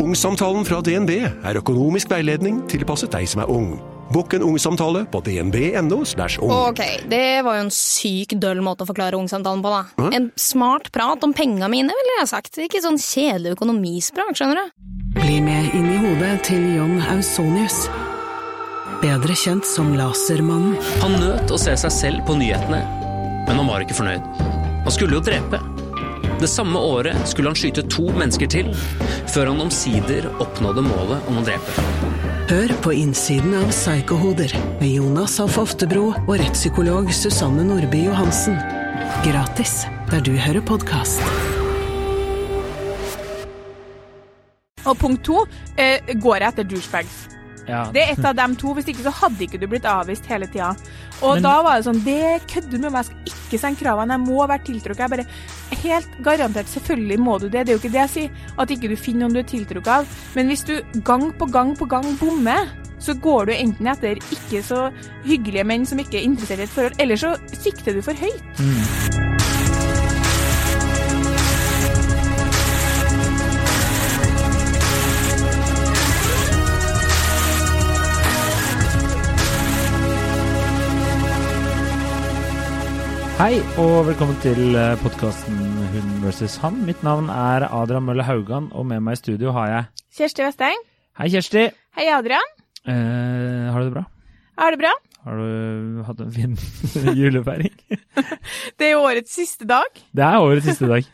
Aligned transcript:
Ungsamtalen 0.00 0.64
fra 0.64 0.78
DNB 0.80 1.10
er 1.20 1.58
økonomisk 1.60 2.08
veiledning 2.08 2.62
tilpasset 2.70 3.12
deg 3.12 3.26
som 3.28 3.42
er 3.44 3.50
ung. 3.52 3.74
Bokk 4.10 4.38
en 4.38 4.44
ungsamtale 4.46 5.04
på 5.12 5.20
dnb.no. 5.22 5.98
ung. 6.00 6.52
Ok, 6.54 6.80
det 7.12 7.42
var 7.46 7.58
jo 7.58 7.66
en 7.66 7.74
syk 7.74 8.32
døll 8.40 8.62
måte 8.64 8.86
å 8.86 8.88
forklare 8.88 9.18
ungsamtalen 9.20 9.60
på, 9.62 9.70
da. 9.70 10.08
En 10.16 10.30
smart 10.40 10.88
prat 10.94 11.22
om 11.22 11.34
penga 11.36 11.68
mine, 11.70 11.92
ville 11.94 12.16
jeg 12.18 12.30
sagt. 12.32 12.58
Ikke 12.64 12.80
sånn 12.82 12.98
kjedelig 12.98 13.54
økonomisprat, 13.58 14.32
skjønner 14.40 14.62
du. 14.62 14.88
Bli 15.20 15.36
med 15.44 15.76
inn 15.76 15.92
i 15.92 16.00
hodet 16.00 16.32
til 16.48 16.64
John 16.78 16.96
Ausonius. 17.12 17.84
Bedre 19.04 19.36
kjent 19.36 19.68
som 19.68 19.92
Lasermannen. 20.00 20.80
Han 21.04 21.20
nøt 21.20 21.52
å 21.52 21.60
se 21.60 21.76
seg 21.84 21.94
selv 21.94 22.24
på 22.26 22.40
nyhetene, 22.40 22.82
men 23.46 23.62
han 23.62 23.68
var 23.68 23.84
ikke 23.84 24.00
fornøyd. 24.00 24.26
Han 24.80 24.96
skulle 24.96 25.20
jo 25.20 25.22
drepe. 25.28 25.60
Det 26.40 26.48
samme 26.48 26.78
året 26.80 27.28
skulle 27.28 27.50
han 27.50 27.58
skyte 27.58 27.82
to 27.92 28.06
mennesker 28.16 28.48
til, 28.48 28.70
før 29.28 29.50
han 29.50 29.60
omsider 29.60 30.24
oppnådde 30.40 30.86
målet 30.86 31.26
om 31.28 31.36
å 31.36 31.42
drepe. 31.44 31.84
Hør 32.48 32.72
på 32.80 32.94
innsiden 32.96 33.52
av 33.58 33.68
Psykohoder 33.68 34.54
med 34.80 34.88
Jonas 34.88 35.36
Alf 35.42 35.58
Oftebro 35.60 36.06
og 36.14 36.32
rettspsykolog 36.40 37.12
Susanne 37.12 37.66
Nordby 37.68 38.06
Johansen. 38.06 38.56
Gratis 39.26 39.82
der 40.08 40.24
du 40.24 40.32
hører 40.32 40.64
podkast. 40.64 41.20
Og 44.88 44.96
punkt 44.96 45.20
to 45.28 45.44
eh, 45.76 46.00
går 46.16 46.40
jeg 46.40 46.54
etter 46.54 46.70
douchebags. 46.72 47.39
Ja. 47.70 47.84
Det 47.94 48.02
er 48.02 48.12
et 48.16 48.24
av 48.26 48.34
dem 48.36 48.56
to. 48.60 48.74
Hvis 48.76 48.90
ikke 48.92 49.06
så 49.06 49.12
hadde 49.22 49.46
ikke 49.46 49.60
du 49.62 49.66
blitt 49.70 49.86
avvist 49.88 50.26
hele 50.30 50.48
tida. 50.50 50.72
Og 51.22 51.34
Men- 51.34 51.42
da 51.44 51.62
var 51.62 51.76
det 51.76 51.86
sånn 51.86 52.02
Det 52.04 52.42
kødder 52.48 52.70
du 52.70 52.78
med 52.78 52.92
meg, 52.92 53.04
jeg 53.04 53.04
skal 53.04 53.32
ikke 53.50 53.60
sende 53.60 53.80
kravene, 53.80 54.16
jeg 54.16 54.26
må 54.26 54.46
være 54.48 54.64
tiltrukket. 54.64 54.98
Jeg 54.98 55.10
bare 55.10 55.26
Helt 55.80 56.08
garantert, 56.22 56.66
selvfølgelig 56.66 57.18
må 57.18 57.38
du 57.40 57.48
det. 57.48 57.64
Det 57.66 57.70
er 57.70 57.78
jo 57.78 57.80
ikke 57.80 57.92
det 57.92 58.00
jeg 58.02 58.10
sier, 58.10 58.30
at 58.58 58.68
ikke 58.68 58.88
du 58.90 58.96
finner 58.96 59.28
noen 59.28 59.32
du 59.32 59.38
er 59.38 59.48
tiltrukket 59.48 59.86
av. 59.88 60.06
Men 60.34 60.48
hvis 60.48 60.64
du 60.66 60.82
gang 61.00 61.32
på 61.32 61.46
gang 61.50 61.76
på 61.76 61.88
gang 61.88 62.04
bommer, 62.18 62.68
så 62.98 63.14
går 63.14 63.46
du 63.46 63.52
enten 63.54 63.86
etter 63.88 64.16
ikke 64.34 64.60
så 64.62 64.92
hyggelige 65.24 65.64
menn 65.64 65.86
som 65.86 65.98
ikke 65.98 66.18
er 66.20 66.26
interessert 66.28 66.58
i 66.58 66.62
et 66.68 66.68
forhold, 66.74 67.00
eller 67.00 67.16
så 67.16 67.36
sikter 67.56 67.94
du 67.94 68.02
for 68.02 68.12
høyt. 68.12 69.39
Hei 83.40 83.56
og 83.80 84.02
velkommen 84.04 84.36
til 84.42 84.74
podkasten 85.00 85.56
Hun 85.94 86.08
versus 86.20 86.58
han. 86.60 86.74
Mitt 86.84 87.00
navn 87.00 87.30
er 87.32 87.64
Adrian 87.72 88.04
Mølle 88.04 88.26
Haugan, 88.28 88.66
og 88.76 88.84
med 88.90 89.00
meg 89.00 89.16
i 89.16 89.20
studio 89.22 89.54
har 89.56 89.70
jeg 89.70 89.86
Kjersti 90.18 90.44
Vesteng. 90.44 90.82
Hei, 91.16 91.30
Kjersti. 91.32 91.62
Hei, 91.96 92.04
Adrian. 92.12 92.50
Eh, 92.84 93.70
har 93.72 93.80
du 93.80 93.86
det 93.86 93.94
bra? 93.94 94.02
Har 94.60 94.76
det 94.76 94.80
bra? 94.82 94.92
Har 95.24 95.40
du 95.40 96.02
hatt 96.04 96.20
en 96.20 96.34
fin 96.36 96.58
julefeiring? 97.22 97.72
Det 98.78 98.90
er 98.90 99.00
årets 99.00 99.32
siste 99.32 99.64
dag. 99.64 99.88
Det 100.12 100.26
er 100.28 100.36
årets 100.44 100.68
siste 100.68 100.92
dag. 100.92 101.08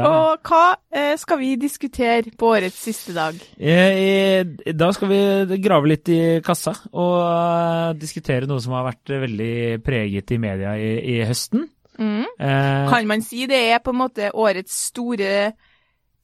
Og 0.00 0.40
hva 0.48 0.62
eh, 0.94 1.12
skal 1.20 1.40
vi 1.42 1.50
diskutere 1.60 2.32
på 2.38 2.52
årets 2.56 2.78
siste 2.88 3.12
dag? 3.16 3.36
Eh, 3.60 4.44
Da 4.72 4.90
skal 4.96 5.10
vi 5.12 5.58
grave 5.62 5.90
litt 5.92 6.08
i 6.12 6.20
kassa 6.44 6.74
og 6.92 7.16
eh, 7.24 7.98
diskutere 8.00 8.48
noe 8.50 8.62
som 8.64 8.76
har 8.78 8.88
vært 8.88 9.12
veldig 9.26 9.52
preget 9.86 10.32
i 10.36 10.40
media 10.42 10.76
i, 10.80 10.92
i 11.16 11.18
høsten. 11.28 11.66
Mm. 12.00 12.24
Eh, 12.40 12.84
Kan 12.90 13.08
man 13.10 13.22
si 13.26 13.44
det 13.50 13.60
er 13.74 13.82
på 13.84 13.92
en 13.92 14.00
måte 14.00 14.30
årets 14.32 14.86
store 14.90 15.52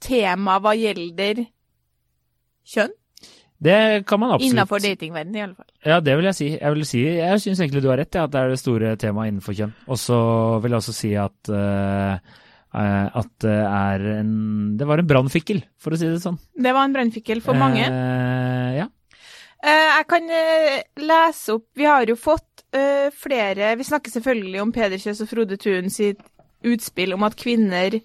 tema 0.02 0.58
hva 0.62 0.72
gjelder 0.76 1.44
kjønn? 2.66 2.94
det 3.56 4.04
kan 4.04 4.20
man 4.20 4.34
absolutt. 4.34 4.52
Innenfor 4.52 4.82
datingverdenen, 4.84 5.36
i 5.38 5.40
alle 5.40 5.54
fall. 5.56 5.68
Ja, 5.86 6.00
det 6.04 6.16
vil 6.18 6.26
jeg 6.28 6.36
si. 6.36 6.48
Jeg 6.58 6.72
vil 6.74 6.84
si, 6.84 6.98
jeg 7.16 7.40
syns 7.40 7.60
egentlig 7.62 7.80
du 7.82 7.88
har 7.88 7.96
rett, 7.96 8.12
ja, 8.14 8.26
at 8.28 8.34
det 8.34 8.40
er 8.42 8.50
det 8.52 8.58
store 8.60 8.90
temaet 9.00 9.30
innenfor 9.32 9.56
kjønn. 9.56 9.72
Og 9.88 9.96
så 9.96 10.18
vil 10.60 10.74
jeg 10.74 10.82
også 10.82 10.92
si 10.92 11.12
at 11.16 11.50
eh, 11.56 12.34
at 12.76 13.30
det 13.40 13.56
er 13.56 14.02
en 14.18 14.32
Det 14.76 14.86
var 14.88 15.00
en 15.00 15.08
brannfikkel, 15.08 15.62
for 15.80 15.94
å 15.94 15.98
si 16.00 16.10
det 16.10 16.20
sånn. 16.20 16.36
Det 16.52 16.74
var 16.76 16.84
en 16.84 16.96
brannfikkel 16.96 17.40
for 17.44 17.56
mange. 17.56 17.86
Eh, 17.88 18.76
ja. 18.82 18.88
Eh, 19.64 19.90
jeg 19.96 20.06
kan 20.10 20.30
eh, 20.30 20.80
lese 21.00 21.56
opp 21.56 21.66
Vi 21.78 21.86
har 21.88 22.04
jo 22.06 22.16
fått 22.20 22.66
eh, 22.76 23.08
flere 23.14 23.72
Vi 23.80 23.86
snakker 23.88 24.12
selvfølgelig 24.12 24.60
om 24.62 24.72
Peder 24.74 25.00
Kjøs 25.00 25.22
og 25.24 25.30
Frode 25.30 25.56
Thun 25.60 25.88
sitt 25.90 26.20
utspill 26.66 27.14
om 27.14 27.24
at 27.26 27.36
kvinner 27.38 27.98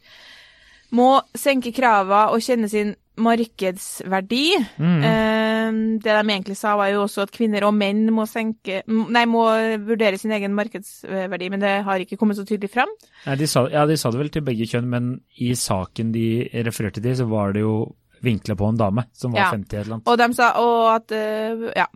må 0.95 1.21
senke 1.37 1.71
krava 1.73 2.27
og 2.33 2.43
kjenne 2.43 2.67
sin 2.69 2.91
markedsverdi. 3.17 4.45
Mm. 4.77 5.03
Eh, 5.03 5.71
det 6.03 6.13
de 6.15 6.33
egentlig 6.33 6.57
sa, 6.57 6.75
var 6.79 6.91
jo 6.91 7.03
også 7.05 7.25
at 7.25 7.31
kvinner 7.35 7.65
og 7.67 7.73
menn 7.77 8.05
må 8.13 8.25
senke 8.29 8.81
Nei, 8.87 9.25
må 9.29 9.45
vurdere 9.85 10.17
sin 10.19 10.33
egen 10.35 10.55
markedsverdi, 10.57 11.49
men 11.53 11.63
det 11.63 11.73
har 11.85 12.03
ikke 12.03 12.17
kommet 12.19 12.39
så 12.39 12.45
tydelig 12.47 12.71
fram. 12.73 12.91
Nei, 13.27 13.35
de 13.39 13.47
sa, 13.47 13.65
ja, 13.71 13.85
de 13.89 13.97
sa 13.99 14.11
det 14.11 14.21
vel 14.21 14.31
til 14.33 14.45
begge 14.47 14.67
kjønn, 14.69 14.89
men 14.91 15.11
i 15.39 15.51
saken 15.55 16.11
de 16.15 16.27
refererte 16.65 17.03
til, 17.03 17.15
så 17.19 17.27
var 17.29 17.53
det 17.55 17.65
jo 17.65 17.75
vinkla 18.21 18.55
på 18.55 18.67
en 18.69 18.77
dame 18.77 19.05
som 19.17 19.33
var 19.33 19.47
Ja. 19.47 19.51
50 19.51 19.77
eller 19.79 19.93
annet. 19.97 20.07
Og 20.07 20.17
de 20.17 20.33
sa 20.37 20.51
og 20.61 20.95
at 20.95 21.11
uh, 21.11 21.71
Ja. 21.75 21.87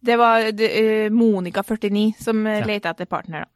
Det 0.00 0.14
var 0.14 0.52
det, 0.54 0.68
eh, 0.78 1.10
Monica 1.10 1.62
49 1.66 2.12
som 2.22 2.46
uh, 2.46 2.60
Ja. 2.60 2.66
leita 2.66 2.90
etter 2.94 3.06
partner, 3.10 3.40
da. 3.40 3.46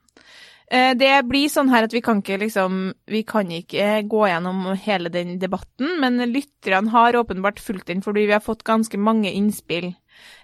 Eh, 0.71 0.93
det 0.97 1.11
blir 1.29 1.51
sånn 1.53 1.71
her 1.73 1.89
at 1.89 1.95
vi 1.95 2.01
kan 2.05 2.23
ikke 2.23 2.39
liksom 2.41 2.77
Vi 3.11 3.23
kan 3.29 3.51
ikke 3.53 4.03
gå 4.09 4.27
gjennom 4.31 4.71
hele 4.81 5.13
den 5.13 5.39
debatten, 5.43 5.99
men 6.01 6.21
lytterne 6.33 6.93
har 6.93 7.19
åpenbart 7.19 7.61
fulgt 7.61 7.91
den 7.91 8.05
fordi 8.05 8.29
vi 8.29 8.37
har 8.37 8.45
fått 8.45 8.65
ganske 8.65 8.99
mange 8.99 9.33
innspill. 9.33 9.93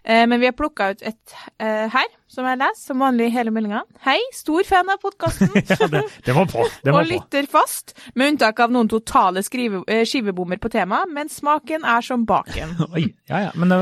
Eh, 0.05 0.27
men 0.27 0.41
vi 0.41 0.49
har 0.49 0.57
plukka 0.57 0.91
ut 0.91 1.03
et 1.07 1.35
eh, 1.61 1.87
her, 1.93 2.07
som 2.29 2.47
jeg 2.49 2.59
leser, 2.61 2.83
som 2.91 3.03
vanlig 3.05 3.29
i 3.29 3.35
hele 3.35 3.53
meldinga. 3.55 3.83
Hei, 4.05 4.19
stor 4.35 4.67
fan 4.69 4.91
av 4.93 5.01
podkasten. 5.03 5.53
ja, 5.55 5.89
det, 5.93 6.03
det 6.25 6.37
var 6.37 6.49
på. 6.51 6.65
Det 6.85 6.95
var 6.95 7.05
og 7.05 7.13
lytter 7.13 7.49
fast, 7.51 7.95
med 8.15 8.35
unntak 8.35 8.61
av 8.65 8.73
noen 8.75 8.91
totale 8.91 9.45
skrive, 9.47 9.85
skivebommer 10.09 10.61
på 10.61 10.73
temaet, 10.73 11.13
men 11.13 11.31
smaken 11.33 11.85
er 11.89 12.05
som 12.05 12.25
baken. 12.29 12.75
Oi, 12.95 13.07
ja, 13.31 13.49
ja. 13.49 13.55
Men 13.61 13.77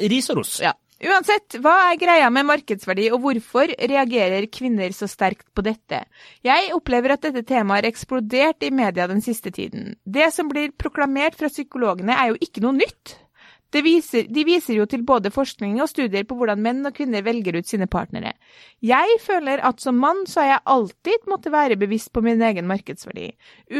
ris 0.00 0.30
og 0.32 0.42
ros. 0.42 0.56
Ja. 0.64 0.74
Uansett, 1.02 1.56
hva 1.58 1.72
er 1.90 1.98
greia 1.98 2.28
med 2.30 2.46
markedsverdi, 2.46 3.08
og 3.10 3.24
hvorfor 3.24 3.72
reagerer 3.90 4.46
kvinner 4.46 4.94
så 4.94 5.08
sterkt 5.10 5.48
på 5.50 5.64
dette? 5.66 6.04
Jeg 6.46 6.70
opplever 6.76 7.16
at 7.16 7.26
dette 7.26 7.42
temaet 7.48 7.82
har 7.82 7.90
eksplodert 7.90 8.62
i 8.62 8.70
media 8.70 9.08
den 9.10 9.24
siste 9.24 9.50
tiden. 9.50 9.96
Det 10.06 10.30
som 10.32 10.48
blir 10.52 10.70
proklamert 10.78 11.34
fra 11.40 11.50
psykologene 11.50 12.14
er 12.14 12.30
jo 12.30 12.38
ikke 12.46 12.62
noe 12.62 12.78
nytt. 12.78 13.18
Viser, 13.82 14.28
de 14.30 14.44
viser 14.46 14.76
jo 14.78 14.84
til 14.86 15.02
både 15.02 15.32
forskning 15.34 15.80
og 15.82 15.88
studier 15.90 16.22
på 16.28 16.36
hvordan 16.38 16.60
menn 16.62 16.86
og 16.86 16.94
kvinner 16.94 17.24
velger 17.26 17.56
ut 17.58 17.66
sine 17.66 17.88
partnere. 17.90 18.34
Jeg 18.84 19.16
føler 19.24 19.62
at 19.66 19.82
som 19.82 19.98
mann 19.98 20.22
så 20.30 20.42
har 20.42 20.48
jeg 20.48 20.64
alltid 20.74 21.26
måttet 21.30 21.54
være 21.54 21.78
bevisst 21.80 22.12
på 22.14 22.22
min 22.22 22.42
egen 22.42 22.68
markedsverdi. 22.70 23.32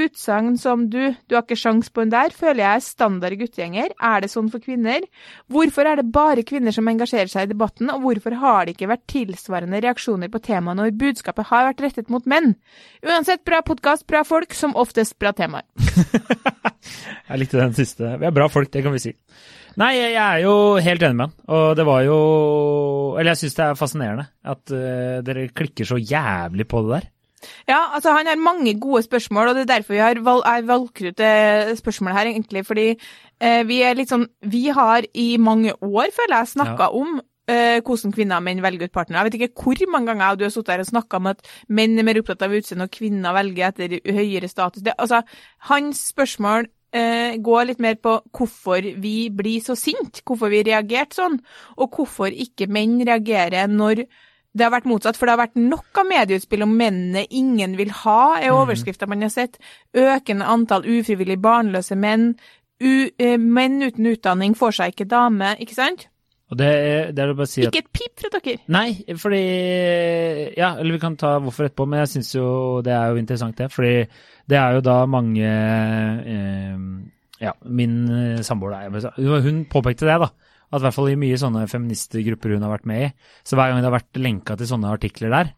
Utsagn 0.02 0.56
som 0.58 0.88
du, 0.90 1.14
du 1.28 1.36
har 1.36 1.44
ikke 1.44 1.58
sjans 1.60 1.92
på 1.94 2.02
en 2.02 2.12
der, 2.14 2.34
føler 2.34 2.64
jeg 2.64 2.80
er 2.80 2.84
standard 2.86 3.38
guttegjenger. 3.38 3.94
Er 4.00 4.24
det 4.24 4.32
sånn 4.32 4.50
for 4.50 4.64
kvinner? 4.64 5.06
Hvorfor 5.52 5.86
er 5.86 6.00
det 6.00 6.08
bare 6.14 6.46
kvinner 6.46 6.74
som 6.74 6.88
engasjerer 6.90 7.30
seg 7.30 7.46
i 7.46 7.52
debatten, 7.54 7.92
og 7.92 8.02
hvorfor 8.04 8.38
har 8.42 8.64
det 8.64 8.74
ikke 8.74 8.90
vært 8.90 9.06
tilsvarende 9.12 9.82
reaksjoner 9.84 10.32
på 10.32 10.42
temaet 10.44 10.80
når 10.80 10.96
budskapet 11.00 11.50
har 11.52 11.68
vært 11.70 11.84
rettet 11.86 12.12
mot 12.12 12.26
menn? 12.30 12.56
Uansett, 13.04 13.44
bra 13.46 13.62
podkast, 13.66 14.08
bra 14.10 14.24
folk, 14.26 14.56
som 14.56 14.74
oftest 14.80 15.18
bra 15.22 15.34
temaer. 15.36 15.68
Jeg 17.28 17.40
likte 17.40 17.60
den 17.60 17.76
siste. 17.76 18.16
Vi 18.20 18.26
er 18.28 18.34
bra 18.34 18.48
folk, 18.52 18.72
det 18.72 18.82
kan 18.84 18.94
vi 18.94 19.02
si. 19.06 19.14
Nei, 19.80 19.90
jeg 19.98 20.14
er 20.14 20.44
jo 20.44 20.54
helt 20.82 21.02
enig 21.02 21.18
med 21.18 21.26
han. 21.26 21.34
Og 21.50 21.64
det 21.78 21.86
var 21.88 22.04
jo 22.06 22.18
Eller 23.18 23.34
jeg 23.34 23.44
syns 23.44 23.58
det 23.58 23.64
er 23.66 23.78
fascinerende 23.78 24.28
at 24.54 24.74
uh, 24.74 25.18
dere 25.26 25.48
klikker 25.54 25.88
så 25.88 25.98
jævlig 25.98 26.66
på 26.70 26.84
det 26.84 26.96
der. 26.96 27.10
Ja, 27.68 27.80
altså 27.96 28.14
han 28.16 28.26
har 28.26 28.40
mange 28.40 28.72
gode 28.80 29.02
spørsmål, 29.04 29.50
og 29.50 29.54
det 29.54 29.64
er 29.64 29.72
derfor 29.74 29.94
vi 29.94 30.00
har 30.00 30.20
valg, 30.24 30.46
valgt 30.66 31.02
ut 31.02 31.18
det 31.18 31.76
spørsmålet 31.78 32.16
her, 32.16 32.30
egentlig. 32.32 32.64
Fordi 32.66 32.86
uh, 32.94 33.62
vi 33.68 33.82
er 33.84 33.98
litt 33.98 34.12
sånn 34.12 34.26
Vi 34.40 34.66
har 34.74 35.06
i 35.14 35.36
mange 35.38 35.74
år, 35.80 36.10
føler 36.14 36.38
jeg, 36.38 36.52
snakka 36.54 36.90
om 36.94 37.18
uh, 37.18 37.78
hvordan 37.84 38.14
kvinner 38.14 38.38
og 38.38 38.46
menn 38.46 38.62
velger 38.64 38.88
ut 38.88 38.94
partner. 38.94 39.20
Jeg 39.20 39.30
vet 39.30 39.40
ikke 39.40 39.64
hvor 39.64 39.92
mange 39.92 40.12
ganger 40.12 40.38
du 40.38 40.46
har 40.46 40.54
sittet 40.54 40.76
her 40.76 40.84
og 40.84 40.92
snakka 40.92 41.20
om 41.20 41.32
at 41.34 41.44
menn 41.68 41.98
er 41.98 42.06
mer 42.06 42.22
opptatt 42.22 42.46
av 42.46 42.54
utseende, 42.56 42.88
og 42.88 42.94
kvinner 42.94 43.36
velger 43.36 43.72
etter 43.72 43.98
høyere 44.06 44.50
status. 44.50 44.84
Det, 44.86 44.96
altså, 44.98 45.22
hans 45.70 46.08
spørsmål 46.14 46.70
eh, 46.94 47.36
går 47.42 47.70
litt 47.70 47.82
mer 47.82 47.98
på 48.00 48.18
hvorfor 48.34 48.86
vi 49.02 49.16
blir 49.34 49.64
så 49.64 49.76
sint, 49.78 50.22
hvorfor 50.26 50.52
vi 50.52 50.62
reagerte 50.66 51.18
sånn, 51.18 51.40
og 51.76 51.98
hvorfor 51.98 52.30
ikke 52.30 52.70
menn 52.70 53.00
reagerer 53.04 53.70
når 53.70 54.04
det 54.54 54.62
har 54.62 54.70
vært 54.70 54.86
motsatt, 54.86 55.18
for 55.18 55.26
det 55.26 55.34
har 55.34 55.42
vært 55.48 55.58
nok 55.58 55.98
av 55.98 56.06
medieutspill 56.06 56.62
om 56.62 56.76
mennene 56.78 57.24
ingen 57.34 57.74
vil 57.78 57.90
ha, 58.04 58.36
er 58.38 58.54
overskrifta 58.54 59.08
man 59.10 59.26
har 59.26 59.32
sett. 59.34 59.58
Økende 59.98 60.46
antall 60.46 60.86
ufrivillig 60.86 61.40
barnløse 61.42 61.98
menn. 61.98 62.36
U, 62.78 63.10
eh, 63.18 63.34
menn 63.38 63.82
uten 63.82 64.06
utdanning 64.12 64.54
får 64.58 64.78
seg 64.78 64.94
ikke 64.94 65.10
dame, 65.10 65.56
ikke 65.58 65.74
sant? 65.74 66.06
Og 66.52 66.58
det, 66.60 66.68
det 67.16 67.22
er 67.22 67.30
det 67.30 67.36
bare 67.38 67.48
å 67.48 67.50
si 67.50 67.62
at 67.64 67.72
Ikke 67.72 67.86
et 67.86 67.94
pip 67.96 68.20
fra 68.20 68.30
dere. 68.34 68.60
Nei, 68.74 68.88
fordi 69.20 69.42
Ja, 70.58 70.74
eller 70.76 70.96
vi 70.96 71.02
kan 71.02 71.16
ta 71.20 71.38
hvorfor 71.42 71.66
etterpå, 71.68 71.86
men 71.88 72.02
jeg 72.02 72.12
syns 72.12 72.34
jo 72.36 72.46
det 72.84 72.92
er 72.92 73.10
jo 73.10 73.20
interessant, 73.22 73.56
det. 73.58 73.70
Fordi 73.72 73.94
det 74.52 74.58
er 74.60 74.76
jo 74.76 74.84
da 74.84 74.98
mange 75.08 75.48
eh, 75.48 76.76
Ja, 77.42 77.54
min 77.64 77.96
eh, 78.12 78.42
samboer 78.44 78.76
der. 78.76 79.10
Hun 79.46 79.64
påpekte 79.72 80.08
det, 80.10 80.18
da. 80.20 80.30
At 80.74 80.82
i 80.82 80.86
hvert 80.86 80.96
fall 80.96 81.12
i 81.12 81.18
mye 81.20 81.40
sånne 81.40 81.66
feministgrupper 81.70 82.56
hun 82.56 82.64
har 82.66 82.72
vært 82.76 82.88
med 82.90 83.06
i, 83.06 83.10
så 83.46 83.56
hver 83.56 83.70
gang 83.70 83.80
det 83.80 83.88
har 83.88 83.98
vært 83.98 84.20
lenka 84.20 84.56
til 84.58 84.68
sånne 84.68 84.90
artikler 84.90 85.30
der, 85.32 85.52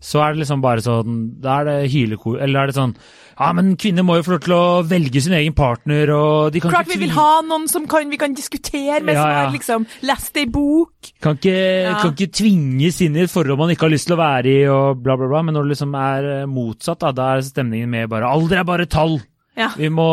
så 0.00 0.20
er 0.24 0.34
det 0.34 0.42
liksom 0.42 0.60
bare 0.64 0.82
sånn 0.84 1.14
Da 1.40 1.60
er 1.60 1.64
det 1.68 1.90
hylekor 1.92 2.40
Eller 2.44 2.60
er 2.62 2.70
det 2.70 2.74
sånn 2.76 2.90
Ja, 3.38 3.50
men 3.56 3.70
kvinner 3.80 4.04
må 4.04 4.18
jo 4.18 4.24
få 4.26 4.34
lov 4.34 4.42
til 4.44 4.52
å 4.56 4.82
velge 4.84 5.22
sin 5.24 5.32
egen 5.38 5.54
partner, 5.56 6.10
og 6.12 6.52
de 6.52 6.60
kan 6.60 6.74
Klart 6.74 6.88
ikke 6.90 6.98
vi 6.98 7.06
vil 7.06 7.14
ha 7.16 7.40
noen 7.46 7.64
som 7.72 7.86
kan, 7.88 8.08
vi 8.12 8.18
kan 8.20 8.34
diskutere 8.36 8.98
med, 9.00 9.14
Ja, 9.16 9.22
som 9.22 9.30
ja. 9.32 9.38
har 9.40 9.54
liksom 9.54 9.86
lest 10.08 10.36
ei 10.36 10.44
bok. 10.52 10.92
kan 11.24 11.38
ikke, 11.40 11.54
Ja. 11.86 11.94
kan 12.02 12.12
ikke 12.12 12.28
tvinges 12.42 13.00
inn 13.00 13.16
i 13.16 13.24
et 13.24 13.32
forhold 13.32 13.58
man 13.58 13.72
ikke 13.72 13.88
har 13.88 13.94
lyst 13.94 14.10
til 14.10 14.16
å 14.18 14.20
være 14.20 14.52
i, 14.52 14.58
og 14.68 15.00
bla, 15.00 15.16
bla, 15.16 15.30
bla. 15.32 15.40
Men 15.42 15.56
når 15.56 15.64
det 15.64 15.72
liksom 15.76 15.96
er 15.96 16.28
eh, 16.42 16.46
motsatt, 16.46 17.00
da, 17.00 17.12
da 17.16 17.30
er 17.38 17.46
stemningen 17.48 17.88
med 17.88 18.10
bare 18.12 18.28
Alder 18.28 18.60
er 18.60 18.68
bare 18.68 18.86
tall! 18.86 19.16
Ja. 19.56 19.70
Vi, 19.76 19.88
må, 19.88 20.10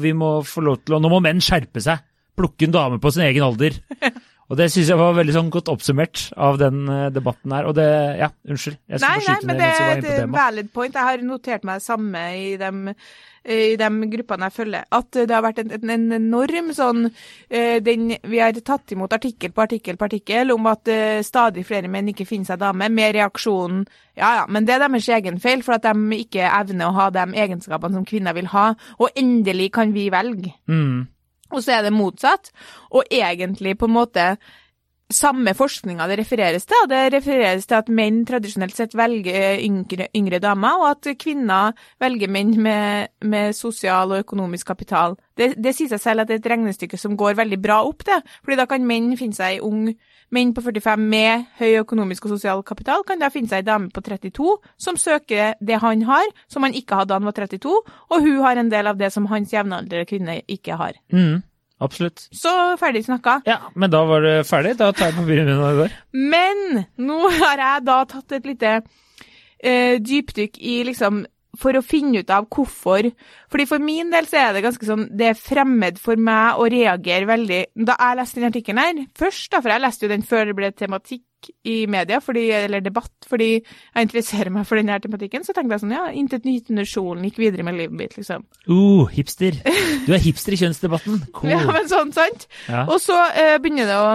vi 0.00 0.12
må 0.16 0.38
få 0.44 0.64
lov 0.64 0.80
til 0.84 0.96
å 0.96 1.00
Nå 1.04 1.12
må 1.12 1.20
menn 1.24 1.40
skjerpe 1.44 1.80
seg! 1.84 2.00
Plukke 2.36 2.64
en 2.64 2.72
dame 2.72 2.96
på 2.98 3.12
sin 3.12 3.26
egen 3.28 3.44
alder. 3.44 3.76
Og 4.50 4.58
det 4.58 4.68
syns 4.72 4.90
jeg 4.90 5.00
var 5.00 5.14
veldig 5.16 5.34
sånn 5.36 5.50
godt 5.54 5.70
oppsummert 5.72 6.26
av 6.36 6.58
den 6.60 6.84
eh, 6.90 7.08
debatten 7.14 7.54
her. 7.54 7.68
Og 7.70 7.76
det 7.78 7.88
Ja, 8.18 8.28
unnskyld. 8.48 8.78
Jeg 8.90 9.00
Nei, 9.00 9.18
nei, 9.26 9.36
men 9.48 9.60
det 9.60 9.68
var 9.68 9.92
er 9.92 10.00
et 10.02 10.32
valid 10.32 10.72
point. 10.74 10.94
Jeg 10.94 11.08
har 11.08 11.22
notert 11.26 11.64
meg 11.64 11.80
det 11.80 11.86
samme 11.86 12.24
i 12.36 12.50
de, 12.60 12.94
i 13.48 13.76
de 13.80 13.90
gruppene 14.12 14.50
jeg 14.50 14.56
følger. 14.58 14.84
At 14.98 15.10
det 15.16 15.32
har 15.32 15.44
vært 15.46 15.62
en, 15.62 15.72
en, 15.78 15.94
en 15.96 16.18
enorm 16.18 16.72
sånn 16.76 17.06
eh, 17.06 17.78
den, 17.84 18.12
Vi 18.28 18.42
har 18.42 18.60
tatt 18.60 18.92
imot 18.92 19.14
artikkel 19.16 19.54
på 19.54 19.64
artikkel 19.64 19.96
på 20.00 20.10
artikkel 20.10 20.52
om 20.52 20.68
at 20.70 20.90
eh, 20.92 21.22
stadig 21.24 21.64
flere 21.68 21.90
menn 21.92 22.12
ikke 22.12 22.28
finner 22.28 22.52
seg 22.52 22.60
dame, 22.62 22.90
med 22.92 23.16
reaksjonen 23.16 23.86
ja 24.18 24.34
ja, 24.36 24.44
men 24.48 24.66
det 24.68 24.74
er 24.74 24.82
deres 24.84 25.08
egen 25.08 25.38
feil, 25.40 25.62
for 25.64 25.78
at 25.78 25.86
de 25.86 26.18
ikke 26.18 26.44
evner 26.44 26.90
å 26.90 26.96
ha 26.98 27.08
de 27.14 27.24
egenskapene 27.32 27.96
som 27.96 28.04
kvinner 28.04 28.36
vil 28.36 28.50
ha. 28.52 28.72
Og 29.00 29.16
endelig 29.16 29.70
kan 29.72 29.94
vi 29.94 30.10
velge. 30.12 30.52
Mm. 30.68 31.06
Og 31.52 31.62
så 31.64 31.76
er 31.76 31.86
det 31.86 31.94
motsatt. 31.94 32.50
Og 32.90 33.04
egentlig 33.12 33.76
på 33.78 33.88
en 33.88 33.96
måte 33.96 34.26
samme 35.16 35.54
forskninga 35.56 36.06
det 36.10 36.18
refereres 36.20 36.66
til. 36.68 36.78
og 36.82 36.90
Det 36.92 37.02
refereres 37.14 37.66
til 37.66 37.78
at 37.78 37.90
menn 37.92 38.22
tradisjonelt 38.28 38.76
sett 38.76 38.96
velger 38.98 39.60
yngre, 39.62 40.08
yngre 40.16 40.40
damer, 40.42 40.80
og 40.80 40.88
at 40.90 41.12
kvinner 41.20 41.76
velger 42.02 42.30
menn 42.32 42.54
med, 42.62 43.12
med 43.24 43.56
sosial 43.56 44.12
og 44.12 44.24
økonomisk 44.24 44.72
kapital. 44.72 45.16
Det, 45.36 45.54
det 45.56 45.74
sier 45.76 45.92
seg 45.92 46.02
selv 46.02 46.24
at 46.24 46.30
det 46.30 46.38
er 46.38 46.42
et 46.44 46.50
regnestykke 46.54 47.00
som 47.00 47.16
går 47.16 47.38
veldig 47.38 47.60
bra 47.62 47.82
opp, 47.86 48.04
det. 48.08 48.22
Fordi 48.42 48.58
da 48.60 48.68
kan 48.68 48.86
menn 48.86 49.14
finne 49.20 49.38
seg 49.38 49.56
ei 49.56 49.62
ung 49.64 49.92
Menn 50.32 50.54
på 50.56 50.62
45 50.64 50.96
med 51.12 51.44
høy 51.58 51.74
økonomisk 51.82 52.24
og 52.24 52.38
sosial 52.38 52.62
kapital 52.64 53.02
kan 53.04 53.20
da 53.20 53.28
finne 53.32 53.50
seg 53.50 53.60
ei 53.60 53.66
dame 53.66 53.90
på 53.92 54.00
32 54.00 54.54
som 54.80 54.96
søker 54.96 55.58
det 55.60 55.80
han 55.82 56.06
har, 56.08 56.24
som 56.48 56.64
han 56.64 56.72
ikke 56.72 56.96
hadde 56.96 57.12
da 57.12 57.18
han 57.18 57.28
var 57.28 57.36
32, 57.36 57.72
og 58.08 58.24
hun 58.24 58.40
har 58.40 58.56
en 58.56 58.70
del 58.72 58.88
av 58.88 58.96
det 58.96 59.10
som 59.12 59.28
hans 59.28 59.52
jevnaldrende 59.52 60.08
kvinne 60.08 60.38
ikke 60.48 60.78
har. 60.80 60.96
Mm. 61.12 61.42
Absolutt. 61.82 62.28
Så 62.30 62.52
ferdig 62.80 63.04
snakka. 63.08 63.40
Ja, 63.48 63.58
men 63.74 63.90
da 63.92 64.04
var 64.06 64.22
det 64.24 64.36
ferdig. 64.48 64.76
Da 64.80 64.92
tar 64.94 65.10
jeg 65.10 65.18
papiret 65.18 65.48
mine 65.48 65.58
og 65.58 65.82
går. 65.82 65.94
Men 66.14 66.84
nå 67.02 67.20
har 67.40 67.62
jeg 67.64 67.86
da 67.88 67.98
tatt 68.10 68.36
et 68.38 68.48
lite 68.48 68.74
eh, 68.78 69.98
dypdykk 69.98 70.60
i 70.62 70.76
liksom 70.88 71.24
for 71.58 71.76
å 71.76 71.84
finne 71.84 72.22
ut 72.22 72.30
av 72.32 72.46
hvorfor. 72.52 73.10
Fordi 73.52 73.66
For 73.68 73.82
min 73.82 74.12
del 74.12 74.28
så 74.28 74.40
er 74.40 74.54
det 74.56 74.64
ganske 74.64 74.86
sånn, 74.88 75.08
det 75.16 75.32
er 75.32 75.38
fremmed 75.38 76.00
for 76.00 76.20
meg 76.20 76.60
å 76.60 76.68
reagere 76.72 77.28
veldig 77.28 77.60
Da 77.88 77.98
jeg 77.98 78.18
leste 78.18 78.40
den 78.40 78.48
artikkelen 78.48 78.80
her, 78.80 79.04
først 79.18 79.52
da, 79.52 79.60
for 79.60 79.72
jeg 79.72 79.84
leste 79.84 80.06
jo 80.06 80.12
den 80.14 80.26
før 80.26 80.48
det 80.48 80.56
ble 80.58 80.72
tematikk 80.72 81.26
i 81.66 81.88
media, 81.90 82.20
fordi, 82.22 82.44
eller 82.54 82.82
debatt, 82.84 83.10
fordi 83.26 83.48
jeg 83.56 84.06
interesserer 84.06 84.52
meg 84.54 84.66
for 84.68 84.78
denne 84.78 84.98
tematikken, 85.02 85.42
så 85.42 85.54
tenkte 85.56 85.74
jeg 85.74 85.82
sånn, 85.82 85.94
ja, 85.96 86.04
intet 86.14 86.46
nytt 86.46 86.70
under 86.70 86.86
solen 86.86 87.24
gikk 87.26 87.40
videre 87.42 87.66
med 87.66 87.80
livet 87.80 87.96
mitt, 87.98 88.14
liksom. 88.14 88.44
Uh, 88.68 89.10
hipster. 89.10 89.58
Du 90.06 90.12
er 90.14 90.22
hipster 90.22 90.54
i 90.54 90.60
kjønnsdebatten. 90.62 91.18
Cool. 91.34 91.50
Ja, 91.50 91.64
men 91.66 91.88
sånn, 91.90 92.12
sant? 92.14 92.46
Ja. 92.68 92.84
Og 92.86 93.00
så 93.02 93.16
uh, 93.16 93.56
begynner 93.62 93.90
det 93.90 93.98
å 93.98 94.14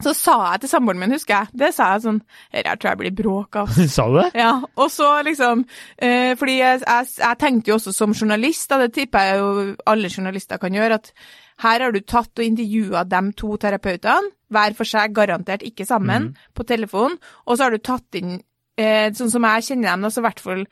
Så 0.00 0.14
sa 0.16 0.36
jeg 0.52 0.62
til 0.62 0.70
samboeren 0.72 1.00
min, 1.02 1.12
husker 1.12 1.34
jeg, 1.36 1.58
det 1.60 1.70
sa 1.76 1.90
jeg 1.94 2.04
sånn 2.06 2.20
Dette 2.54 2.74
tror 2.80 2.90
jeg 2.90 3.00
blir 3.02 3.16
bråk 3.18 3.58
av. 3.60 3.72
Sa 3.94 4.06
du 4.08 4.16
det? 4.16 4.30
Ja, 4.38 4.54
og 4.80 4.88
så 4.92 5.10
liksom 5.26 5.64
eh, 6.00 6.32
Fordi 6.40 6.56
jeg, 6.56 6.82
jeg, 6.86 7.08
jeg 7.20 7.40
tenkte 7.40 7.72
jo 7.72 7.76
også 7.76 7.94
som 7.96 8.16
journalist, 8.16 8.68
da, 8.70 8.80
det 8.80 8.94
tipper 8.96 9.28
jeg 9.28 9.40
jo 9.42 9.50
alle 9.90 10.12
journalister 10.12 10.60
kan 10.62 10.76
gjøre, 10.76 11.00
at 11.00 11.12
her 11.60 11.84
har 11.84 11.92
du 11.92 12.00
tatt 12.00 12.40
og 12.40 12.46
intervjua 12.46 13.04
de 13.04 13.20
to 13.36 13.56
terapeutene, 13.60 14.32
hver 14.50 14.76
for 14.78 14.88
seg, 14.88 15.12
garantert 15.14 15.64
ikke 15.66 15.84
sammen, 15.86 16.30
på 16.56 16.64
telefon, 16.66 17.18
og 17.44 17.58
så 17.58 17.66
har 17.66 17.76
du 17.76 17.82
tatt 17.84 18.16
inn 18.18 18.38
eh, 18.80 19.12
Sånn 19.14 19.32
som 19.32 19.44
jeg 19.46 19.68
kjenner 19.68 19.92
dem, 19.92 20.08
altså 20.08 20.18
så 20.18 20.24
i 20.24 20.28
hvert 20.30 20.42
fall 20.46 20.64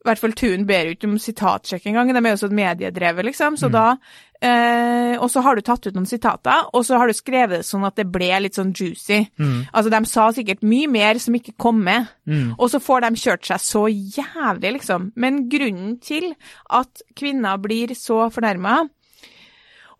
i 0.00 0.08
hvert 0.08 0.20
fall 0.22 0.32
Tun 0.32 0.62
ber 0.64 0.86
jo 0.88 0.94
ikke 0.94 1.08
om 1.10 1.18
sitatsjekk 1.20 1.90
engang, 1.90 2.08
de 2.14 2.20
er 2.22 2.32
jo 2.32 2.40
så 2.40 2.48
mediedrevet, 2.48 3.26
liksom. 3.26 3.58
Så 3.60 3.68
da 3.68 3.98
eh, 4.40 5.18
Og 5.20 5.28
så 5.28 5.42
har 5.44 5.54
du 5.54 5.60
tatt 5.60 5.86
ut 5.86 5.94
noen 5.94 6.08
sitater, 6.08 6.70
og 6.72 6.86
så 6.88 6.96
har 6.96 7.06
du 7.06 7.12
skrevet 7.12 7.60
det 7.60 7.66
sånn 7.68 7.84
at 7.84 7.96
det 8.00 8.06
ble 8.08 8.30
litt 8.40 8.56
sånn 8.56 8.72
juicy. 8.72 9.26
Altså, 9.74 9.90
de 9.92 10.00
sa 10.08 10.30
sikkert 10.32 10.62
mye 10.64 10.88
mer 10.88 11.20
som 11.20 11.36
ikke 11.36 11.52
kom 11.60 11.82
med. 11.84 12.08
Og 12.56 12.70
så 12.72 12.80
får 12.80 13.04
de 13.04 13.20
kjørt 13.20 13.44
seg 13.44 13.60
så 13.60 13.84
jævlig, 13.90 14.72
liksom. 14.78 15.12
Men 15.16 15.48
grunnen 15.52 15.98
til 16.00 16.32
at 16.70 17.02
kvinner 17.14 17.60
blir 17.60 17.92
så 17.94 18.30
fornærma 18.32 18.88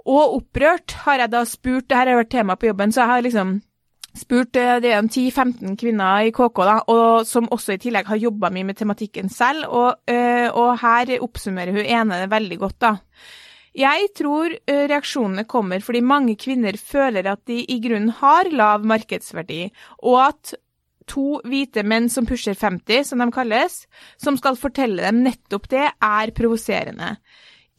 og 0.06 0.36
opprørt, 0.38 0.92
har 1.04 1.18
jeg 1.20 1.30
da 1.30 1.44
spurt 1.44 1.88
Det 1.88 1.96
her 1.96 2.08
har 2.08 2.16
vært 2.22 2.30
tema 2.32 2.56
på 2.56 2.70
jobben, 2.70 2.92
så 2.92 3.02
jeg 3.02 3.10
har 3.10 3.22
liksom 3.22 3.60
spurt 4.16 4.54
det 4.54 4.62
er 4.90 4.96
en 4.98 5.08
10-15 5.08 5.76
kvinner 5.80 6.26
i 6.26 6.32
KK, 6.34 6.62
da, 6.66 6.78
og 6.90 7.26
som 7.28 7.48
også 7.52 7.76
i 7.76 7.82
tillegg 7.82 8.08
har 8.10 8.20
jobba 8.20 8.50
mye 8.54 8.66
med 8.68 8.78
tematikken 8.78 9.30
selv, 9.32 9.68
og, 9.68 10.00
eh, 10.10 10.48
og 10.50 10.78
her 10.82 11.16
oppsummerer 11.20 11.76
hun 11.76 11.86
ene 11.86 12.22
det 12.24 12.32
veldig 12.32 12.58
godt, 12.62 12.78
da. 12.82 12.96
Jeg 13.76 14.08
tror 14.18 14.50
eh, 14.50 14.86
reaksjonene 14.90 15.46
kommer 15.46 15.82
fordi 15.84 16.00
mange 16.02 16.34
kvinner 16.40 16.74
føler 16.74 17.28
at 17.30 17.44
de 17.46 17.60
i 17.62 17.78
grunnen 17.82 18.10
har 18.18 18.50
lav 18.50 18.82
markedsverdi, 18.88 19.68
og 20.02 20.18
at 20.24 20.56
to 21.10 21.38
hvite 21.46 21.84
menn 21.86 22.08
som 22.10 22.26
pusher 22.26 22.54
50, 22.58 23.06
som 23.10 23.22
de 23.22 23.30
kalles, 23.34 23.84
som 24.18 24.36
skal 24.38 24.58
fortelle 24.58 25.06
dem 25.06 25.22
nettopp 25.26 25.70
det, 25.70 25.86
er 25.90 26.34
provoserende. 26.34 27.16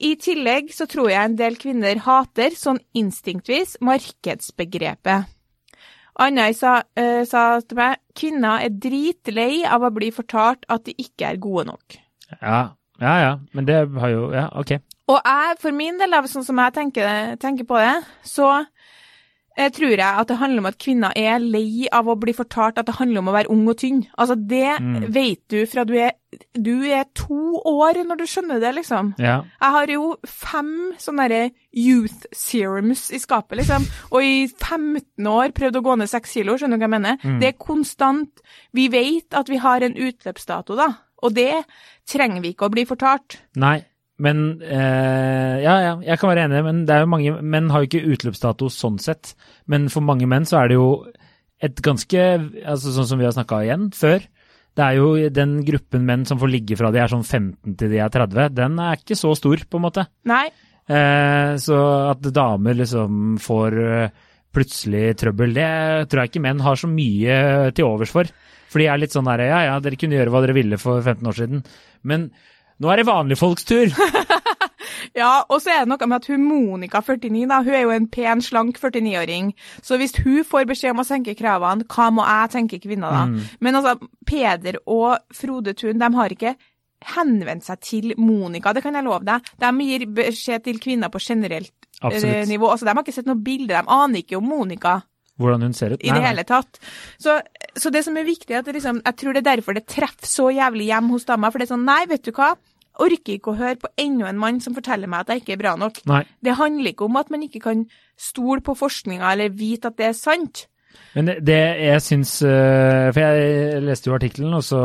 I 0.01 0.15
tillegg 0.17 0.71
så 0.73 0.87
tror 0.89 1.11
jeg 1.11 1.21
en 1.21 1.37
del 1.37 1.59
kvinner 1.61 1.99
hater, 2.07 2.55
sånn 2.57 2.81
instinktvis, 2.97 3.77
markedsbegrepet. 3.85 5.29
Anna 6.21 6.51
sa, 6.53 6.77
uh, 6.85 7.23
sa 7.27 7.45
til 7.65 7.79
meg 7.79 7.99
kvinner 8.17 8.61
er 8.65 8.75
dritlei 8.83 9.63
av 9.65 9.85
å 9.87 9.93
bli 9.93 10.11
fortalt 10.13 10.67
at 10.71 10.85
de 10.85 10.95
ikke 11.01 11.31
er 11.31 11.41
gode 11.41 11.67
nok. 11.71 11.97
Ja, 12.37 12.61
ja. 13.01 13.15
ja. 13.25 13.33
Men 13.57 13.67
det 13.67 13.83
har 13.99 14.13
jo 14.13 14.29
Ja, 14.35 14.47
ok. 14.53 14.77
Og 15.11 15.17
jeg, 15.17 15.55
for 15.59 15.75
min 15.75 15.97
del, 15.99 16.13
av 16.15 16.29
sånn 16.31 16.45
som 16.47 16.59
jeg 16.61 16.75
tenker, 16.77 17.35
tenker 17.41 17.67
på 17.67 17.79
det, 17.81 17.95
så 18.23 18.61
jeg 19.57 19.73
tror 19.75 19.91
jeg 19.91 20.07
at 20.07 20.29
det 20.29 20.37
handler 20.39 20.63
om 20.63 20.69
at 20.69 20.79
kvinner 20.79 21.17
er 21.19 21.41
lei 21.43 21.89
av 21.91 22.07
å 22.07 22.15
bli 22.19 22.31
fortalt 22.35 22.79
at 22.79 22.87
det 22.87 22.95
handler 22.95 23.19
om 23.19 23.31
å 23.31 23.35
være 23.35 23.51
ung 23.51 23.65
og 23.67 23.81
tynn. 23.81 24.05
Altså, 24.15 24.37
det 24.37 24.77
vet 25.11 25.41
du 25.51 25.65
fra 25.67 25.83
du 25.87 25.97
er, 25.99 26.15
du 26.55 26.85
er 26.87 27.05
to 27.17 27.59
år 27.67 28.01
når 28.07 28.21
du 28.21 28.25
skjønner 28.29 28.61
det, 28.63 28.71
liksom. 28.77 29.13
Ja. 29.21 29.41
Jeg 29.61 29.75
har 29.75 29.91
jo 29.91 30.05
fem 30.27 30.71
sånne 31.01 31.51
youth 31.75 32.27
serums 32.35 33.09
i 33.11 33.19
skapet, 33.21 33.59
liksom. 33.61 33.85
Og 34.11 34.23
i 34.23 34.47
15 34.47 35.27
år 35.27 35.53
prøvd 35.57 35.79
å 35.79 35.83
gå 35.85 35.97
ned 35.99 36.11
seks 36.11 36.37
kilo, 36.39 36.57
skjønner 36.59 36.79
du 36.79 36.85
hva 36.85 36.89
jeg 36.89 36.95
mener? 36.97 37.39
Det 37.41 37.51
er 37.51 37.59
konstant. 37.59 38.43
Vi 38.75 38.87
vet 38.93 39.37
at 39.37 39.51
vi 39.51 39.59
har 39.61 39.83
en 39.85 39.97
utløpsdato, 39.97 40.77
da. 40.79 40.89
Og 41.21 41.35
det 41.35 41.63
trenger 42.09 42.41
vi 42.43 42.53
ikke 42.55 42.67
å 42.67 42.73
bli 42.73 42.85
fortalt. 42.89 43.37
Nei, 43.61 43.77
men 44.21 44.61
eh, 44.61 45.57
Ja, 45.61 45.75
ja, 45.83 45.93
jeg 46.05 46.19
kan 46.21 46.31
være 46.31 46.47
enig, 46.47 46.63
men 46.65 46.83
det 46.87 46.95
er 46.95 47.03
jo 47.03 47.11
mange 47.11 47.35
Menn 47.41 47.69
har 47.73 47.83
jo 47.83 47.89
ikke 47.89 48.15
utløpsdato 48.15 48.69
sånn 48.73 48.99
sett. 49.01 49.35
Men 49.69 49.89
for 49.93 50.05
mange 50.05 50.29
menn 50.29 50.47
så 50.49 50.61
er 50.61 50.71
det 50.71 50.79
jo 50.79 50.91
et 51.61 51.81
ganske 51.85 52.21
altså 52.65 52.93
Sånn 52.95 53.09
som 53.11 53.21
vi 53.21 53.27
har 53.27 53.35
snakka 53.35 53.61
igjen 53.65 53.91
før. 53.93 54.23
Det 54.77 54.83
er 54.85 54.97
jo 54.97 55.29
den 55.33 55.57
gruppen 55.67 56.05
menn 56.07 56.25
som 56.27 56.39
får 56.39 56.51
ligge 56.53 56.77
fra 56.79 56.91
de 56.93 57.01
er 57.03 57.11
sånn 57.11 57.25
15 57.25 57.75
til 57.79 57.91
de 57.91 57.99
er 57.99 58.11
30, 58.13 58.53
den 58.55 58.77
er 58.79 58.99
ikke 58.99 59.17
så 59.19 59.33
stor, 59.35 59.63
på 59.67 59.79
en 59.79 59.85
måte. 59.85 60.05
Nei. 60.31 60.45
Eh, 60.91 61.55
så 61.61 61.79
at 62.11 62.23
damer 62.33 62.77
liksom 62.79 63.35
får 63.43 63.77
eh, 63.83 64.21
plutselig 64.51 65.11
trøbbel, 65.19 65.53
det 65.55 65.67
tror 66.11 66.23
jeg 66.23 66.31
ikke 66.31 66.43
menn 66.47 66.63
har 66.63 66.79
så 66.79 66.89
mye 66.91 67.35
til 67.75 67.87
overs 67.87 68.15
for. 68.15 68.31
For 68.71 68.79
de 68.79 68.87
er 68.87 69.01
litt 69.01 69.15
sånn 69.15 69.27
der, 69.27 69.43
ja 69.51 69.61
ja, 69.67 69.75
dere 69.83 69.99
kunne 69.99 70.15
gjøre 70.15 70.31
hva 70.31 70.43
dere 70.45 70.55
ville 70.55 70.79
for 70.79 71.03
15 71.03 71.27
år 71.27 71.37
siden. 71.41 71.65
Men 72.07 72.29
nå 72.81 72.91
er 72.91 73.01
det 73.01 73.09
vanlige 73.11 73.43
folks 73.43 73.67
tur. 73.67 73.91
Ja, 75.17 75.43
og 75.51 75.59
så 75.59 75.73
er 75.73 75.83
det 75.83 75.91
noe 75.91 76.07
med 76.07 76.21
at 76.21 76.27
hun 76.31 76.43
Monica 76.47 77.01
49, 77.03 77.43
da, 77.49 77.59
hun 77.65 77.75
er 77.75 77.83
jo 77.83 77.93
en 77.95 78.07
pen, 78.11 78.41
slank 78.43 78.79
49-åring. 78.79 79.51
Så 79.83 79.99
hvis 79.99 80.15
hun 80.23 80.45
får 80.47 80.67
beskjed 80.69 80.95
om 80.95 81.03
å 81.03 81.07
senke 81.07 81.35
kravene, 81.35 81.87
hva 81.91 82.07
må 82.15 82.23
jeg 82.27 82.53
tenke 82.55 82.79
kvinner 82.83 83.11
da? 83.11 83.25
Men 83.59 83.79
altså, 83.81 83.97
Peder 84.27 84.79
og 84.85 85.19
Frode 85.35 85.75
Thun, 85.75 85.99
de 85.99 86.11
har 86.15 86.35
ikke 86.35 86.55
henvendt 87.15 87.65
seg 87.65 87.79
til 87.81 88.11
Monica, 88.21 88.73
det 88.77 88.83
kan 88.85 88.95
jeg 88.95 89.07
love 89.07 89.25
deg. 89.25 89.47
De 89.59 89.71
gir 89.87 90.07
beskjed 90.21 90.67
til 90.67 90.79
kvinner 90.83 91.09
på 91.11 91.19
generelt 91.19 91.73
eh, 91.73 92.07
Absolutt. 92.07 92.47
nivå. 92.51 92.69
Altså, 92.69 92.85
de 92.85 92.93
har 92.93 93.03
ikke 93.03 93.15
sett 93.15 93.29
noe 93.29 93.41
bilde, 93.41 93.73
de 93.73 93.81
aner 93.81 94.21
ikke 94.23 94.37
om 94.37 94.47
Monica. 94.47 94.99
Hvordan 95.41 95.63
hun 95.65 95.73
ser 95.73 95.95
ut. 95.95 96.03
i 96.03 96.11
det 96.13 96.21
hele 96.21 96.43
tatt. 96.45 96.77
Så, 97.17 97.39
så 97.73 97.89
det 97.89 98.03
som 98.05 98.17
er 98.19 98.27
viktig, 98.27 98.53
er 98.53 98.61
at 98.61 98.69
liksom, 98.69 99.01
jeg 99.01 99.17
tror 99.17 99.33
det 99.33 99.41
er 99.41 99.49
derfor 99.55 99.73
det 99.73 99.87
treffer 99.89 100.29
så 100.29 100.51
jævlig 100.53 100.91
hjem 100.91 101.09
hos 101.15 101.25
damer. 101.25 101.49
For 101.49 101.57
det 101.57 101.65
er 101.65 101.73
sånn, 101.73 101.87
nei, 101.87 102.03
vet 102.11 102.27
du 102.27 102.31
hva? 102.35 102.51
Orker 103.01 103.37
ikke 103.37 103.53
å 103.53 103.59
høre 103.59 103.79
på 103.81 103.91
enda 104.01 104.29
en 104.29 104.41
mann 104.41 104.59
som 104.63 104.75
forteller 104.77 105.09
meg 105.11 105.23
at 105.23 105.33
jeg 105.33 105.43
ikke 105.43 105.55
er 105.57 105.61
bra 105.63 105.75
nok. 105.79 106.01
Nei. 106.09 106.23
Det 106.43 106.57
handler 106.59 106.93
ikke 106.93 107.07
om 107.07 107.17
at 107.21 107.31
man 107.33 107.45
ikke 107.47 107.63
kan 107.63 107.85
stole 108.19 108.61
på 108.65 108.77
forskninga 108.77 109.33
eller 109.33 109.53
vite 109.55 109.91
at 109.91 109.97
det 109.99 110.11
er 110.11 110.17
sant. 110.17 110.65
Men 111.15 111.27
det, 111.27 111.37
det 111.47 111.59
jeg 111.79 112.03
syns 112.03 112.33
eh, 112.47 113.09
For 113.11 113.19
jeg 113.23 113.81
leste 113.85 114.09
jo 114.09 114.15
artikkelen, 114.17 114.55
og 114.57 114.63
så 114.63 114.81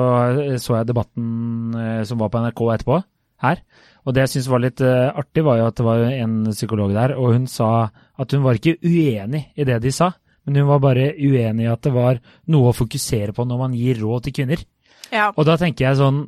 så 0.63 0.79
jeg 0.79 0.89
debatten 0.91 1.75
eh, 1.79 2.03
som 2.07 2.21
var 2.23 2.31
på 2.33 2.43
NRK 2.43 2.63
etterpå, 2.77 3.01
her. 3.45 3.63
Og 4.07 4.15
det 4.15 4.25
jeg 4.25 4.37
syns 4.37 4.51
var 4.51 4.63
litt 4.63 4.83
eh, 4.87 5.09
artig, 5.11 5.45
var 5.47 5.61
jo 5.61 5.67
at 5.71 5.79
det 5.79 5.87
var 5.87 6.05
en 6.09 6.37
psykolog 6.53 6.95
der, 6.95 7.17
og 7.19 7.35
hun 7.35 7.51
sa 7.51 7.89
at 8.17 8.33
hun 8.33 8.47
var 8.47 8.59
ikke 8.59 8.79
uenig 8.87 9.49
i 9.59 9.67
det 9.67 9.81
de 9.83 9.93
sa, 9.95 10.13
men 10.47 10.61
hun 10.63 10.71
var 10.71 10.83
bare 10.83 11.11
uenig 11.19 11.67
i 11.67 11.71
at 11.73 11.83
det 11.83 11.95
var 11.95 12.23
noe 12.55 12.71
å 12.71 12.77
fokusere 12.77 13.35
på 13.35 13.47
når 13.47 13.63
man 13.65 13.75
gir 13.77 13.99
råd 14.03 14.27
til 14.27 14.37
kvinner. 14.41 14.63
Ja. 15.11 15.31
Og 15.35 15.47
da 15.47 15.57
tenker 15.59 15.89
jeg 15.89 15.99
sånn 15.99 16.25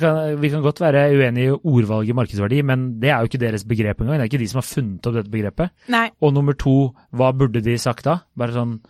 kan, 0.00 0.40
Vi 0.40 0.48
kan 0.50 0.62
godt 0.64 0.80
være 0.80 1.02
uenige 1.16 1.50
i 1.52 1.58
ordvalget 1.64 2.14
markedsverdi, 2.16 2.62
men 2.64 3.00
det 3.00 3.10
er 3.10 3.18
jo 3.20 3.28
ikke 3.30 3.40
deres 3.42 3.64
begrep 3.68 4.00
engang. 4.00 4.16
Det 4.18 4.24
er 4.26 4.30
ikke 4.32 4.42
de 4.44 4.48
som 4.48 4.60
har 4.62 4.68
funnet 4.68 5.06
opp 5.06 5.14
dette 5.18 5.30
begrepet. 5.30 5.70
Nei. 5.92 6.06
Og 6.20 6.32
nummer 6.34 6.56
to, 6.56 6.94
hva 7.12 7.32
burde 7.36 7.60
de 7.64 7.76
sagt 7.78 8.04
da? 8.08 8.20
Bare 8.36 8.52
sånn 8.56 8.80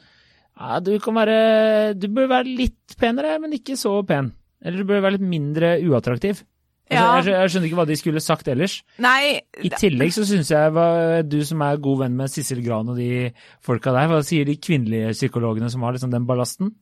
ja, 0.61 0.77
du 0.85 0.93
kan 1.01 1.15
være 1.17 1.95
Du 1.97 2.09
bør 2.13 2.27
være 2.29 2.45
litt 2.57 2.97
penere, 3.01 3.39
men 3.41 3.53
ikke 3.57 3.79
så 3.81 3.95
pen. 4.07 4.33
Eller 4.63 4.83
du 4.83 4.85
bør 4.91 5.01
være 5.01 5.17
litt 5.17 5.25
mindre 5.27 5.79
uattraktiv. 5.89 6.43
Altså, 6.91 6.99
Ja. 6.99 7.15
jeg, 7.15 7.23
skjønner, 7.25 7.41
jeg 7.41 7.51
skjønner 7.51 7.67
ikke 7.71 7.79
hva 7.79 7.87
de 7.87 7.97
skulle 7.97 8.21
sagt 8.21 8.49
ellers. 8.51 8.83
Nei, 8.99 9.41
I 9.63 9.69
tillegg 9.71 10.11
så 10.13 10.25
syns 10.27 10.51
jeg 10.51 10.73
hva- 10.75 11.23
du 11.23 11.39
som 11.47 11.63
er 11.63 11.77
god 11.79 11.99
venn 12.01 12.17
med 12.19 12.29
Sissel 12.29 12.63
Gran 12.65 12.89
og 12.91 12.97
de 12.99 13.31
folka 13.63 13.93
der, 13.95 14.09
hva 14.11 14.19
sier 14.27 14.45
de 14.45 14.57
kvinnelige 14.57 15.13
psykologene 15.15 15.71
som 15.71 15.83
har 15.83 15.93
liksom 15.95 16.11
den 16.11 16.27
ballasten? 16.27 16.75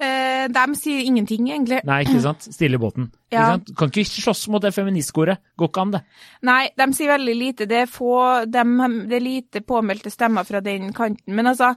Eh, 0.00 0.48
de 0.48 0.64
sier 0.78 1.04
ingenting, 1.06 1.46
egentlig. 1.50 1.80
Nei, 1.84 2.00
ikke 2.04 2.20
sant? 2.24 2.46
Stille 2.52 2.78
i 2.78 2.82
båten. 2.82 3.10
Ikke 3.30 3.38
Ja. 3.38 3.46
sant? 3.52 3.70
Kan 3.76 3.88
ikke 3.92 4.04
slåss 4.08 4.48
mot 4.48 4.62
det 4.62 4.72
feministkoret. 4.74 5.38
Går 5.58 5.68
ikke 5.68 5.80
an, 5.82 5.90
det. 5.92 6.02
Nei, 6.42 6.68
de 6.76 6.92
sier 6.96 7.12
veldig 7.12 7.36
lite. 7.36 7.66
Det 7.68 7.82
er 7.84 7.86
få 7.86 8.44
de, 8.50 8.64
Det 9.08 9.16
er 9.16 9.20
lite 9.24 9.60
påmeldte 9.62 10.10
stemmer 10.10 10.44
fra 10.44 10.60
den 10.60 10.92
kanten. 10.92 11.34
Men 11.34 11.46
altså 11.46 11.74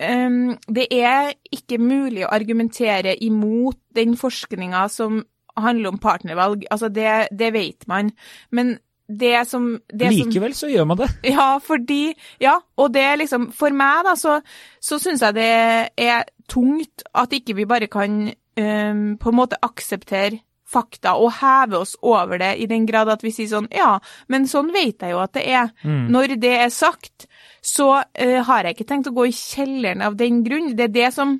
um, 0.00 0.56
Det 0.66 0.88
er 0.90 1.32
ikke 1.52 1.78
mulig 1.78 2.24
å 2.26 2.32
argumentere 2.34 3.16
imot 3.22 3.78
den 3.94 4.16
forskninga 4.16 4.88
som 4.90 5.22
handler 5.56 5.92
om 5.92 5.98
partnervalg. 5.98 6.64
Altså, 6.70 6.88
det, 6.92 7.28
det 7.30 7.52
vet 7.54 7.86
man. 7.86 8.10
Men 8.50 8.78
det 9.08 9.48
som 9.48 9.66
det 9.92 10.08
som, 10.08 10.16
Likevel 10.16 10.54
så 10.56 10.70
gjør 10.70 10.88
man 10.88 11.02
det. 11.02 11.10
Ja, 11.34 11.58
fordi 11.62 12.14
Ja, 12.40 12.56
og 12.76 12.94
det 12.94 13.02
er 13.04 13.20
liksom 13.20 13.50
For 13.52 13.74
meg, 13.74 14.04
da, 14.06 14.14
så, 14.16 14.38
så 14.80 14.98
syns 15.02 15.24
jeg 15.24 15.36
det 15.36 15.50
er 16.00 16.24
tungt 16.48 17.04
at 17.14 17.32
ikke 17.32 17.56
vi 17.56 17.68
bare 17.68 17.88
kan 17.92 18.26
um, 18.32 19.04
på 19.20 19.30
en 19.30 19.38
måte 19.38 19.60
akseptere 19.64 20.40
fakta 20.74 21.14
og 21.20 21.30
heve 21.38 21.78
oss 21.84 21.94
over 22.02 22.40
det 22.40 22.54
i 22.58 22.66
den 22.66 22.86
grad 22.88 23.10
at 23.12 23.22
vi 23.22 23.30
sier 23.34 23.50
sånn 23.50 23.68
Ja, 23.74 23.98
men 24.32 24.48
sånn 24.50 24.72
vet 24.74 25.04
jeg 25.04 25.14
jo 25.14 25.20
at 25.22 25.34
det 25.36 25.44
er. 25.46 25.70
Når 25.84 26.36
det 26.42 26.54
er 26.64 26.72
sagt, 26.72 27.28
så 27.62 28.00
uh, 28.00 28.40
har 28.48 28.64
jeg 28.64 28.78
ikke 28.78 28.88
tenkt 28.88 29.10
å 29.12 29.16
gå 29.16 29.28
i 29.28 29.36
kjelleren 29.36 30.02
av 30.04 30.16
den 30.18 30.42
grunn. 30.46 30.72
Det 30.76 30.88
er 30.88 30.96
det 30.96 31.10
som 31.14 31.36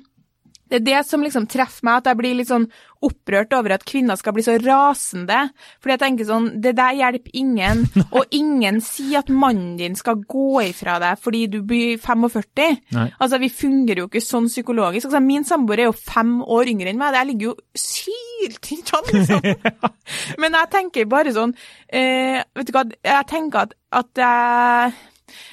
det 0.69 0.79
er 0.79 0.85
det 0.85 1.01
som 1.05 1.23
liksom 1.23 1.45
treffer 1.51 1.85
meg, 1.85 1.99
at 1.99 2.09
jeg 2.09 2.19
blir 2.19 2.37
litt 2.39 2.49
sånn 2.49 2.65
opprørt 3.05 3.53
over 3.53 3.75
at 3.75 3.85
kvinner 3.85 4.17
skal 4.17 4.33
bli 4.33 4.43
så 4.45 4.55
rasende. 4.61 5.37
Fordi 5.77 5.93
jeg 5.93 6.01
tenker 6.01 6.27
sånn, 6.29 6.47
det 6.63 6.73
der 6.79 6.97
hjelper 6.97 7.37
ingen, 7.37 7.83
og 8.17 8.35
ingen 8.35 8.81
sier 8.83 9.21
at 9.21 9.29
mannen 9.29 9.75
din 9.79 9.97
skal 9.99 10.23
gå 10.25 10.63
ifra 10.65 10.97
deg 11.03 11.21
fordi 11.21 11.45
du 11.53 11.59
blir 11.67 11.99
45. 12.01 12.81
Nei. 12.97 13.07
Altså, 13.21 13.39
vi 13.41 13.51
fungerer 13.53 14.03
jo 14.03 14.09
ikke 14.09 14.23
sånn 14.25 14.49
psykologisk. 14.49 15.09
Altså, 15.09 15.21
min 15.23 15.45
samboer 15.47 15.83
er 15.83 15.91
jo 15.91 15.97
fem 15.97 16.37
år 16.41 16.73
yngre 16.73 16.91
enn 16.91 17.01
meg, 17.01 17.15
jeg 17.15 17.31
ligger 17.31 17.51
jo 17.51 17.55
syltynt 17.85 18.93
an, 18.97 19.11
liksom. 19.13 19.91
Men 20.41 20.57
jeg 20.61 20.71
tenker 20.73 21.09
bare 21.09 21.33
sånn, 21.35 21.53
eh, 21.87 22.41
vet 22.57 22.69
du 22.69 22.73
hva, 22.75 22.87
jeg 23.05 23.29
tenker 23.29 23.67
at, 23.67 23.77
at 24.01 24.25
jeg 24.25 24.95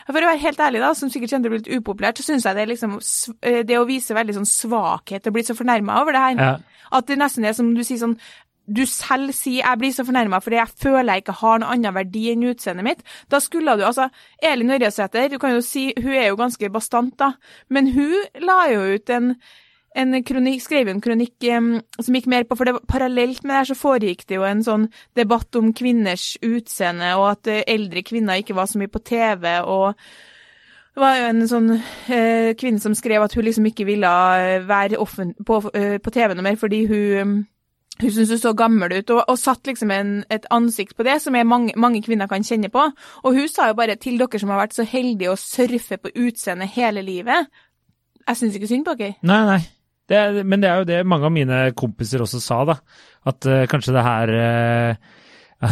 for 0.07 0.21
å 0.21 0.29
være 0.29 0.43
helt 0.43 0.61
ærlig, 0.61 0.83
da, 0.85 0.93
som 0.99 1.11
sikkert 1.13 1.35
kjenner 1.35 1.51
å 1.51 1.55
bli 1.55 1.63
litt 1.63 1.73
upopulært, 1.81 2.21
så 2.21 2.29
syns 2.29 2.47
jeg 2.47 2.59
det 2.59 2.65
er 2.65 2.73
liksom 2.73 2.99
eh, 2.99 3.63
det 3.67 3.81
å 3.81 3.89
vise 3.89 4.17
veldig 4.17 4.39
sånn 4.39 4.49
svakhet 4.49 5.29
og 5.29 5.37
bli 5.37 5.45
så 5.49 5.57
fornærma 5.59 6.01
over 6.03 6.17
det 6.17 6.25
her. 6.27 6.41
Ja. 6.41 6.55
At 6.93 7.09
det 7.09 7.19
nesten 7.21 7.47
er 7.49 7.57
som 7.57 7.73
du 7.77 7.85
sier 7.87 8.03
sånn 8.03 8.19
du 8.73 8.85
selv 8.87 9.33
sier 9.35 9.65
'jeg 9.65 9.79
blir 9.79 9.91
så 9.91 10.05
fornærma 10.07 10.39
fordi 10.41 10.57
jeg 10.57 10.69
føler 10.83 11.13
jeg 11.13 11.23
ikke 11.25 11.41
har 11.41 11.59
noen 11.59 11.73
annen 11.73 11.95
verdi 11.95 12.31
enn 12.31 12.45
utseendet 12.47 12.85
mitt'. 12.85 13.03
Da 13.29 13.39
skulle 13.41 13.77
du 13.77 13.83
altså 13.83 14.09
Elin 14.43 14.71
Ørjasæter, 14.71 15.29
du 15.29 15.39
kan 15.39 15.51
jo 15.51 15.61
si 15.61 15.93
hun 15.99 16.15
er 16.15 16.29
jo 16.29 16.37
ganske 16.37 16.71
bastant, 16.73 17.19
da, 17.19 17.33
men 17.69 17.93
hun 17.93 18.15
la 18.41 18.71
jo 18.71 18.95
ut 18.95 19.11
en 19.11 19.37
en 19.95 20.17
kronikk, 20.25 20.63
skrev 20.65 20.89
en 20.89 21.01
kronikk 21.05 21.47
um, 21.53 21.71
som 22.01 22.17
gikk 22.17 22.29
mer 22.31 22.47
på 22.49 22.57
For 22.57 22.69
det 22.69 22.81
parallelt 22.89 23.43
med 23.45 23.53
det 23.53 23.61
her 23.61 23.71
så 23.73 23.79
foregikk 23.79 24.27
det 24.29 24.39
jo 24.39 24.47
en 24.49 24.65
sånn 24.65 24.89
debatt 25.19 25.61
om 25.61 25.73
kvinners 25.77 26.35
utseende, 26.43 27.15
og 27.21 27.29
at 27.35 27.51
uh, 27.53 27.63
eldre 27.69 28.05
kvinner 28.07 28.41
ikke 28.41 28.57
var 28.57 28.71
så 28.71 28.81
mye 28.81 28.93
på 28.93 29.03
TV, 29.05 29.49
og 29.61 29.93
det 30.93 31.01
var 31.01 31.17
jo 31.17 31.29
en 31.31 31.49
sånn 31.49 31.71
uh, 31.77 32.51
kvinne 32.61 32.83
som 32.83 32.97
skrev 32.97 33.25
at 33.25 33.37
hun 33.37 33.47
liksom 33.47 33.69
ikke 33.71 33.87
ville 33.89 34.11
eh, 34.37 34.67
være 34.69 35.01
på, 35.01 35.61
uh, 35.73 35.97
på 36.05 36.13
TV 36.13 36.35
noe 36.37 36.45
mer 36.45 36.61
fordi 36.61 36.85
hun 36.91 37.09
um, 37.21 37.35
hun 38.03 38.11
syntes 38.11 38.33
hun 38.33 38.41
så 38.41 38.53
gammel 38.57 38.93
ut, 38.99 39.11
og, 39.15 39.21
og 39.29 39.39
satt 39.39 39.69
liksom 39.69 39.91
en, 39.95 40.13
et 40.33 40.47
ansikt 40.51 40.97
på 40.97 41.05
det, 41.07 41.19
som 41.23 41.37
mange, 41.47 41.75
mange 41.77 42.01
kvinner 42.03 42.27
kan 42.27 42.43
kjenne 42.43 42.71
på. 42.73 42.87
Og 43.23 43.37
hun 43.37 43.47
sa 43.53 43.69
jo 43.69 43.77
bare 43.79 43.99
til 44.01 44.17
dere 44.19 44.41
som 44.41 44.51
har 44.51 44.63
vært 44.65 44.75
så 44.75 44.87
heldige 44.89 45.31
å 45.31 45.39
surfe 45.39 46.01
på 46.01 46.11
utseendet 46.25 46.73
hele 46.73 47.05
livet 47.05 47.53
Jeg 48.27 48.39
syns 48.39 48.57
ikke 48.57 48.71
synd 48.71 48.89
på 48.89 48.97
dere. 48.99 49.15
Nei, 49.23 49.43
nei. 49.47 49.61
Det 50.11 50.19
er, 50.19 50.39
men 50.45 50.63
det 50.63 50.69
er 50.69 50.81
jo 50.83 50.89
det 50.89 51.01
mange 51.09 51.29
av 51.29 51.35
mine 51.35 51.59
kompiser 51.79 52.25
også 52.25 52.41
sa, 52.43 52.63
da. 52.69 52.79
At 53.29 53.47
uh, 53.47 53.65
kanskje 53.71 53.95
det 53.95 54.07
her 54.07 54.33
eh, 54.35 55.11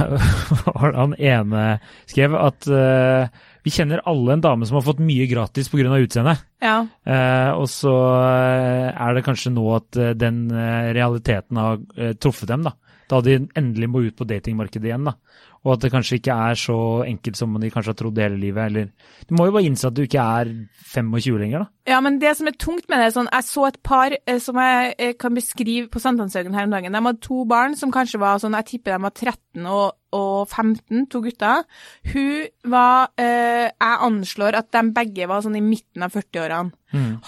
Han 0.94 1.16
ene 1.18 1.62
skrev 2.06 2.36
at 2.38 2.68
eh, 2.70 3.40
vi 3.66 3.72
kjenner 3.74 4.04
alle 4.08 4.36
en 4.36 4.44
dame 4.44 4.68
som 4.68 4.78
har 4.78 4.84
fått 4.86 5.02
mye 5.02 5.26
gratis 5.28 5.66
pga. 5.68 5.98
utseendet. 5.98 6.44
Ja. 6.62 6.76
Eh, 7.02 7.50
og 7.58 7.66
så 7.68 7.96
er 8.22 9.16
det 9.16 9.24
kanskje 9.26 9.50
nå 9.52 9.66
at 9.74 9.98
den 10.16 10.46
realiteten 10.94 11.58
har 11.58 11.82
truffet 12.22 12.48
dem, 12.48 12.62
da. 12.70 12.76
Da 13.10 13.18
de 13.26 13.40
endelig 13.58 13.90
må 13.90 14.04
ut 14.06 14.16
på 14.16 14.28
datingmarkedet 14.30 14.92
igjen, 14.92 15.10
da. 15.10 15.16
Og 15.60 15.74
at 15.74 15.82
det 15.84 15.90
kanskje 15.92 16.16
ikke 16.16 16.32
er 16.32 16.56
så 16.56 16.78
enkelt 17.04 17.36
som 17.36 17.56
de 17.60 17.68
kanskje 17.72 17.92
har 17.92 17.98
trodd 17.98 18.18
hele 18.22 18.38
livet, 18.40 18.70
eller 18.70 18.88
Du 19.28 19.34
må 19.36 19.44
jo 19.46 19.52
bare 19.52 19.68
innse 19.68 19.90
at 19.90 19.96
du 19.96 20.02
ikke 20.06 20.22
er 20.40 20.52
25 20.94 21.36
lenger, 21.38 21.66
da. 21.66 21.92
Ja, 21.92 22.00
men 22.00 22.18
det 22.22 22.32
som 22.38 22.48
er 22.48 22.56
tungt 22.56 22.88
med 22.88 22.96
det, 22.96 23.10
er 23.10 23.16
sånn, 23.16 23.28
jeg 23.28 23.44
så 23.44 23.66
et 23.68 23.80
par 23.84 24.14
eh, 24.16 24.38
som 24.40 24.56
jeg 24.56 24.94
eh, 24.96 25.12
kan 25.20 25.36
beskrive 25.36 25.90
på 25.92 26.00
Sankthanshaugen 26.00 26.56
her 26.56 26.68
om 26.68 26.72
dagen. 26.72 26.96
De 26.96 27.04
hadde 27.04 27.24
to 27.26 27.44
barn 27.50 27.76
som 27.76 27.92
kanskje 27.92 28.22
var 28.22 28.40
sånn, 28.40 28.56
jeg 28.56 28.70
tipper 28.72 28.96
de 28.96 29.04
var 29.04 29.12
13 29.12 29.68
og, 29.68 29.99
og 30.16 30.48
15, 30.48 31.06
to 31.10 31.20
gutter. 31.22 31.64
Hun 32.12 32.46
var, 32.72 33.08
eh, 33.16 33.70
jeg 33.70 33.98
anslår 34.06 34.56
at 34.58 34.70
de 34.72 34.82
begge 34.96 35.28
var 35.30 35.42
sånn 35.42 35.56
i 35.56 35.62
midten 35.64 36.02
av 36.02 36.12
40-årene. 36.12 36.72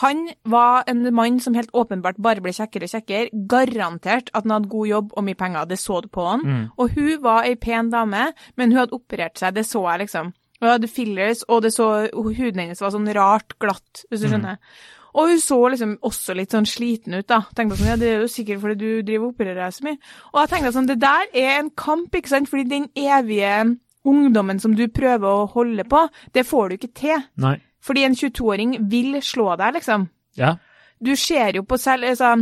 Han 0.03 0.29
var 0.45 0.83
en 0.91 1.15
mann 1.15 1.39
som 1.41 1.55
helt 1.55 1.71
åpenbart 1.71 2.17
bare 2.19 2.43
ble 2.43 2.51
kjekkere 2.51 2.89
og 2.89 2.91
kjekkere. 2.91 3.31
Garantert 3.47 4.31
at 4.35 4.43
han 4.43 4.51
hadde 4.57 4.69
god 4.69 4.89
jobb 4.89 5.13
og 5.17 5.25
mye 5.25 5.39
penger, 5.39 5.67
det 5.71 5.79
så 5.79 6.01
du 6.03 6.09
på 6.09 6.25
han. 6.27 6.71
Og 6.79 6.91
hun 6.97 7.23
var 7.23 7.45
ei 7.45 7.55
pen 7.55 7.91
dame, 7.91 8.33
men 8.57 8.73
hun 8.73 8.81
hadde 8.81 8.97
operert 8.99 9.39
seg, 9.39 9.55
det 9.55 9.65
så 9.69 9.85
jeg 9.93 10.07
liksom. 10.07 10.33
Hun 10.63 10.69
hadde 10.71 10.89
fillers, 10.91 11.45
og 11.49 11.63
det 11.63 11.73
så, 11.75 12.09
huden 12.15 12.61
hennes 12.61 12.81
var 12.81 12.91
sånn 12.95 13.09
rart 13.15 13.55
glatt, 13.59 14.05
hvis 14.11 14.21
du 14.23 14.29
skjønner. 14.31 14.59
Og 15.13 15.29
hun 15.29 15.41
så 15.43 15.59
liksom 15.75 15.97
også 16.09 16.35
litt 16.37 16.55
sånn 16.55 16.69
sliten 16.69 17.19
ut, 17.19 17.27
da. 17.29 17.43
Tenkte 17.57 17.77
sånn, 17.77 17.91
ja, 17.93 17.99
det 18.01 18.09
er 18.09 18.23
jo 18.25 18.31
sikkert 18.33 18.63
fordi 18.63 18.79
du 18.81 19.03
driver 19.05 19.29
og 19.29 19.35
opererer 19.35 19.61
deg 19.61 19.77
så 19.77 19.87
mye. 19.87 19.99
Og 20.33 20.39
jeg 20.41 20.53
tenkte 20.53 20.73
sånn, 20.77 20.89
det 20.89 20.99
der 21.03 21.27
er 21.43 21.53
en 21.59 21.71
kamp, 21.77 22.17
ikke 22.17 22.33
sant, 22.33 22.49
fordi 22.49 22.65
den 22.71 22.89
evige 22.97 23.53
ungdommen 24.09 24.61
som 24.63 24.75
du 24.79 24.87
prøver 24.89 25.29
å 25.29 25.51
holde 25.53 25.85
på, 25.89 26.07
det 26.35 26.47
får 26.49 26.69
du 26.69 26.79
ikke 26.79 26.93
til. 26.97 27.29
Nei. 27.45 27.59
Fordi 27.83 28.07
en 28.07 28.17
22-åring 28.19 28.77
vil 28.91 29.19
slå 29.25 29.53
deg, 29.61 29.77
liksom. 29.79 30.09
Ja. 30.39 30.57
Du 31.03 31.13
ser 31.19 31.59
jo 31.59 31.65
på 31.67 31.79
selv, 31.83 32.09
altså, 32.09 32.37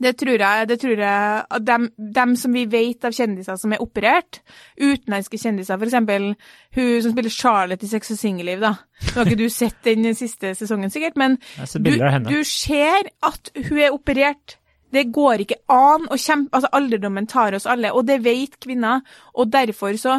det 0.00 0.14
tror 0.16 0.40
jeg, 0.40 0.68
det 0.70 0.78
tror 0.80 1.00
jeg 1.04 1.42
at 1.56 1.64
dem, 1.66 1.88
dem 2.16 2.32
som 2.38 2.54
vi 2.56 2.64
vet 2.70 3.04
av 3.04 3.12
kjendiser 3.16 3.58
som 3.60 3.74
er 3.74 3.82
operert, 3.84 4.40
utenlandske 4.80 5.40
kjendiser, 5.40 5.76
for 5.76 5.88
eksempel 5.88 6.30
hun 6.76 7.02
som 7.04 7.12
spiller 7.12 7.34
Charlotte 7.34 7.84
i 7.84 7.90
Sex 7.90 8.14
og 8.14 8.20
singelliv, 8.20 8.62
da. 8.62 8.72
Nå 9.10 9.18
har 9.18 9.28
ikke 9.28 9.42
du 9.42 9.52
sett 9.52 9.82
den 9.84 10.14
siste 10.16 10.54
sesongen 10.56 10.92
sikkert, 10.92 11.18
men 11.20 11.36
du, 11.76 11.92
du 12.28 12.38
ser 12.48 13.10
at 13.26 13.52
hun 13.58 13.82
er 13.82 13.92
operert. 13.92 14.56
Det 14.92 15.06
går 15.12 15.44
ikke 15.44 15.60
an 15.72 16.08
å 16.12 16.18
kjempe 16.20 16.52
Altså, 16.56 16.68
alderdommen 16.76 17.28
tar 17.28 17.56
oss 17.56 17.68
alle, 17.70 17.92
og 17.96 18.06
det 18.08 18.18
vet 18.24 18.58
kvinner, 18.60 19.00
og 19.32 19.52
derfor 19.52 19.96
så 20.00 20.18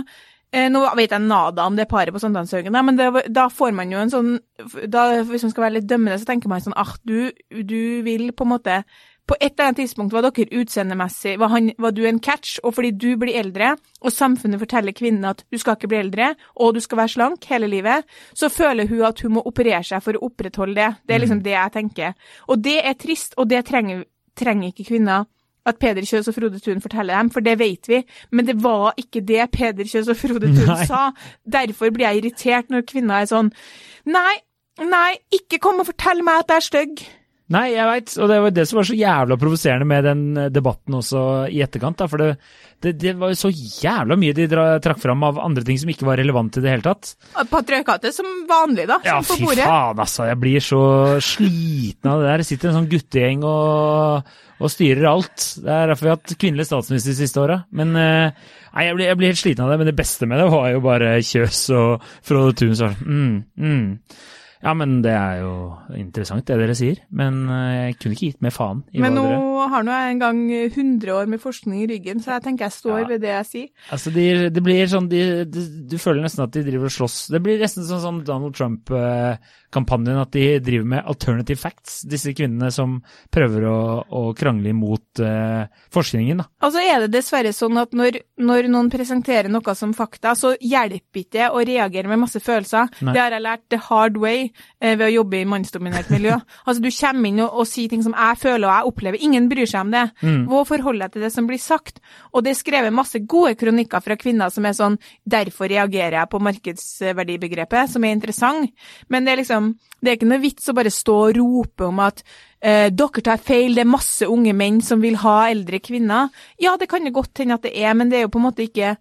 eh, 0.53 0.69
Nå 0.73 0.81
vet 0.97 1.13
jeg 1.13 1.25
nada 1.25 1.67
om 1.69 1.77
det 1.77 1.85
paret 1.91 2.13
på 2.13 2.21
Sandalshaugen, 2.21 2.73
da, 2.73 2.81
men 2.85 2.97
det, 2.97 3.09
da 3.33 3.47
får 3.53 3.73
man 3.77 3.93
jo 3.93 4.01
en 4.01 4.13
sånn 4.13 4.31
da, 4.89 5.23
Hvis 5.29 5.45
man 5.45 5.53
skal 5.53 5.67
være 5.67 5.77
litt 5.79 5.89
dømmende, 5.89 6.17
så 6.21 6.29
tenker 6.29 6.51
man 6.51 6.63
sånn 6.63 6.77
ah, 6.77 6.93
du, 7.05 7.29
du 7.53 8.01
vil 8.05 8.31
på 8.33 8.47
en 8.47 8.53
måte 8.55 8.81
på 9.27 9.35
et 9.39 9.53
eller 9.53 9.69
annet 9.69 9.79
tidspunkt 9.79 10.13
var 10.13 10.25
dere 10.25 10.59
utseendemessig 10.59 11.37
var, 11.39 11.53
han, 11.53 11.69
var 11.79 11.93
du 11.95 12.01
en 12.07 12.19
catch, 12.19 12.57
og 12.63 12.75
fordi 12.75 12.91
du 12.91 13.13
blir 13.19 13.37
eldre, 13.39 13.73
og 14.03 14.11
samfunnet 14.11 14.59
forteller 14.59 14.95
kvinnen 14.95 15.23
at 15.29 15.45
du 15.47 15.57
skal 15.61 15.77
ikke 15.77 15.89
bli 15.93 16.01
eldre, 16.01 16.33
og 16.59 16.75
du 16.75 16.81
skal 16.83 16.99
være 16.99 17.13
slank 17.15 17.47
hele 17.47 17.69
livet, 17.71 18.03
så 18.35 18.51
føler 18.51 18.89
hun 18.89 19.05
at 19.07 19.23
hun 19.23 19.37
må 19.37 19.45
operere 19.47 19.83
seg 19.87 20.03
for 20.03 20.19
å 20.19 20.27
opprettholde 20.27 20.75
det. 20.75 20.89
Det 21.07 21.15
er 21.15 21.23
liksom 21.23 21.43
det 21.45 21.55
jeg 21.55 21.75
tenker. 21.77 22.17
Og 22.51 22.59
det 22.65 22.81
er 22.83 22.99
trist, 22.99 23.37
og 23.39 23.47
det 23.49 23.63
trenger, 23.69 24.03
trenger 24.35 24.73
ikke 24.73 24.89
kvinner. 24.91 25.29
at 25.65 25.77
Peder 25.79 26.03
Kjøs 26.03 26.27
og 26.27 26.35
Frode 26.35 26.59
Thun 26.59 26.81
forteller 26.83 27.15
dem, 27.15 27.29
for 27.31 27.39
det 27.39 27.53
vet 27.55 27.87
vi. 27.87 28.01
Men 28.35 28.47
det 28.47 28.57
var 28.59 28.97
ikke 28.99 29.21
det 29.23 29.45
Peder 29.53 29.87
Kjøs 29.87 30.09
og 30.11 30.17
Frode 30.19 30.49
Thun 30.51 30.67
Nei. 30.67 30.85
sa. 30.89 31.11
Derfor 31.47 31.87
blir 31.95 32.09
jeg 32.09 32.19
irritert 32.19 32.67
når 32.67 32.83
kvinner 32.83 33.21
er 33.21 33.29
sånn 33.31 33.53
Nei, 34.03 34.41
nei, 34.83 35.13
ikke 35.31 35.61
kom 35.63 35.79
og 35.79 35.87
fortell 35.87 36.19
meg 36.27 36.43
at 36.43 36.51
jeg 36.51 36.59
er 36.59 36.67
stygg. 36.67 37.05
Nei, 37.51 37.73
jeg 37.73 37.83
veit, 37.89 38.11
og 38.23 38.29
det 38.31 38.37
var 38.39 38.53
det 38.55 38.63
som 38.69 38.77
var 38.79 38.85
så 38.87 38.95
jævla 38.95 39.35
provoserende 39.39 39.87
med 39.87 40.05
den 40.07 40.21
eh, 40.39 40.51
debatten 40.53 40.95
også 40.95 41.23
i 41.51 41.59
etterkant. 41.65 41.99
da, 41.99 42.07
For 42.07 42.21
det, 42.21 42.29
det, 42.85 42.93
det 43.01 43.13
var 43.19 43.33
jo 43.33 43.39
så 43.41 43.51
jævla 43.51 44.15
mye 44.19 44.35
de 44.37 44.45
dra, 44.47 44.63
trakk 44.83 45.01
fram 45.03 45.25
av 45.27 45.41
andre 45.43 45.65
ting 45.67 45.81
som 45.81 45.91
ikke 45.91 46.07
var 46.07 46.21
relevant 46.21 46.55
i 46.55 46.63
det 46.63 46.71
hele 46.71 46.85
tatt. 46.85 47.11
Patriarkatet 47.51 48.15
som 48.15 48.29
vanlig, 48.47 48.87
da. 48.87 49.01
Ja, 49.03 49.19
som 49.27 49.43
på 49.43 49.51
fy 49.51 49.59
faen, 49.59 49.99
altså. 49.99 50.29
Jeg 50.31 50.39
blir 50.39 50.63
så 50.63 50.81
sliten 51.23 52.13
av 52.13 52.23
det 52.23 52.31
der. 52.31 52.43
Det 52.43 52.47
sitter 52.47 52.71
en 52.71 52.79
sånn 52.79 52.91
guttegjeng 52.95 53.43
og, 53.49 54.33
og 54.63 54.71
styrer 54.71 55.09
alt. 55.11 55.47
Det 55.59 55.77
er 55.81 55.91
derfor 55.91 56.07
vi 56.07 56.13
har 56.13 56.19
hatt 56.21 56.35
kvinnelig 56.39 56.69
statsminister 56.71 57.11
de 57.11 57.21
siste 57.25 57.43
åra. 57.43 57.59
Men 57.75 57.91
eh, 57.99 58.45
nei, 58.71 58.87
jeg 58.87 59.01
blir, 59.01 59.09
jeg 59.11 59.19
blir 59.19 59.33
helt 59.33 59.43
sliten 59.43 59.67
av 59.67 59.73
det. 59.73 59.81
Men 59.83 59.91
det 59.91 59.99
beste 59.99 60.31
med 60.31 60.39
det 60.39 60.47
var 60.55 60.71
jo 60.71 60.85
bare 60.87 61.17
Kjøs 61.19 61.65
og 61.75 62.13
Frode 62.23 62.55
Thun 62.63 62.77
sånn 62.79 62.95
mm, 63.03 63.35
mm. 63.59 63.83
Ja, 64.63 64.73
men 64.79 65.01
det 65.03 65.11
er 65.11 65.41
jo 65.41 65.53
interessant 65.99 66.47
det 66.47 66.55
dere 66.61 66.75
sier. 66.77 67.01
Men 67.11 67.43
eh, 67.51 67.71
jeg 67.89 67.97
kunne 67.99 68.15
ikke 68.15 68.29
gitt 68.31 68.45
mer 68.45 68.53
faen 68.55 68.85
i 68.93 69.01
Men 69.03 69.17
hva 69.17 69.19
nå 69.19 69.25
dere 69.27 69.69
har 69.73 69.85
nå 69.85 69.95
jeg 69.95 70.13
en 70.13 70.21
gang 70.21 70.39
100 70.51 71.11
år 71.15 71.29
med 71.31 71.41
forskning 71.43 71.83
i 71.83 71.87
ryggen, 71.89 72.21
så 72.23 72.35
jeg 72.35 72.45
tenker 72.47 72.67
jeg 72.67 72.75
står 72.77 72.99
Ja. 73.03 73.07
ved 73.07 73.21
det 73.23 73.31
jeg 73.31 73.49
sier. 73.49 73.69
Altså, 73.95 74.13
de, 74.15 74.25
det 74.53 74.63
blir 74.63 74.87
sånn 74.91 75.09
de, 75.11 75.21
de, 75.49 75.65
Du 75.89 75.97
føler 76.01 76.23
nesten 76.23 76.45
at 76.45 76.55
de 76.55 76.63
driver 76.67 76.89
og 76.91 76.95
slåss. 76.95 77.17
Det 77.33 77.41
blir 77.43 77.61
nesten 77.61 77.87
sånn 77.87 78.03
sånn 78.03 78.23
Donald 78.27 78.55
Trump-kampanjen, 79.73 80.21
at 80.21 80.31
de 80.31 80.59
driver 80.59 80.85
med 80.85 81.05
alternative 81.05 81.59
facts, 81.59 82.01
disse 82.09 82.33
kvinnene 82.35 82.69
som 82.71 82.99
prøver 83.33 83.65
å, 83.67 83.77
å 84.05 84.21
krangle 84.37 84.69
imot 84.69 85.21
eh, 85.23 85.65
forskningen. 85.93 86.41
da. 86.41 86.47
Altså 86.63 86.83
er 86.83 87.03
det 87.03 87.13
dessverre 87.17 87.53
sånn 87.53 87.77
at 87.81 87.93
når, 87.93 88.19
når 88.37 88.69
noen 88.71 88.91
presenterer 88.93 89.49
noe 89.51 89.75
som 89.75 89.93
fakta, 89.93 90.35
så 90.35 90.53
hjelper 90.59 91.23
ikke 91.23 91.33
det 91.33 91.49
å 91.49 91.63
reagere 91.63 92.11
med 92.11 92.21
masse 92.25 92.41
følelser. 92.43 92.91
Nei. 93.01 93.13
Det 93.15 93.21
har 93.21 93.35
jeg 93.35 93.45
lært 93.45 93.65
the 93.73 93.79
hard 93.89 94.17
way 94.21 94.45
eh, 94.79 94.95
ved 94.95 95.07
å 95.07 95.13
jobbe 95.19 95.41
i 95.41 95.49
mannsdominert 95.49 96.11
miljø. 96.13 96.37
altså 96.67 96.83
du 96.83 96.91
kommer 96.93 97.31
inn 97.31 97.43
og, 97.43 97.59
og 97.63 97.69
sier 97.69 97.91
ting 97.91 98.03
som 98.05 98.15
jeg 98.15 98.41
føler 98.43 98.67
og 98.67 98.73
jeg 98.73 98.93
opplever. 98.93 99.25
Ingen 99.25 99.49
bryr 99.51 99.69
seg 99.69 99.87
om 99.87 99.93
det. 99.93 100.05
Hva 100.49 100.63
forholder 100.67 101.07
jeg 101.07 101.15
til 101.15 101.25
det 101.25 101.33
som 101.33 101.49
blir 101.49 101.61
sagt? 101.61 102.01
Og 102.33 102.45
det 102.45 102.53
er 102.53 102.59
skrevet 102.59 102.95
masse 102.95 103.19
gode 103.29 103.55
kronikker 103.59 104.03
fra 104.03 104.17
kvinner 104.19 104.53
som 104.53 104.65
er 104.67 104.77
sånn 104.77 104.99
derfor 105.29 105.71
reagerer 105.71 106.19
jeg 106.19 106.31
på 106.31 106.41
markedsverdibegrepet, 106.43 107.91
som 107.91 108.05
er 108.05 108.15
interessant. 108.15 108.71
Men 109.11 109.25
det 109.25 109.33
er 109.33 109.41
liksom, 109.41 109.62
det 110.03 110.11
er 110.11 110.17
ikke 110.17 110.29
noe 110.29 110.43
vits 110.43 110.69
å 110.69 110.75
bare 110.77 110.91
stå 110.91 111.17
og 111.29 111.37
rope 111.39 111.87
om 111.87 111.99
at 112.03 112.23
eh, 112.61 112.89
dere 112.91 113.23
tar 113.23 113.39
feil, 113.43 113.75
det 113.75 113.85
er 113.85 113.91
masse 113.91 114.27
unge 114.27 114.53
menn 114.53 114.81
som 114.83 115.01
vil 115.03 115.15
ha 115.23 115.49
eldre 115.51 115.79
kvinner. 115.79 116.31
Ja, 116.59 116.75
det 116.77 116.89
kan 116.91 117.05
jo 117.07 117.13
godt 117.15 117.39
hende 117.43 117.55
at 117.59 117.63
det 117.67 117.73
er, 117.79 117.93
men 117.95 118.11
det 118.11 118.19
er 118.19 118.27
jo 118.27 118.33
på 118.35 118.41
en 118.41 118.49
måte 118.51 118.67
ikke 118.67 118.97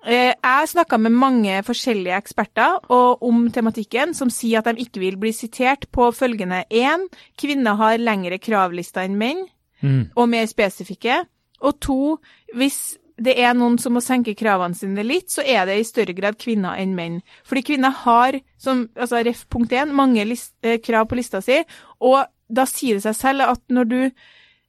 Eh, 0.00 0.32
Jeg 0.32 0.36
har 0.42 0.64
snakka 0.64 0.96
med 0.96 1.12
mange 1.12 1.58
forskjellige 1.62 2.16
eksperter 2.16 2.78
og, 2.88 3.20
om 3.22 3.50
tematikken, 3.52 4.14
som 4.16 4.30
sier 4.32 4.62
at 4.62 4.70
de 4.70 4.80
ikke 4.80 5.00
vil 5.02 5.18
bli 5.20 5.28
sitert 5.36 5.84
på 5.92 6.06
følgende 6.16 6.62
én, 6.72 7.04
kvinner 7.36 7.76
har 7.76 7.98
lengre 8.00 8.38
kravlister 8.40 9.04
enn 9.04 9.18
menn, 9.20 9.44
Mm. 9.82 10.10
og 10.16 10.28
mer 10.28 10.46
spesifikke. 10.46 11.24
Og 11.60 11.80
to, 11.80 12.18
hvis 12.56 12.96
det 13.20 13.36
er 13.36 13.54
noen 13.56 13.76
som 13.80 13.92
må 13.96 14.02
senke 14.04 14.34
kravene 14.38 14.76
sine 14.76 15.04
litt, 15.04 15.28
så 15.32 15.44
er 15.44 15.66
det 15.68 15.76
i 15.78 15.86
større 15.86 16.16
grad 16.16 16.38
kvinner 16.40 16.80
enn 16.80 16.96
menn. 16.96 17.20
Fordi 17.44 17.64
kvinner 17.68 17.94
har, 18.04 18.40
som 18.60 18.86
altså 18.96 19.20
ref 19.26 19.44
punkt 19.52 19.74
én, 19.76 19.92
mange 19.96 20.24
list, 20.24 20.54
eh, 20.64 20.80
krav 20.80 21.08
på 21.10 21.18
lista 21.20 21.42
si, 21.44 21.60
og 22.00 22.24
da 22.48 22.66
sier 22.66 22.98
det 22.98 23.04
seg 23.04 23.18
selv 23.18 23.48
at 23.48 23.62
når 23.68 23.90
du 23.90 24.00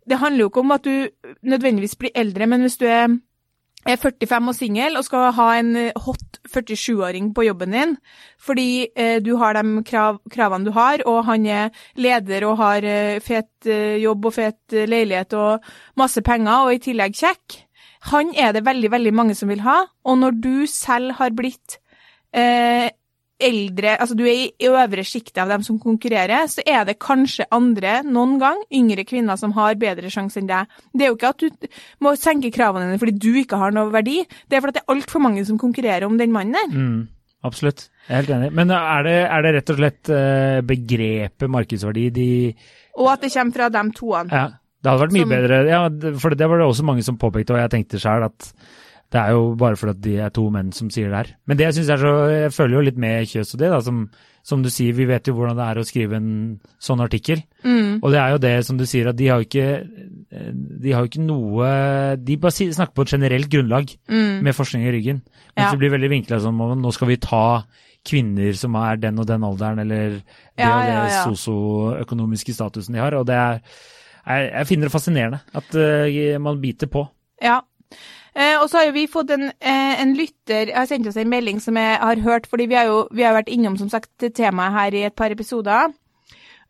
Det 0.10 0.18
handler 0.18 0.42
jo 0.42 0.50
ikke 0.50 0.60
om 0.60 0.72
at 0.72 0.84
du 0.84 1.10
nødvendigvis 1.46 1.94
blir 1.96 2.10
eldre, 2.16 2.48
men 2.48 2.62
hvis 2.62 2.78
du 2.82 2.88
er 2.90 3.06
er 3.86 3.98
45 3.98 4.50
og 4.50 4.56
singel 4.56 4.98
og 4.98 5.06
skal 5.06 5.32
ha 5.34 5.48
en 5.58 5.72
eh, 5.80 6.02
hot 6.06 6.40
47-åring 6.52 7.32
på 7.34 7.46
jobben 7.48 7.74
din, 7.74 7.96
fordi 8.40 8.88
eh, 8.96 9.18
du 9.24 9.36
har 9.42 9.58
de 9.58 9.84
krav, 9.88 10.20
kravene 10.32 10.68
du 10.68 10.72
har, 10.76 11.02
og 11.10 11.24
han 11.26 11.46
er 11.46 11.70
leder 11.96 12.46
og 12.50 12.60
har 12.62 12.86
eh, 12.86 13.20
fet 13.24 13.70
eh, 13.70 13.98
jobb 14.04 14.30
og 14.30 14.36
fet 14.38 14.76
eh, 14.76 14.90
leilighet 14.90 15.34
og 15.38 15.72
masse 15.98 16.22
penger, 16.22 16.68
og 16.68 16.76
i 16.76 16.82
tillegg 16.84 17.18
kjekk. 17.18 17.58
Han 18.10 18.32
er 18.34 18.56
det 18.56 18.66
veldig, 18.66 18.90
veldig 18.92 19.14
mange 19.14 19.36
som 19.38 19.52
vil 19.52 19.62
ha, 19.62 19.84
og 20.10 20.18
når 20.18 20.42
du 20.42 20.56
selv 20.70 21.14
har 21.20 21.36
blitt 21.38 21.78
eh, 22.34 22.90
eldre, 23.42 23.96
altså 24.02 24.16
du 24.18 24.24
er 24.26 24.48
i 24.48 24.70
øvre 24.70 25.04
sjiktet 25.06 25.42
av 25.44 25.52
dem 25.52 25.64
som 25.66 25.80
konkurrerer, 25.82 26.48
så 26.52 26.64
er 26.66 26.86
det 26.88 27.00
kanskje 27.02 27.48
andre, 27.54 28.00
noen 28.08 28.38
gang, 28.42 28.62
yngre 28.74 29.06
kvinner 29.08 29.40
som 29.40 29.54
har 29.58 29.80
bedre 29.82 30.12
sjanse 30.14 30.42
enn 30.42 30.50
deg. 30.50 30.70
Det 30.94 31.06
er 31.06 31.12
jo 31.12 31.18
ikke 31.18 31.34
at 31.34 31.46
du 31.46 31.72
må 32.06 32.14
senke 32.20 32.54
kravene 32.54 32.90
dine 32.90 33.02
fordi 33.02 33.18
du 33.22 33.42
ikke 33.42 33.60
har 33.62 33.74
noe 33.76 33.92
verdi, 33.94 34.22
det 34.50 34.58
er 34.58 34.66
fordi 34.66 34.80
det 34.80 34.86
er 34.86 34.94
altfor 34.96 35.26
mange 35.26 35.46
som 35.48 35.60
konkurrerer 35.62 36.08
om 36.08 36.18
den 36.22 36.34
mannen 36.34 36.58
der. 36.58 36.72
Mm, 36.74 37.02
absolutt. 37.48 37.88
Jeg 38.08 38.16
er 38.16 38.24
helt 38.24 38.36
enig. 38.38 38.54
Men 38.62 38.74
er 38.78 39.06
det, 39.08 39.18
er 39.28 39.46
det 39.46 39.56
rett 39.58 39.74
og 39.74 39.82
slett 39.82 40.14
eh, 40.16 40.62
begrepet 40.74 41.54
markedsverdi 41.58 42.10
de 42.18 42.32
Og 43.00 43.14
at 43.14 43.22
det 43.24 43.34
kommer 43.34 43.58
fra 43.58 43.70
de 43.74 43.86
toene. 43.98 44.42
Ja, 44.42 44.48
det 44.82 44.90
hadde 44.92 45.02
vært 45.06 45.14
mye 45.14 45.26
Som- 45.28 45.30
bedre. 45.30 45.68
Ja, 45.70 45.82
for 46.20 46.30
det 46.36 46.48
var 46.50 46.58
det 46.58 46.68
også 46.68 46.84
mange 46.84 47.04
som 47.04 47.18
påpekte, 47.18 47.52
og 47.54 47.60
jeg 47.62 47.70
tenkte 47.70 48.00
sjøl 48.02 48.24
at 48.26 48.54
det 49.12 49.20
er 49.20 49.32
jo 49.36 49.56
bare 49.60 49.76
fordi 49.76 49.92
at 49.92 50.02
de 50.02 50.16
er 50.24 50.30
to 50.32 50.50
menn 50.50 50.72
som 50.72 50.90
sier 50.90 51.10
det 51.10 51.18
her. 51.18 51.36
Men 51.46 51.58
det 51.58 51.66
jeg 51.68 51.74
syns 51.84 51.90
er 51.90 51.98
så 51.98 52.12
Jeg 52.32 52.52
føler 52.56 52.74
jo 52.78 52.82
litt 52.88 52.98
med 52.98 53.28
Kjøs 53.28 53.54
og 53.54 53.60
det, 53.60 53.70
da. 53.70 53.80
Som, 53.82 54.10
som 54.42 54.64
du 54.64 54.70
sier, 54.70 54.94
vi 54.96 55.04
vet 55.06 55.28
jo 55.28 55.34
hvordan 55.36 55.58
det 55.58 55.66
er 55.68 55.82
å 55.82 55.86
skrive 55.86 56.16
en 56.16 56.60
sånn 56.80 57.02
artikkel. 57.04 57.44
Mm. 57.66 58.00
Og 58.02 58.10
det 58.10 58.20
er 58.22 58.30
jo 58.32 58.38
det 58.40 58.66
som 58.66 58.78
du 58.78 58.86
sier, 58.86 59.10
at 59.10 59.18
de 59.18 59.28
har 59.28 59.38
jo 59.42 59.46
ikke 59.50 59.88
De 60.32 60.92
har 60.94 61.04
jo 61.04 61.10
ikke 61.12 61.26
noe 61.28 62.16
De 62.16 62.38
bare 62.38 62.52
snakker 62.56 62.94
på 62.96 63.02
et 63.04 63.12
generelt 63.20 63.50
grunnlag 63.52 63.92
Mm. 64.10 64.42
med 64.44 64.56
forskning 64.56 64.88
i 64.88 64.92
ryggen. 64.96 65.22
Mens 65.58 65.68
Ja. 65.68 65.72
det 65.72 65.80
blir 65.80 65.92
veldig 65.92 66.10
vinkla 66.10 66.40
som 66.40 66.60
om 66.62 66.82
nå 66.82 66.94
skal 66.94 67.08
vi 67.10 67.18
ta 67.18 67.66
kvinner 68.08 68.56
som 68.56 68.74
er 68.76 68.96
den 68.96 69.20
og 69.20 69.28
den 69.28 69.42
alderen, 69.44 69.78
eller 69.80 70.10
det 70.10 70.24
Ja, 70.58 70.72
og 70.80 70.86
det 70.88 71.12
ja. 71.12 71.26
sosioøkonomiske 71.28 72.54
statusen 72.56 72.94
de 72.96 73.00
har. 73.00 73.14
Og 73.14 73.26
det 73.28 73.36
er 73.36 73.62
Jeg, 74.28 74.52
jeg 74.52 74.68
finner 74.70 74.88
det 74.88 74.94
fascinerende 74.94 75.42
at 75.58 75.76
uh, 75.76 76.42
man 76.42 76.62
biter 76.62 76.90
på. 76.92 77.06
Ja. 77.42 77.62
Eh, 78.32 78.56
og 78.62 78.70
så 78.72 78.80
har 78.80 78.86
jo 78.88 78.96
vi 78.96 79.08
fått 79.12 79.32
en, 79.36 79.50
eh, 79.60 79.96
en 80.00 80.14
lytter 80.16 80.70
har 80.72 80.86
sendt 80.88 81.10
oss 81.10 81.18
en 81.20 81.32
melding 81.32 81.60
som 81.60 81.76
jeg 81.76 81.98
har 82.00 82.22
hørt, 82.24 82.48
fordi 82.48 82.70
vi 82.72 82.78
har 82.80 82.88
jo 82.88 83.02
vi 83.12 83.26
har 83.28 83.36
vært 83.36 83.52
innom 83.52 83.76
som 83.78 83.90
sagt 83.92 84.24
temaet 84.38 84.72
her 84.72 84.96
i 84.96 85.04
et 85.10 85.16
par 85.16 85.34
episoder. 85.36 85.92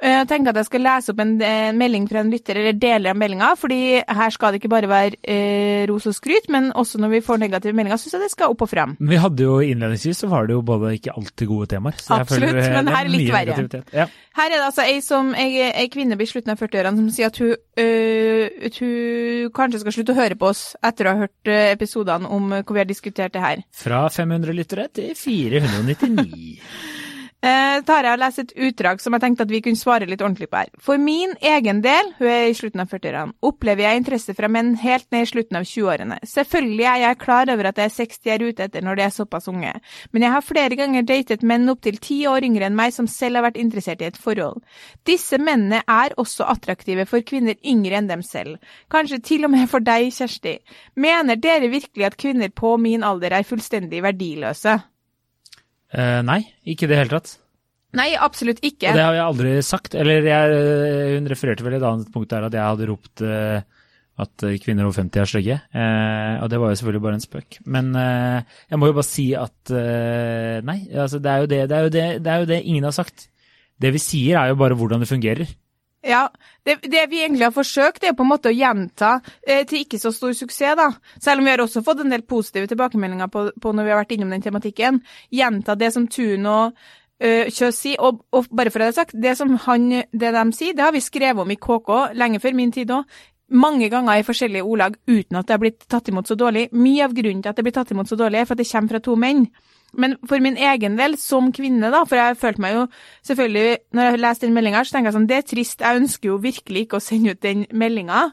Eh, 0.01 0.17
Jeg 0.21 0.27
tenker 0.31 0.49
at 0.51 0.57
jeg 0.61 0.67
skal 0.67 0.81
lese 0.85 1.13
opp 1.13 1.19
en 1.21 1.33
eh, 1.45 1.71
melding 1.77 2.07
fra 2.09 2.21
en 2.23 2.31
lytter, 2.33 2.57
eller 2.57 2.77
deler 2.77 3.13
av 3.13 3.19
meldinga, 3.21 3.51
fordi 3.59 3.79
her 4.01 4.33
skal 4.33 4.53
det 4.55 4.61
ikke 4.61 4.71
bare 4.73 4.89
være 4.89 5.19
eh, 5.21 5.83
ros 5.89 6.07
og 6.09 6.15
skryt, 6.17 6.49
men 6.53 6.71
også 6.77 7.01
når 7.01 7.13
vi 7.15 7.21
får 7.25 7.41
negative 7.43 7.77
meldinger, 7.77 8.01
syns 8.01 8.17
jeg 8.17 8.23
det 8.25 8.31
skal 8.33 8.53
opp 8.55 8.65
og 8.65 8.71
frem. 8.71 8.95
Men 8.99 9.13
vi 9.13 9.19
hadde 9.21 9.45
jo 9.45 9.59
innledningsvis 9.61 10.23
så 10.23 10.29
var 10.31 10.49
det 10.49 10.57
jo 10.57 10.63
både 10.65 10.95
ikke 10.97 11.13
alltid 11.13 11.51
gode 11.51 11.69
temaer. 11.75 11.97
Absolutt, 12.17 12.49
føler, 12.49 12.61
eh, 12.63 12.75
men 12.79 12.91
her 12.95 13.05
er 13.05 13.13
litt 13.13 13.33
verre. 13.33 13.83
Ja. 13.93 14.07
Her 14.37 14.47
er 14.49 14.55
det 14.57 14.65
altså 14.69 14.85
ei, 14.87 15.01
som, 15.05 15.33
ei, 15.37 15.49
ei 15.69 15.87
kvinne 15.93 16.17
i 16.17 16.29
slutten 16.29 16.53
av 16.53 16.61
40-årene 16.61 17.01
som 17.01 17.11
sier 17.13 17.29
at 17.29 17.41
hun, 17.41 17.53
øh, 17.83 18.45
at 18.69 18.79
hun 18.81 19.51
kanskje 19.57 19.83
skal 19.83 19.97
slutte 19.97 20.15
å 20.15 20.21
høre 20.21 20.39
på 20.39 20.49
oss 20.49 20.63
etter 20.81 21.09
å 21.09 21.13
ha 21.13 21.25
hørt 21.25 21.51
øh, 21.51 21.65
episodene 21.75 22.31
om 22.31 22.49
hvor 22.61 22.73
vi 22.77 22.81
har 22.83 22.89
diskutert 22.89 23.35
det 23.35 23.43
her. 23.43 23.61
Fra 23.75 24.05
500 24.09 24.55
lyttere 24.57 24.87
til 24.95 25.13
499. 25.19 26.57
Eh, 27.43 27.81
Tara 27.85 28.11
har 28.13 28.19
lest 28.21 28.37
et 28.37 28.51
utdrag 28.53 28.99
som 29.01 29.15
jeg 29.15 29.23
tenkte 29.23 29.47
at 29.47 29.49
vi 29.49 29.63
kunne 29.65 29.79
svare 29.79 30.05
litt 30.05 30.21
ordentlig 30.21 30.45
på 30.51 30.59
her. 30.59 30.67
For 30.77 31.01
min 31.01 31.31
egen 31.41 31.79
del, 31.81 32.11
hun 32.19 32.29
er 32.29 32.51
i 32.51 32.53
slutten 32.53 32.83
av 32.83 32.91
40-årene, 32.91 33.33
opplever 33.49 33.87
jeg 33.87 34.01
interesse 34.01 34.35
fra 34.37 34.49
menn 34.51 34.75
helt 34.77 35.07
ned 35.09 35.25
i 35.25 35.29
slutten 35.31 35.57
av 35.57 35.65
20-årene. 35.65 36.19
Selvfølgelig 36.29 36.85
er 36.91 36.99
jeg 37.01 37.19
klar 37.23 37.49
over 37.49 37.69
at 37.71 37.79
det 37.79 37.87
er 37.87 37.95
60 37.95 38.29
jeg 38.29 38.35
er 38.35 38.45
ute 38.45 38.67
etter 38.67 38.85
når 38.85 38.99
de 38.99 39.05
er 39.07 39.15
såpass 39.15 39.49
unge, 39.49 39.73
men 40.13 40.27
jeg 40.27 40.35
har 40.35 40.45
flere 40.45 40.77
ganger 40.77 41.07
datet 41.09 41.47
menn 41.53 41.73
opptil 41.73 41.97
ti 42.03 42.19
år 42.29 42.45
yngre 42.45 42.69
enn 42.69 42.77
meg 42.77 42.93
som 42.93 43.09
selv 43.09 43.41
har 43.41 43.47
vært 43.47 43.59
interessert 43.63 44.05
i 44.05 44.11
et 44.11 44.21
forhold. 44.21 44.61
Disse 45.09 45.41
mennene 45.41 45.81
er 45.89 46.13
også 46.21 46.45
attraktive 46.45 47.07
for 47.09 47.25
kvinner 47.25 47.57
yngre 47.65 47.97
enn 47.97 48.11
dem 48.11 48.21
selv. 48.21 48.61
Kanskje 48.93 49.17
til 49.31 49.49
og 49.49 49.55
med 49.55 49.65
for 49.71 49.81
deg, 49.81 50.13
Kjersti. 50.13 50.59
Mener 50.93 51.41
dere 51.41 51.73
virkelig 51.73 52.11
at 52.11 52.21
kvinner 52.21 52.53
på 52.53 52.77
min 52.77 53.01
alder 53.01 53.39
er 53.39 53.49
fullstendig 53.49 54.05
verdiløse? 54.05 54.77
Eh, 55.91 56.21
nei, 56.23 56.41
ikke 56.63 56.87
i 56.87 56.91
det 56.91 56.99
hele 56.99 57.13
tatt. 57.17 57.35
Nei, 57.97 58.13
absolutt 58.15 58.61
ikke. 58.63 58.93
Og 58.93 58.97
det 58.97 59.03
har 59.03 59.17
jeg 59.17 59.25
aldri 59.25 59.53
sagt. 59.67 59.95
Eller 59.99 60.27
jeg, 60.27 60.57
eh, 60.57 61.13
hun 61.17 61.27
refererte 61.27 61.65
vel 61.65 61.75
et 61.75 61.87
annet 61.87 62.11
punkt 62.13 62.31
der 62.31 62.47
at 62.47 62.55
jeg 62.55 62.63
hadde 62.63 62.87
ropt 62.87 63.23
uh, 63.27 63.59
at 64.21 64.45
kvinner 64.63 64.87
over 64.87 64.95
50 64.95 65.19
er 65.19 65.27
stygge. 65.27 65.57
Uh, 65.75 66.39
og 66.39 66.47
det 66.53 66.61
var 66.61 66.71
jo 66.71 66.79
selvfølgelig 66.79 67.03
bare 67.03 67.19
en 67.19 67.25
spøk. 67.25 67.59
Men 67.65 67.91
uh, 67.97 68.39
jeg 68.71 68.79
må 68.79 68.87
jo 68.87 68.95
bare 68.95 69.09
si 69.09 69.27
at 69.35 69.73
nei, 70.63 70.79
altså 70.95 71.19
det 71.19 71.33
er, 71.33 71.43
jo 71.43 71.51
det, 71.51 71.59
det, 71.67 71.77
er 71.77 71.83
jo 71.83 71.91
det, 71.97 72.05
det 72.23 72.31
er 72.31 72.45
jo 72.45 72.49
det 72.53 72.61
ingen 72.63 72.87
har 72.87 72.95
sagt. 72.95 73.27
Det 73.81 73.91
vi 73.91 73.99
sier 73.99 74.39
er 74.39 74.53
jo 74.53 74.61
bare 74.61 74.77
hvordan 74.79 75.03
det 75.03 75.11
fungerer. 75.11 75.51
Ja, 76.01 76.29
det, 76.65 76.79
det 76.81 77.03
vi 77.11 77.19
egentlig 77.21 77.45
har 77.45 77.53
forsøkt, 77.53 78.03
er 78.03 78.15
på 78.17 78.25
en 78.25 78.31
måte 78.31 78.49
å 78.49 78.55
gjenta 78.55 79.19
eh, 79.45 79.61
til 79.69 79.83
ikke 79.83 79.99
så 80.01 80.09
stor 80.13 80.33
suksess, 80.33 80.73
da. 80.79 80.87
Selv 81.21 81.41
om 81.41 81.45
vi 81.45 81.53
har 81.53 81.61
også 81.61 81.83
fått 81.85 82.01
en 82.01 82.13
del 82.13 82.23
positive 82.25 82.69
tilbakemeldinger 82.71 83.29
på, 83.29 83.43
på 83.61 83.73
når 83.75 83.85
vi 83.85 83.93
har 83.93 84.01
vært 84.01 84.15
innom 84.15 84.33
den 84.33 84.41
tematikken. 84.41 84.97
Gjenta 85.29 85.77
det 85.77 85.91
som 85.93 86.07
Tun 86.09 86.47
og 86.49 86.73
uh, 86.73 87.45
Kjøs 87.53 87.81
sier. 87.83 88.01
Og, 88.01 88.23
og 88.33 88.49
bare 88.49 88.73
for 88.73 88.81
å 88.81 88.87
ha 88.87 88.93
det 88.93 88.97
sagt, 88.97 89.13
det 89.13 89.35
som 89.37 89.53
han, 89.67 89.89
det 90.09 90.33
de 90.33 90.45
sier, 90.57 90.73
det 90.77 90.87
har 90.87 90.95
vi 90.95 91.03
skrevet 91.05 91.45
om 91.45 91.53
i 91.53 91.59
KK 91.61 92.17
lenge 92.17 92.41
før 92.41 92.57
min 92.57 92.73
tid 92.73 92.93
òg. 92.97 93.21
mange 93.51 93.89
ganger 93.91 94.17
i 94.17 94.23
forskjellige 94.23 94.63
ordlag 94.63 94.95
uten 95.07 95.35
at 95.35 95.47
det 95.47 95.53
har 95.53 95.59
blitt 95.59 95.81
tatt 95.91 96.07
imot 96.07 96.27
så 96.27 96.35
dårlig. 96.39 96.69
Mye 96.71 97.05
av 97.05 97.13
grunnen 97.13 97.43
til 97.43 97.51
at 97.51 97.57
det 97.59 97.65
blir 97.67 97.75
tatt 97.75 97.91
imot 97.91 98.09
så 98.09 98.15
dårlig, 98.15 98.39
er 98.39 98.45
for 98.49 98.55
at 98.57 98.63
det 98.63 98.71
kommer 98.71 98.95
fra 98.95 99.05
to 99.05 99.15
menn. 99.19 99.45
Men 99.93 100.15
for 100.27 100.39
min 100.43 100.57
egen 100.57 100.97
del, 100.99 101.17
som 101.19 101.49
kvinne, 101.55 101.91
da, 101.91 102.03
for 102.07 102.19
jeg 102.19 102.37
følte 102.39 102.63
meg 102.63 102.75
jo 102.77 102.83
selvfølgelig 103.27 103.77
Når 103.97 104.07
jeg 104.07 104.21
leste 104.23 104.47
den 104.47 104.53
meldinga, 104.55 104.83
så 104.85 104.95
tenker 104.95 105.11
jeg 105.11 105.17
sånn 105.17 105.29
Det 105.29 105.37
er 105.37 105.47
trist, 105.47 105.81
jeg 105.83 106.01
ønsker 106.01 106.31
jo 106.31 106.37
virkelig 106.43 106.85
ikke 106.85 106.99
å 106.99 107.03
sende 107.03 107.33
ut 107.33 107.41
den 107.43 107.65
meldinga. 107.75 108.27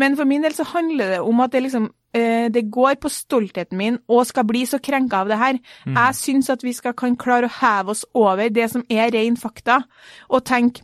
Men 0.00 0.16
for 0.18 0.28
min 0.28 0.42
del 0.44 0.56
så 0.56 0.66
handler 0.74 1.16
det 1.16 1.20
om 1.22 1.44
at 1.44 1.54
det 1.54 1.62
liksom 1.66 1.90
eh, 2.16 2.48
det 2.54 2.66
går 2.74 2.98
på 3.02 3.12
stoltheten 3.12 3.78
min 3.78 4.00
og 4.08 4.24
skal 4.26 4.46
bli 4.48 4.64
så 4.66 4.80
krenka 4.82 5.22
av 5.22 5.30
det 5.30 5.38
her. 5.40 5.60
Mm. 5.86 6.00
Jeg 6.00 6.18
syns 6.20 6.50
at 6.50 6.66
vi 6.66 6.74
skal 6.76 6.96
kan 6.98 7.18
klare 7.20 7.50
å 7.50 7.56
heve 7.60 7.94
oss 7.94 8.04
over 8.14 8.50
det 8.50 8.70
som 8.72 8.84
er 8.90 9.14
ren 9.14 9.38
fakta, 9.38 9.82
og 10.28 10.44
tenke 10.48 10.82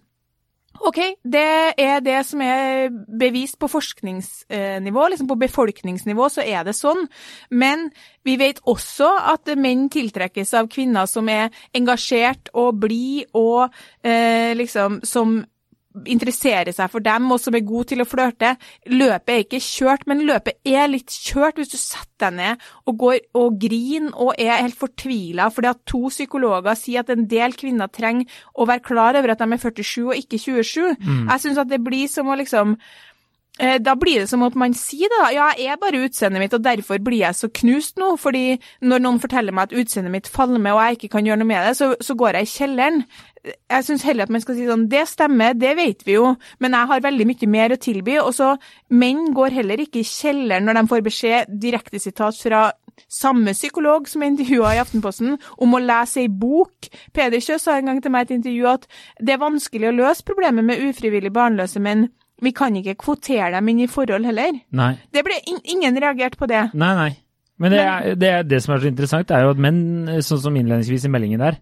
OK, 0.80 0.98
det 1.22 1.74
er 1.76 2.00
det 2.00 2.20
som 2.24 2.40
er 2.40 2.88
bevist 3.20 3.58
på 3.60 3.68
forskningsnivå, 3.68 5.08
liksom 5.12 5.28
på 5.28 5.36
befolkningsnivå 5.42 6.28
så 6.32 6.44
er 6.44 6.64
det 6.64 6.74
sånn. 6.78 7.04
Men 7.52 7.90
vi 8.24 8.38
vet 8.40 8.62
også 8.68 9.10
at 9.34 9.50
menn 9.60 9.88
tiltrekkes 9.92 10.54
av 10.56 10.70
kvinner 10.72 11.08
som 11.10 11.28
er 11.28 11.52
engasjert 11.76 12.48
og 12.56 12.80
blid 12.80 13.28
og 13.36 13.68
eh, 14.00 14.56
liksom 14.56 15.02
som 15.04 15.42
interesserer 16.06 16.70
seg 16.74 16.90
for 16.92 17.02
dem, 17.02 17.26
og 17.34 17.40
som 17.42 17.56
er 17.56 17.66
god 17.66 17.90
til 17.90 18.02
å 18.02 18.06
flørte. 18.08 18.54
Løpet 18.90 19.32
er 19.34 19.42
ikke 19.44 19.62
kjørt, 19.64 20.06
men 20.10 20.22
løpet 20.28 20.60
er 20.66 20.90
litt 20.90 21.10
kjørt 21.10 21.58
hvis 21.58 21.72
du 21.72 21.78
setter 21.80 22.06
deg 22.20 22.36
ned 22.36 22.64
og 22.84 22.98
går 23.00 23.18
og 23.40 23.54
griner 23.62 24.12
og 24.20 24.34
er 24.36 24.60
helt 24.60 24.76
fortvila 24.76 25.46
fordi 25.54 25.70
at 25.70 25.78
to 25.88 26.02
psykologer 26.12 26.76
sier 26.76 27.00
at 27.00 27.12
en 27.14 27.24
del 27.30 27.54
kvinner 27.56 27.88
trenger 27.88 28.28
å 28.52 28.66
være 28.68 28.84
klar 28.84 29.16
over 29.16 29.32
at 29.32 29.40
de 29.40 29.48
er 29.56 29.62
47 29.62 30.02
og 30.04 30.18
ikke 30.18 30.40
27. 30.42 30.98
Mm. 31.00 31.22
Jeg 31.30 31.44
syns 31.46 31.62
at 31.62 31.70
det 31.70 31.80
blir 31.84 32.10
som 32.12 32.28
å 32.28 32.36
liksom 32.36 32.76
da 33.84 33.94
blir 33.98 34.22
det 34.22 34.28
som 34.30 34.44
at 34.46 34.54
man 34.58 34.74
sier 34.76 35.10
det, 35.10 35.18
da. 35.20 35.30
Ja, 35.36 35.48
jeg 35.58 35.74
er 35.74 35.80
bare 35.80 36.04
utseendet 36.06 36.40
mitt, 36.40 36.54
og 36.56 36.64
derfor 36.64 37.00
blir 37.04 37.24
jeg 37.24 37.36
så 37.36 37.50
knust 37.60 37.98
nå. 38.00 38.14
Fordi 38.20 38.60
når 38.80 39.04
noen 39.04 39.20
forteller 39.22 39.56
meg 39.56 39.68
at 39.68 39.76
utseendet 39.82 40.14
mitt 40.14 40.30
faller 40.30 40.62
med, 40.62 40.72
og 40.72 40.82
jeg 40.84 40.98
ikke 41.00 41.14
kan 41.16 41.28
gjøre 41.28 41.42
noe 41.42 41.50
med 41.50 41.68
det, 41.68 41.76
så, 41.80 41.92
så 42.00 42.16
går 42.18 42.40
jeg 42.40 42.48
i 42.48 42.54
kjelleren 42.54 43.04
jeg 43.44 43.84
syns 43.86 44.02
heller 44.04 44.26
at 44.26 44.32
man 44.32 44.42
skal 44.42 44.56
si 44.56 44.66
sånn 44.68 44.82
Det 44.92 45.06
stemmer, 45.08 45.54
det 45.56 45.72
vet 45.78 46.04
vi 46.04 46.18
jo, 46.18 46.34
men 46.60 46.76
jeg 46.76 46.90
har 46.90 47.04
veldig 47.06 47.26
mye 47.30 47.48
mer 47.48 47.72
å 47.72 47.80
tilby. 47.80 48.18
Og 48.20 48.34
så 48.36 48.52
Menn 48.92 49.30
går 49.36 49.56
heller 49.56 49.80
ikke 49.80 50.02
i 50.02 50.08
kjelleren 50.08 50.68
når 50.68 50.80
de 50.80 50.86
får 50.92 51.04
beskjed, 51.06 51.56
direkte 51.62 52.02
sitat 52.02 52.36
fra 52.36 52.68
samme 53.08 53.54
psykolog 53.56 54.08
som 54.10 54.22
er 54.22 54.32
intervjua 54.34 54.74
i 54.76 54.80
Aftenposten, 54.82 55.38
om 55.56 55.76
å 55.76 55.80
lese 55.80 56.20
ei 56.20 56.28
bok. 56.28 56.90
Peder 57.16 57.40
Kjøs 57.40 57.64
sa 57.64 57.78
en 57.78 57.88
gang 57.88 58.02
til 58.04 58.12
meg 58.12 58.26
i 58.26 58.28
et 58.28 58.36
intervju 58.36 58.66
at 58.74 58.88
det 59.20 59.34
er 59.34 59.44
vanskelig 59.44 59.88
å 59.88 59.96
løse 60.02 60.26
problemet 60.26 60.66
med 60.66 60.84
ufrivillig 60.90 61.32
barnløse 61.32 61.80
menn. 61.80 62.10
Vi 62.40 62.52
kan 62.56 62.76
ikke 62.80 62.96
kvotere 63.00 63.50
dem 63.54 63.72
inn 63.72 63.82
i 63.84 63.90
forhold 63.90 64.28
heller. 64.28 64.60
Nei. 64.76 64.92
Det 65.12 65.24
ble 65.26 65.40
ingen 65.46 65.98
reagert 66.00 66.38
på 66.40 66.48
det. 66.50 66.70
Nei, 66.74 66.94
nei. 66.98 67.10
Men 67.60 67.74
det, 67.74 67.80
er, 67.84 68.14
det, 68.16 68.28
er 68.32 68.46
det 68.48 68.62
som 68.64 68.72
er 68.74 68.80
så 68.80 68.88
interessant, 68.88 69.32
er 69.36 69.44
jo 69.44 69.52
at 69.52 69.60
menn, 69.60 69.82
sånn 70.24 70.40
som 70.40 70.54
innledningsvis 70.56 71.04
i 71.04 71.12
meldingen 71.12 71.42
der, 71.42 71.58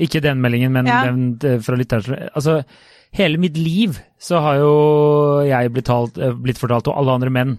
ikke 0.00 0.22
den 0.24 0.40
meldingen, 0.40 0.72
men 0.72 0.88
ja. 0.88 1.02
den 1.04 1.34
eh, 1.44 1.58
fra 1.60 1.76
lytteren. 1.76 2.30
Altså, 2.32 2.62
hele 3.12 3.40
mitt 3.40 3.58
liv 3.60 3.98
så 4.16 4.40
har 4.40 4.62
jo 4.62 4.72
jeg 5.44 5.74
blitt, 5.74 5.90
talt, 5.90 6.16
eh, 6.16 6.32
blitt, 6.32 6.60
fortalt, 6.60 6.88
og 6.88 6.96
alle 6.96 7.18
andre 7.18 7.34
menn 7.34 7.58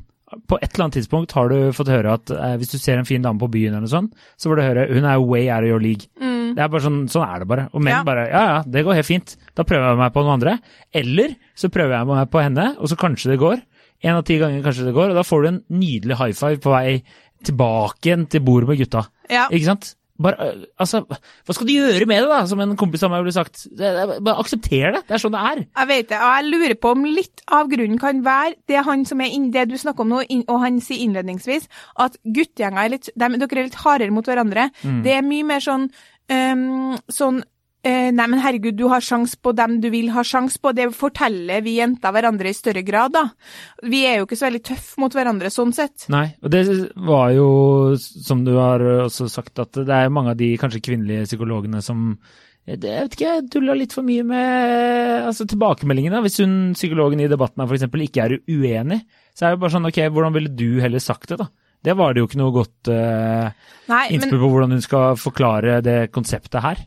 På 0.50 0.58
et 0.58 0.72
eller 0.72 0.88
annet 0.88 0.96
tidspunkt 0.98 1.36
har 1.38 1.52
du 1.52 1.70
fått 1.78 1.92
høre 1.94 2.16
at 2.18 2.32
eh, 2.34 2.56
hvis 2.58 2.74
du 2.74 2.80
ser 2.82 2.98
en 2.98 3.06
fin 3.06 3.22
dame 3.22 3.38
på 3.38 3.52
byen, 3.54 3.76
eller 3.76 3.86
noe 3.86 3.92
sånt, 3.92 4.18
så 4.34 4.50
får 4.50 4.58
du 4.58 4.66
høre 4.66 4.88
hun 4.90 5.06
er 5.06 5.22
way 5.22 5.46
out 5.54 5.62
of 5.62 5.70
your 5.70 5.84
league. 5.84 6.10
Mm. 6.18 6.33
Det 6.58 6.64
er 6.64 6.72
bare 6.74 6.86
sånn, 6.86 7.02
sånn 7.12 7.26
er 7.28 7.44
det 7.44 7.50
bare. 7.50 7.68
Og 7.74 7.84
menn 7.84 7.96
ja. 7.98 8.04
bare 8.08 8.28
ja 8.30 8.44
ja, 8.50 8.60
det 8.66 8.86
går 8.86 9.00
helt 9.00 9.10
fint. 9.10 9.36
Da 9.58 9.66
prøver 9.68 9.92
jeg 9.92 10.02
meg 10.02 10.14
på 10.16 10.24
noen 10.24 10.38
andre. 10.38 10.58
Eller 11.04 11.36
så 11.60 11.72
prøver 11.74 11.98
jeg 11.98 12.10
meg 12.12 12.32
på 12.34 12.44
henne, 12.44 12.70
og 12.80 12.92
så 12.92 13.00
kanskje 13.00 13.34
det 13.34 13.42
går. 13.44 13.66
En 14.04 14.20
av 14.20 14.24
ti 14.28 14.38
ganger 14.42 14.64
kanskje 14.66 14.88
det 14.90 14.96
går, 14.96 15.14
og 15.14 15.20
da 15.20 15.26
får 15.26 15.44
du 15.44 15.50
en 15.50 15.64
nydelig 15.80 16.20
high 16.20 16.38
five 16.38 16.60
på 16.64 16.74
vei 16.74 17.02
tilbake 17.44 18.10
igjen 18.10 18.26
til 18.32 18.44
bordet 18.44 18.72
med 18.72 18.82
gutta. 18.84 19.06
Ja. 19.32 19.50
Ikke 19.52 19.70
sant? 19.72 19.94
Bare, 20.22 20.46
altså, 20.78 21.00
hva 21.10 21.54
skal 21.58 21.66
du 21.66 21.72
gjøre 21.74 22.06
med 22.06 22.22
det, 22.22 22.28
da, 22.30 22.44
som 22.46 22.60
en 22.62 22.76
kompis 22.78 23.02
av 23.04 23.10
meg 23.10 23.24
ville 23.24 23.34
sagt? 23.34 23.64
Bare 23.74 24.36
aksepter 24.44 24.94
det. 24.94 25.02
Det 25.08 25.16
er 25.18 25.24
sånn 25.24 25.34
det 25.34 25.42
er. 25.50 25.62
Jeg 25.66 25.90
vet 25.90 26.10
det, 26.12 26.20
og 26.20 26.34
jeg 26.36 26.52
lurer 26.52 26.76
på 26.78 26.92
om 26.94 27.08
litt 27.10 27.42
av 27.58 27.72
grunnen 27.72 27.98
kan 28.02 28.22
være 28.26 28.54
det 28.70 28.84
han 28.86 29.08
som 29.10 29.24
er 29.26 29.34
inn, 29.34 29.50
det 29.56 29.66
du 29.72 29.76
snakker 29.80 30.06
om 30.06 30.14
nå, 30.14 30.22
og 30.46 30.62
han 30.62 30.78
sier 30.86 31.02
innledningsvis, 31.08 31.66
at 32.06 32.20
guttegjenger 32.24 32.84
er 32.84 32.94
litt 32.94 33.10
de, 33.10 33.32
Dere 33.42 33.64
er 33.64 33.70
litt 33.72 33.82
hardere 33.82 34.14
mot 34.14 34.30
hverandre. 34.30 34.70
Mm. 34.86 35.02
Det 35.08 35.18
er 35.18 35.26
mye 35.26 35.50
mer 35.50 35.66
sånn 35.66 35.90
um, 36.32 36.96
sånn 37.12 37.44
Eh, 37.84 38.14
nei, 38.16 38.26
men 38.32 38.40
herregud, 38.40 38.78
du 38.80 38.86
har 38.88 39.04
sjans 39.04 39.34
på 39.36 39.52
dem 39.52 39.82
du 39.84 39.90
vil 39.92 40.08
ha 40.16 40.22
sjans 40.24 40.56
på. 40.56 40.72
Det 40.72 40.86
forteller 40.96 41.60
vi 41.66 41.76
jenter 41.82 42.14
hverandre 42.16 42.48
i 42.48 42.56
større 42.56 42.84
grad, 42.88 43.12
da. 43.12 43.26
Vi 43.84 44.06
er 44.08 44.22
jo 44.22 44.28
ikke 44.28 44.38
så 44.40 44.48
veldig 44.48 44.62
tøffe 44.70 45.04
mot 45.04 45.18
hverandre 45.18 45.52
sånn 45.52 45.74
sett. 45.76 46.06
Nei, 46.14 46.30
og 46.40 46.54
det 46.54 46.64
var 46.96 47.34
jo, 47.36 47.50
som 48.00 48.46
du 48.48 48.54
har 48.56 48.84
også 49.04 49.28
sagt, 49.32 49.60
at 49.60 49.76
det 49.76 49.98
er 49.98 50.14
mange 50.16 50.32
av 50.32 50.40
de 50.40 50.54
kanskje 50.62 50.80
kvinnelige 50.86 51.28
psykologene 51.28 51.84
som 51.84 52.16
jeg 52.64 52.80
vet 52.80 53.18
ikke, 53.18 53.34
tulla 53.52 53.76
litt 53.76 53.92
for 53.92 54.08
mye 54.08 54.24
med 54.24 55.28
altså, 55.28 55.44
tilbakemeldingene. 55.52 56.24
Hvis 56.24 56.40
hun, 56.40 56.56
psykologen 56.78 57.20
i 57.20 57.28
debatten 57.28 57.60
her 57.60 57.68
f.eks. 57.68 57.84
ikke 58.08 58.30
er 58.30 58.38
uenig, 58.48 59.02
så 59.36 59.50
er 59.50 59.58
det 59.58 59.64
bare 59.66 59.76
sånn 59.76 59.92
ok, 59.92 60.06
hvordan 60.08 60.38
ville 60.38 60.56
du 60.56 60.80
heller 60.80 61.04
sagt 61.04 61.34
det, 61.34 61.42
da? 61.44 61.52
Det 61.84 61.98
var 62.00 62.14
det 62.14 62.24
jo 62.24 62.30
ikke 62.30 62.40
noe 62.40 62.56
godt 62.56 62.90
uh, 62.92 63.52
innspill 64.08 64.40
på 64.40 64.50
hvordan 64.50 64.78
hun 64.78 64.84
skal 64.84 65.20
forklare 65.20 65.82
det 65.84 66.00
konseptet 66.16 66.64
her. 66.64 66.84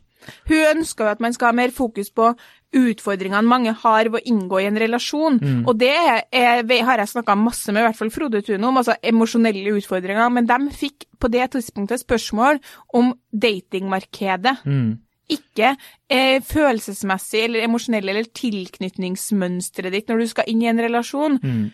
Hun 0.47 0.77
ønsker 0.77 1.05
jo 1.05 1.13
at 1.13 1.23
man 1.23 1.35
skal 1.35 1.51
ha 1.51 1.55
mer 1.55 1.73
fokus 1.75 2.09
på 2.11 2.31
utfordringene 2.75 3.47
mange 3.47 3.71
har 3.79 4.09
ved 4.11 4.19
å 4.19 4.27
inngå 4.27 4.59
i 4.59 4.67
en 4.67 4.79
relasjon. 4.81 5.39
Mm. 5.39 5.63
Og 5.69 5.77
det 5.79 5.93
er, 5.95 6.63
har 6.67 7.01
jeg 7.01 7.13
snakka 7.13 7.37
masse 7.39 7.71
med 7.71 7.83
i 7.83 7.87
hvert 7.87 7.99
fall 7.99 8.11
Frode 8.13 8.43
Tune 8.45 8.67
om, 8.67 8.79
altså 8.81 8.97
emosjonelle 8.99 9.77
utfordringer. 9.79 10.29
Men 10.33 10.49
de 10.49 10.59
fikk 10.75 11.07
på 11.21 11.31
det 11.31 11.49
tidspunktet 11.55 12.03
spørsmål 12.03 12.61
om 12.97 13.13
datingmarkedet. 13.31 14.57
Mm. 14.67 14.97
Ikke 15.31 15.73
eh, 16.07 16.37
følelsesmessig 16.43 17.41
eller 17.47 17.65
emosjonell 17.65 18.13
eller 18.13 18.29
tilknytningsmønsteret 18.35 19.95
ditt 19.95 20.11
når 20.11 20.23
du 20.23 20.29
skal 20.31 20.47
inn 20.51 20.61
i 20.63 20.69
en 20.71 20.83
relasjon. 20.83 21.39
Mm. 21.43 21.65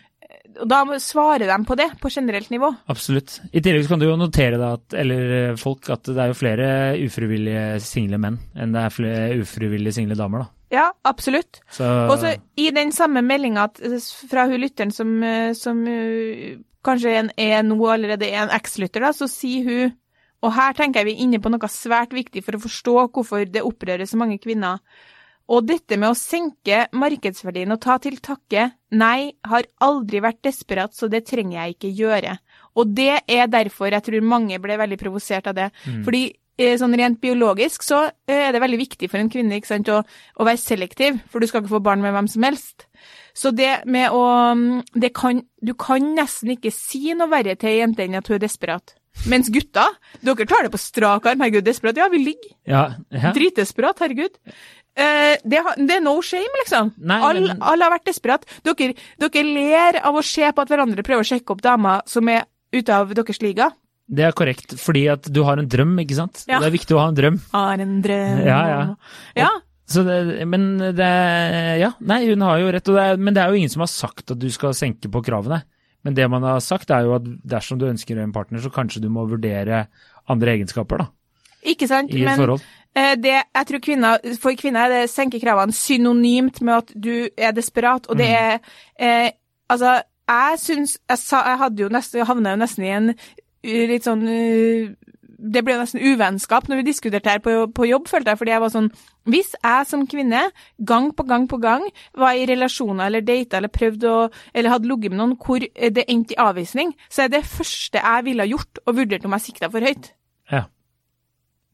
Og 0.62 0.68
da 0.70 0.80
svarer 1.02 1.48
de 1.50 1.56
på 1.66 1.76
det, 1.78 1.88
på 2.00 2.10
generelt 2.12 2.50
nivå. 2.52 2.70
Absolutt. 2.92 3.38
I 3.52 3.62
tillegg 3.64 3.88
kan 3.90 4.02
du 4.02 4.06
jo 4.06 4.18
notere 4.18 4.58
da 4.60 4.74
at, 4.78 4.94
eller 5.00 5.34
eh, 5.38 5.56
folk, 5.60 5.88
at 5.92 6.06
det 6.10 6.20
er 6.20 6.30
jo 6.30 6.38
flere 6.38 6.68
ufrivillige 7.02 7.64
single 7.84 8.20
menn 8.22 8.38
enn 8.54 8.74
det 8.74 8.84
er 8.84 8.94
flere 8.94 9.40
ufrivillige 9.42 9.96
single 9.98 10.18
damer, 10.18 10.44
da. 10.44 10.50
Ja, 10.74 10.84
absolutt. 11.06 11.60
Så... 11.70 11.86
Og 12.10 12.16
så 12.22 12.34
i 12.58 12.70
den 12.74 12.90
samme 12.94 13.22
meldinga 13.22 13.68
fra 14.30 14.46
hun 14.50 14.62
lytteren 14.62 14.94
som, 14.94 15.16
eh, 15.22 15.52
som 15.58 15.82
eh, 15.90 16.56
kanskje 16.84 17.18
er, 17.18 17.34
er 17.40 17.66
nå 17.66 17.78
allerede 17.90 18.30
er 18.30 18.44
en 18.44 18.54
eks-lytter, 18.56 19.04
da, 19.06 19.12
så 19.14 19.30
sier 19.30 19.68
hun 19.68 20.00
og 20.44 20.52
her 20.52 20.76
tenker 20.76 21.00
jeg 21.00 21.08
vi 21.08 21.14
er 21.14 21.24
inne 21.24 21.40
på 21.40 21.48
noe 21.52 21.68
svært 21.72 22.12
viktig 22.12 22.42
for 22.44 22.56
å 22.56 22.60
forstå 22.60 22.94
hvorfor 23.14 23.46
det 23.48 23.64
opprører 23.64 24.04
så 24.08 24.18
mange 24.20 24.36
kvinner. 24.42 24.82
Og 25.52 25.66
dette 25.68 25.98
med 26.00 26.08
å 26.08 26.16
senke 26.16 26.86
markedsverdien 26.96 27.74
og 27.74 27.82
ta 27.84 27.98
til 28.00 28.16
takke, 28.24 28.70
nei, 28.96 29.34
har 29.44 29.66
aldri 29.84 30.22
vært 30.24 30.40
desperat, 30.46 30.94
så 30.96 31.10
det 31.12 31.26
trenger 31.28 31.58
jeg 31.58 31.74
ikke 31.74 31.90
gjøre. 31.98 32.38
Og 32.80 32.94
det 32.96 33.18
er 33.28 33.50
derfor 33.52 33.92
jeg 33.92 34.06
tror 34.06 34.24
mange 34.24 34.58
ble 34.62 34.78
veldig 34.80 34.98
provosert 35.00 35.50
av 35.52 35.58
det. 35.58 35.68
Mm. 35.84 36.00
Fordi 36.06 36.22
eh, 36.56 36.78
sånn 36.80 36.96
rent 36.96 37.20
biologisk 37.20 37.84
så 37.84 38.06
eh, 38.08 38.46
er 38.46 38.56
det 38.56 38.64
veldig 38.64 38.80
viktig 38.86 39.10
for 39.12 39.20
en 39.20 39.30
kvinne 39.32 39.60
ikke 39.60 39.74
sant, 39.74 39.92
å, 39.92 40.00
å, 40.00 40.48
være 40.48 40.62
selektiv, 40.62 41.20
for 41.28 41.44
du 41.44 41.50
skal 41.50 41.62
ikke 41.62 41.74
få 41.76 41.84
barn 41.84 42.04
med 42.04 42.16
hvem 42.16 42.30
som 42.30 42.48
helst. 42.48 42.88
Så 43.36 43.52
det 43.52 43.82
med 43.90 44.14
å 44.14 44.24
mm, 44.56 44.94
det 45.02 45.10
kan, 45.12 45.42
Du 45.60 45.74
kan 45.76 46.14
nesten 46.16 46.54
ikke 46.54 46.72
si 46.72 47.12
noe 47.12 47.28
verre 47.28 47.56
til 47.58 47.74
ei 47.74 47.80
jente 47.82 48.06
enn 48.06 48.16
at 48.16 48.30
hun 48.30 48.38
er 48.38 48.46
desperat. 48.46 48.96
Mens 49.30 49.48
gutta, 49.52 49.86
dere 50.26 50.46
tar 50.48 50.66
det 50.66 50.72
på 50.74 50.80
strak 50.80 51.28
arm. 51.30 51.42
Herregud, 51.44 51.64
desperat. 51.66 52.00
Ja, 52.00 52.08
vi 52.10 52.18
ligger. 52.24 52.50
Ja, 52.66 52.82
ja. 53.14 53.30
Dritdesperat, 53.36 54.02
herregud. 54.02 54.40
Uh, 54.94 55.34
det, 55.42 55.58
det, 55.80 55.96
er 55.96 56.02
no 56.04 56.20
shame, 56.22 56.60
liksom. 56.62 56.92
Nei, 57.02 57.18
alle, 57.18 57.48
men... 57.48 57.62
alle, 57.66 57.86
har 57.86 57.94
vært 57.96 58.10
desperate. 58.10 58.60
Dere, 58.66 58.94
dere, 59.18 59.46
ler 59.46 59.98
av 60.06 60.18
å 60.20 60.22
se 60.22 60.46
på 60.46 60.62
at 60.62 60.70
hverandre 60.70 61.02
prøver 61.06 61.26
å 61.26 61.30
sjekke 61.32 61.56
opp 61.56 61.64
damer 61.64 62.04
som 62.10 62.30
er 62.30 62.46
ute 62.74 62.94
av 62.94 63.10
deres 63.16 63.42
liga. 63.42 63.72
Det 64.04 64.26
er 64.26 64.34
korrekt, 64.36 64.76
fordi 64.78 65.06
at 65.08 65.26
du 65.32 65.40
har 65.46 65.58
en 65.58 65.68
drøm, 65.70 65.96
ikke 66.02 66.18
sant? 66.18 66.44
Ja. 66.46 66.60
Det 66.60 66.68
er 66.68 66.74
viktig 66.74 66.94
å 66.94 67.00
ha 67.00 67.08
en 67.10 67.18
drøm. 67.18 67.38
Har 67.54 67.82
en 67.82 67.94
drøm. 68.04 68.42
Ja, 68.44 68.60
ja. 68.68 68.82
ja. 69.38 69.52
Det, 69.94 70.46
men 70.48 70.78
det 70.96 71.08
Ja, 71.82 71.90
nei, 72.00 72.22
hun 72.30 72.44
har 72.46 72.60
jo 72.62 72.70
rett, 72.72 72.86
det 72.88 73.02
er, 73.02 73.18
men 73.20 73.36
det 73.36 73.42
er 73.42 73.52
jo 73.52 73.58
ingen 73.60 73.72
som 73.72 73.84
har 73.84 73.90
sagt 73.92 74.32
at 74.32 74.40
du 74.40 74.46
skal 74.52 74.76
senke 74.76 75.10
på 75.12 75.24
kravene. 75.24 75.62
Men 76.04 76.16
det 76.16 76.28
man 76.28 76.44
har 76.44 76.60
sagt, 76.60 76.92
er 76.92 77.08
jo 77.08 77.16
at 77.16 77.26
dersom 77.48 77.80
du 77.80 77.88
ønsker 77.88 78.20
en 78.20 78.32
partner, 78.32 78.60
så 78.60 78.72
kanskje 78.72 79.02
du 79.04 79.08
må 79.12 79.24
vurdere 79.28 79.86
andre 80.28 80.56
egenskaper, 80.58 81.00
da. 81.00 81.08
Ikke 81.64 81.88
sant, 81.88 82.12
I 82.12 82.20
et 82.20 82.28
men 82.28 82.40
forhold. 82.42 82.64
Eh, 82.94 83.14
det, 83.18 83.34
jeg 83.42 83.66
tror 83.66 83.80
kvinner, 83.82 84.18
For 84.40 84.54
kvinner 84.58 84.86
er 84.86 84.92
det 84.92 85.10
senke 85.10 85.40
synonymt 85.70 86.60
med 86.62 86.74
at 86.74 86.92
du 86.94 87.28
er 87.36 87.50
desperat, 87.52 88.06
og 88.06 88.18
det 88.18 88.28
mm. 88.28 88.34
er 88.34 88.58
eh, 88.98 89.30
Altså, 89.68 90.02
jeg 90.28 90.58
syns 90.58 90.98
jeg, 91.08 91.18
jeg, 91.32 91.58
hadde 91.58 91.82
jo 91.82 91.88
nesten, 91.88 92.26
havna 92.26 92.50
jo 92.50 92.56
nesten 92.56 92.84
i 92.84 92.88
en 92.88 93.14
litt 93.64 94.04
sånn 94.04 94.22
det 95.44 95.62
ble 95.64 95.76
nesten 95.78 96.02
uvennskap 96.04 96.68
når 96.68 96.80
vi 96.80 96.86
diskuterte 96.88 97.32
her 97.32 97.40
på, 97.44 97.52
på 97.74 97.88
jobb, 97.88 98.08
følte 98.08 98.32
jeg. 98.32 98.40
Fordi 98.40 98.52
jeg 98.52 98.62
var 98.64 98.72
sånn 98.72 98.90
Hvis 99.28 99.54
jeg 99.56 99.86
som 99.88 100.06
kvinne 100.06 100.42
gang 100.78 101.10
på 101.16 101.26
gang 101.28 101.48
på 101.48 101.58
gang 101.62 101.86
var 102.16 102.36
i 102.36 102.46
relasjoner 102.48 103.08
eller 103.08 103.24
data 103.24 103.58
eller 103.58 103.72
prøvde 103.72 104.10
å 104.10 104.28
Eller 104.52 104.74
hadde 104.74 104.88
ligget 104.88 105.12
med 105.14 105.20
noen 105.22 105.36
hvor 105.40 105.64
det 105.64 106.04
endte 106.08 106.36
i 106.36 106.40
avvisning, 106.40 106.94
så 107.08 107.24
er 107.24 107.32
det 107.32 107.44
første 107.48 108.00
jeg 108.00 108.28
ville 108.28 108.50
gjort, 108.52 108.84
og 108.86 109.00
vurdert 109.00 109.24
om 109.24 109.36
jeg 109.36 109.48
sikta 109.48 109.72
for 109.72 109.84
høyt. 109.84 110.12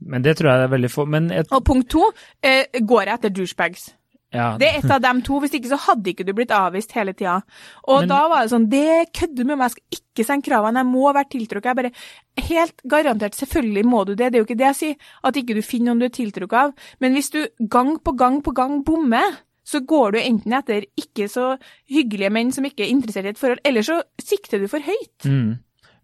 Men 0.00 0.22
det 0.22 0.36
tror 0.38 0.50
jeg 0.50 0.66
er 0.66 0.74
veldig 0.74 0.90
få. 0.90 1.06
Men 1.08 1.30
et, 1.30 1.48
Og 1.52 1.64
punkt 1.64 1.90
to, 1.90 2.10
eh, 2.42 2.64
går 2.80 3.04
jeg 3.04 3.18
etter 3.18 3.30
douchebags. 3.30 3.90
ja, 4.32 4.56
Det 4.56 4.68
er 4.68 4.78
et 4.78 4.90
av 4.90 5.00
dem 5.02 5.22
to, 5.22 5.40
hvis 5.40 5.52
ikke 5.58 5.68
så 5.72 5.78
hadde 5.78 6.06
ikke 6.12 6.24
du 6.24 6.32
blitt 6.32 6.50
avvist 6.50 6.92
hele 6.92 7.12
tida. 7.12 7.42
Og 7.88 8.00
Men- 8.00 8.08
da 8.08 8.28
var 8.28 8.42
det 8.42 8.52
sånn, 8.52 8.68
det 8.70 9.12
kødder 9.12 9.44
med 9.44 9.58
meg, 9.58 9.70
jeg 9.70 9.70
skal 9.70 10.00
ikke 10.00 10.26
senke 10.26 10.50
kravene, 10.50 10.76
jeg 10.76 10.86
må 10.86 11.12
være 11.12 11.30
tiltrukket. 11.30 11.64
Jeg 11.64 11.76
bare, 11.76 11.92
helt 12.38 12.82
garantert, 12.88 13.34
selvfølgelig 13.34 13.84
må 13.84 14.06
du 14.06 14.14
det, 14.14 14.32
det 14.32 14.34
er 14.34 14.44
jo 14.44 14.46
ikke 14.46 14.58
det 14.58 14.70
jeg 14.70 14.76
sier, 14.76 14.96
at 15.24 15.34
ikke 15.34 15.54
du 15.54 15.62
finner 15.62 15.94
noen 15.94 15.98
du 15.98 16.04
er 16.04 16.08
tiltrukket 16.08 16.52
av. 16.52 16.74
Men 17.00 17.12
hvis 17.14 17.30
du 17.30 17.46
gang 17.68 17.98
på 17.98 18.16
gang 18.16 18.40
på 18.42 18.54
gang 18.54 18.84
bommer, 18.84 19.38
så 19.66 19.84
går 19.84 20.12
du 20.12 20.18
enten 20.18 20.52
etter 20.52 20.86
ikke 20.98 21.28
så 21.28 21.58
hyggelige 21.90 22.30
menn 22.32 22.52
som 22.52 22.64
ikke 22.64 22.80
er 22.86 22.90
interessert 22.94 23.24
i 23.24 23.28
et 23.28 23.38
forhold, 23.38 23.58
eller 23.64 23.82
så 23.82 24.02
sikter 24.20 24.58
du 24.58 24.66
for 24.68 24.80
høyt. 24.80 25.26
Mm. 25.26 25.58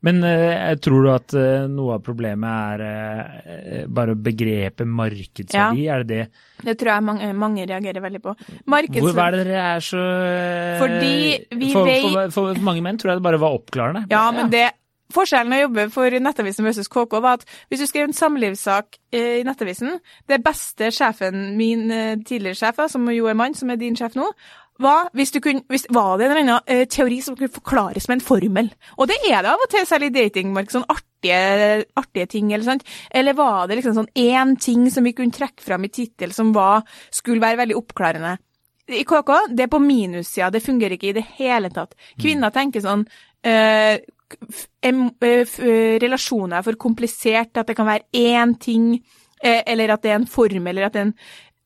Men 0.04 0.20
jeg 0.22 0.80
tror 0.84 1.06
du 1.06 1.10
at 1.14 1.34
eh, 1.38 1.66
noe 1.72 1.96
av 1.96 2.02
problemet 2.04 2.76
er 2.76 2.84
eh, 2.86 3.84
bare 3.88 4.16
begrepet 4.18 4.88
markedsverdi? 4.88 5.86
Er 5.90 6.04
det 6.04 6.08
det? 6.10 6.44
Det 6.66 6.76
tror 6.78 6.92
jeg 6.92 7.06
mange, 7.08 7.30
mange 7.36 7.66
reagerer 7.68 8.04
veldig 8.04 8.22
på. 8.24 8.34
Hvor, 8.36 8.64
Markedsverdi. 8.76 9.14
hva 9.16 9.28
er 9.28 9.36
det 9.36 9.44
dere 9.44 9.68
er 9.74 9.86
så 9.86 10.02
eh, 10.06 10.80
Fordi 10.82 11.14
vi 11.62 11.70
for, 11.72 11.92
for, 11.92 12.18
for, 12.18 12.50
for 12.58 12.66
mange 12.68 12.84
menn 12.84 13.00
tror 13.00 13.14
jeg 13.14 13.22
det 13.22 13.28
bare 13.28 13.40
var 13.42 13.56
oppklarende. 13.56 14.06
Ja, 14.12 14.26
men 14.36 14.52
det 14.52 14.68
Forskjellen 15.14 15.54
å 15.54 15.60
jobbe 15.60 15.86
for 15.94 16.14
Nettavisen 16.18 16.66
versus 16.66 16.88
KK 16.90 17.20
var 17.22 17.38
at 17.38 17.44
hvis 17.70 17.82
du 17.84 17.86
skrev 17.86 18.08
en 18.08 18.16
samlivssak 18.16 18.98
eh, 19.14 19.38
i 19.40 19.44
Nettavisen 19.46 20.00
Det 20.26 20.40
beste 20.42 20.90
sjefen, 20.94 21.52
min 21.58 21.86
eh, 21.94 22.16
tidligere 22.26 22.58
sjef, 22.58 22.80
som 22.90 23.06
jo 23.14 23.28
er 23.30 23.38
mann, 23.38 23.54
som 23.54 23.70
er 23.70 23.78
din 23.78 23.94
sjef 23.98 24.16
nå, 24.18 24.26
var 24.82 25.10
hvis 25.16 25.32
du 25.34 25.40
kunne, 25.44 25.64
hvis, 25.72 25.86
var 25.94 26.16
det 26.18 26.26
en 26.26 26.32
eller 26.32 26.44
annen 26.44 26.82
uh, 26.82 26.86
teori 26.90 27.20
som 27.24 27.36
kunne 27.36 27.52
forklares 27.52 28.08
med 28.08 28.18
en 28.18 28.26
formel. 28.26 28.70
Og 28.96 29.10
det 29.10 29.18
er 29.28 29.42
det 29.44 29.52
av 29.52 29.62
og 29.62 29.70
til, 29.72 29.86
særlig 29.88 30.10
i 30.12 30.16
datingmarkedet, 30.18 30.76
sånn 30.76 30.88
artige, 30.92 31.84
artige 31.98 32.30
ting, 32.36 32.50
eller 32.52 32.66
sant? 32.66 32.86
Eller 33.10 33.36
var 33.38 33.68
det 33.68 33.80
liksom 33.80 33.96
sånn 33.96 34.10
én 34.20 34.56
ting 34.60 34.88
som 34.92 35.06
vi 35.06 35.14
kunne 35.16 35.34
trekke 35.34 35.64
fram 35.64 35.86
i 35.86 35.92
tittel 35.92 36.34
som 36.36 36.52
var, 36.56 36.84
skulle 37.14 37.44
være 37.44 37.62
veldig 37.62 37.78
oppklarende? 37.78 38.36
I 38.86 39.02
KK, 39.02 39.30
det 39.50 39.64
er 39.64 39.70
på 39.70 39.82
minussida, 39.82 40.50
det 40.54 40.62
fungerer 40.62 40.94
ikke 40.94 41.10
i 41.10 41.16
det 41.16 41.24
hele 41.40 41.72
tatt. 41.74 41.96
Kvinner 42.22 42.52
tenker 42.54 42.84
sånn 42.84 43.02
eh, 43.42 43.98
Relasjoner 44.86 46.58
er 46.58 46.66
for 46.66 46.78
komplisert, 46.78 47.56
at 47.56 47.66
det 47.66 47.76
kan 47.78 47.88
være 47.88 48.06
én 48.14 48.54
ting, 48.62 48.92
uh, 49.42 49.62
eller 49.66 49.94
at 49.94 50.02
det 50.02 50.10
er 50.12 50.20
en 50.20 50.30
form, 50.30 50.66
eller 50.66 50.86
at 50.86 50.94
det 50.94 51.02
er 51.02 51.08
en 51.08 51.14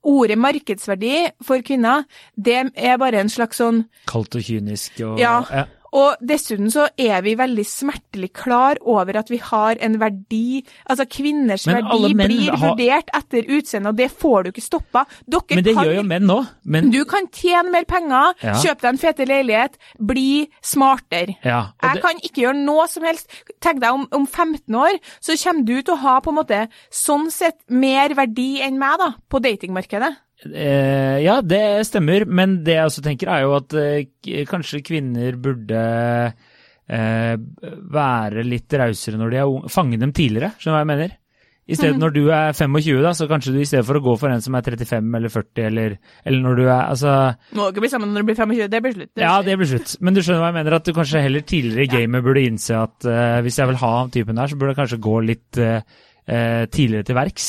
Ordet 0.02 0.38
markedsverdi 0.38 1.30
for 1.44 1.60
kvinner, 1.66 2.04
det 2.40 2.72
er 2.76 2.96
bare 2.98 3.20
en 3.20 3.28
slags 3.28 3.58
sånn 3.60 3.84
Kaldt 4.08 4.34
og 4.36 4.42
kynisk 4.42 5.00
og 5.04 5.18
Ja. 5.20 5.66
Og 5.92 6.20
dessuten 6.22 6.68
så 6.70 6.84
er 7.02 7.20
vi 7.26 7.32
veldig 7.34 7.64
smertelig 7.66 8.28
klar 8.32 8.76
over 8.86 9.16
at 9.18 9.28
vi 9.28 9.38
har 9.42 9.74
en 9.82 9.96
verdi 9.98 10.62
Altså 10.88 11.02
kvinners 11.10 11.64
verdi 11.66 12.14
blir 12.14 12.52
har- 12.52 12.76
vurdert 12.76 13.10
etter 13.12 13.42
utseende, 13.50 13.88
og 13.88 13.96
det 13.96 14.06
får 14.12 14.44
du 14.44 14.50
ikke 14.52 14.62
stoppa. 14.62 15.02
Dere 15.28 15.42
Men 15.56 15.64
det 15.64 15.74
kan 15.74 15.84
gjør 15.84 15.94
jo 15.96 16.02
menn 16.06 16.26
nå. 16.30 16.46
Men, 16.64 16.90
du 16.92 17.04
kan 17.04 17.26
tjene 17.26 17.72
mer 17.72 17.84
penger, 17.84 18.34
Ja. 18.40 18.52
kjøpe 18.54 18.80
deg 18.82 18.88
en 18.92 18.98
fete 18.98 19.26
leilighet, 19.26 19.74
bli 19.98 20.48
smartere. 20.62 21.34
ja, 21.44 21.72
det... 21.82 21.90
Jeg 21.94 22.02
kan 22.02 22.16
ikke 22.22 22.42
gjøre 22.46 22.64
noe 22.64 22.86
som 22.86 23.02
helst. 23.02 23.26
Tenk 23.60 23.82
deg 23.82 23.92
om, 23.92 24.06
om 24.16 24.26
15 24.26 24.76
år, 24.80 24.98
så 25.20 25.36
kommer 25.42 25.66
du 25.68 25.76
til 25.78 25.94
å 25.94 26.00
ha 26.04 26.16
på 26.24 26.32
en 26.32 26.38
måte 26.40 26.64
sånn 26.94 27.28
sett 27.32 27.60
mer 27.68 28.14
verdi 28.16 28.62
enn 28.64 28.80
meg 28.80 28.98
da, 29.02 29.12
på 29.28 29.42
datingmarkedet. 29.44 30.14
eh, 30.48 31.18
ja, 31.24 31.40
det 31.44 31.62
stemmer. 31.88 32.24
Men 32.24 32.60
det 32.64 32.78
jeg 32.78 32.90
også 32.90 33.04
tenker 33.04 33.32
er 33.32 33.44
jo 33.44 33.56
at 33.58 33.76
eh, 33.76 34.44
kanskje 34.48 34.82
kvinner 34.86 35.36
burde 35.40 35.82
eh, 36.88 37.34
være 38.00 38.46
litt 38.46 38.80
rausere 38.80 39.20
når 39.20 39.34
de 39.34 39.42
er 39.42 39.50
unge. 39.50 39.72
Fange 39.72 40.00
dem 40.00 40.14
tidligere, 40.16 40.54
skjønner 40.56 40.72
du 40.72 40.78
hva 40.78 40.84
jeg 40.84 40.92
mener? 40.94 41.19
I 41.70 41.76
stedet 41.78 41.94
mm. 41.94 42.00
når 42.02 42.14
du 42.14 42.22
er 42.34 42.52
25, 42.56 42.98
da, 43.04 43.12
så 43.14 43.28
kanskje 43.30 43.52
du 43.54 43.60
i 43.62 43.68
stedet 43.68 43.84
for 43.86 43.98
å 43.98 44.02
gå 44.02 44.16
for 44.18 44.32
en 44.32 44.42
som 44.42 44.56
er 44.58 44.66
35 44.66 45.16
eller 45.18 45.30
40, 45.30 45.62
eller, 45.68 45.96
eller 46.26 46.42
når 46.42 46.58
du 46.58 46.64
er 46.64 46.80
Altså 46.80 47.14
Må 47.54 47.68
ikke 47.70 47.84
bli 47.84 47.90
sammen 47.92 48.10
når 48.10 48.24
du 48.24 48.30
blir 48.30 48.38
25, 48.40 48.70
det 48.72 48.82
blir 48.82 48.96
slutt. 48.96 49.10
Ja, 49.20 49.36
det 49.46 49.56
blir 49.60 49.70
slutt. 49.70 49.94
Men 50.02 50.16
du 50.16 50.22
skjønner 50.24 50.42
hva 50.42 50.50
jeg 50.50 50.58
mener, 50.58 50.78
at 50.80 50.88
du 50.88 50.94
kanskje 50.96 51.22
heller 51.22 51.44
tidligere 51.46 51.86
i 51.86 51.92
gamet 51.92 52.26
burde 52.26 52.44
innse 52.48 52.78
at 52.78 53.06
uh, 53.06 53.38
hvis 53.44 53.60
jeg 53.60 53.70
vil 53.70 53.80
ha 53.84 53.90
han 54.00 54.14
typen 54.14 54.40
der, 54.40 54.50
så 54.50 54.58
burde 54.58 54.74
jeg 54.74 54.80
kanskje 54.80 55.00
gå 55.06 55.16
litt 55.28 55.62
uh, 55.62 55.78
uh, 55.78 56.64
tidligere 56.72 57.06
til 57.06 57.20
verks. 57.20 57.48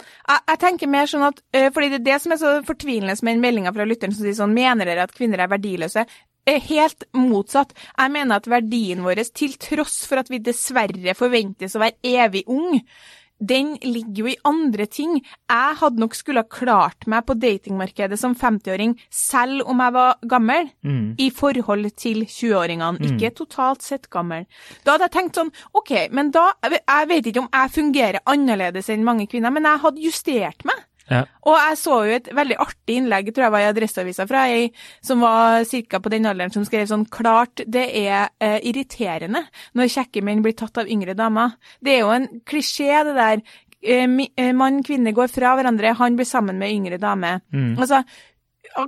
Jeg, 0.00 0.42
jeg 0.54 0.62
tenker 0.64 0.92
mer 0.96 1.10
sånn 1.10 1.28
at, 1.28 1.44
fordi 1.74 1.92
det 1.92 2.00
er 2.00 2.08
det 2.08 2.18
som 2.24 2.32
er 2.34 2.40
så 2.40 2.56
fortvilende 2.64 3.16
med 3.26 3.36
den 3.36 3.44
meldinga 3.44 3.76
fra 3.76 3.88
lytteren 3.88 4.16
som 4.16 4.24
sier 4.24 4.40
sånn, 4.40 4.56
mener 4.56 4.88
dere 4.88 5.04
at 5.08 5.16
kvinner 5.16 5.42
er 5.42 5.52
verdiløse? 5.52 6.06
Er 6.48 6.60
helt 6.70 7.04
motsatt. 7.12 7.74
Jeg 7.92 8.12
mener 8.14 8.40
at 8.40 8.48
verdien 8.48 9.02
vår, 9.04 9.20
til 9.36 9.56
tross 9.60 10.04
for 10.08 10.22
at 10.22 10.30
vi 10.32 10.40
dessverre 10.44 11.16
forventes 11.18 11.76
å 11.76 11.82
være 11.82 11.98
evig 12.22 12.46
ung, 12.48 12.78
den 13.40 13.76
ligger 13.82 14.24
jo 14.24 14.26
i 14.28 14.36
andre 14.44 14.86
ting. 14.86 15.14
Jeg 15.48 15.76
hadde 15.80 15.98
nok 16.02 16.14
skulle 16.14 16.42
ha 16.44 16.48
klart 16.48 17.06
meg 17.08 17.24
på 17.26 17.34
datingmarkedet 17.40 18.18
som 18.20 18.34
50-åring, 18.36 18.94
selv 19.10 19.62
om 19.66 19.80
jeg 19.80 19.92
var 19.96 20.18
gammel, 20.28 20.70
Mm. 20.84 21.14
i 21.18 21.30
forhold 21.30 21.90
til 21.96 22.24
20-åringene. 22.26 23.00
Ikke 23.06 23.30
totalt 23.34 23.82
sett 23.82 24.08
gammel. 24.10 24.46
Da 24.84 24.92
hadde 24.92 25.08
jeg 25.08 25.12
tenkt 25.16 25.34
sånn, 25.40 25.52
ok, 25.74 26.08
men 26.12 26.30
da, 26.30 26.52
jeg 26.64 27.08
vet 27.08 27.26
ikke 27.26 27.40
om 27.44 27.48
jeg 27.52 27.70
fungerer 27.70 28.20
annerledes 28.26 28.88
enn 28.90 29.04
mange 29.04 29.26
kvinner, 29.26 29.50
men 29.52 29.64
jeg 29.64 29.78
hadde 29.86 30.00
justert 30.04 30.64
meg. 30.64 30.76
Ja. 31.10 31.24
Og 31.48 31.56
jeg 31.58 31.78
så 31.80 31.96
jo 32.06 32.16
et 32.16 32.28
veldig 32.36 32.58
artig 32.62 32.98
innlegg, 33.00 33.32
tror 33.34 33.48
jeg 33.48 33.54
var 33.56 33.64
i 33.64 33.70
Adresseavisa 33.70 34.26
fra 34.30 34.44
ei 34.50 34.68
som 35.04 35.24
var 35.24 35.64
ca. 35.66 35.98
på 35.98 36.12
den 36.12 36.28
alderen, 36.30 36.52
som 36.54 36.66
skrev 36.66 36.86
sånn 36.90 37.08
klart 37.10 37.64
det 37.66 37.88
er 38.02 38.30
eh, 38.38 38.60
irriterende 38.70 39.44
når 39.74 39.94
kjekke 39.96 40.22
menn 40.26 40.44
blir 40.44 40.56
tatt 40.58 40.78
av 40.82 40.90
yngre 40.90 41.16
damer. 41.18 41.56
Det 41.82 41.96
er 41.96 42.04
jo 42.04 42.14
en 42.14 42.30
klisjé, 42.46 42.92
det 43.08 43.16
der. 43.18 43.42
Eh, 43.80 44.06
eh, 44.36 44.52
Mann, 44.52 44.82
kvinne 44.84 45.14
går 45.16 45.30
fra 45.32 45.54
hverandre, 45.56 45.94
han 45.96 46.18
blir 46.18 46.28
sammen 46.28 46.58
med 46.60 46.72
yngre 46.74 47.00
dame. 47.00 47.38
Mm. 47.52 47.74
Altså, 47.78 48.02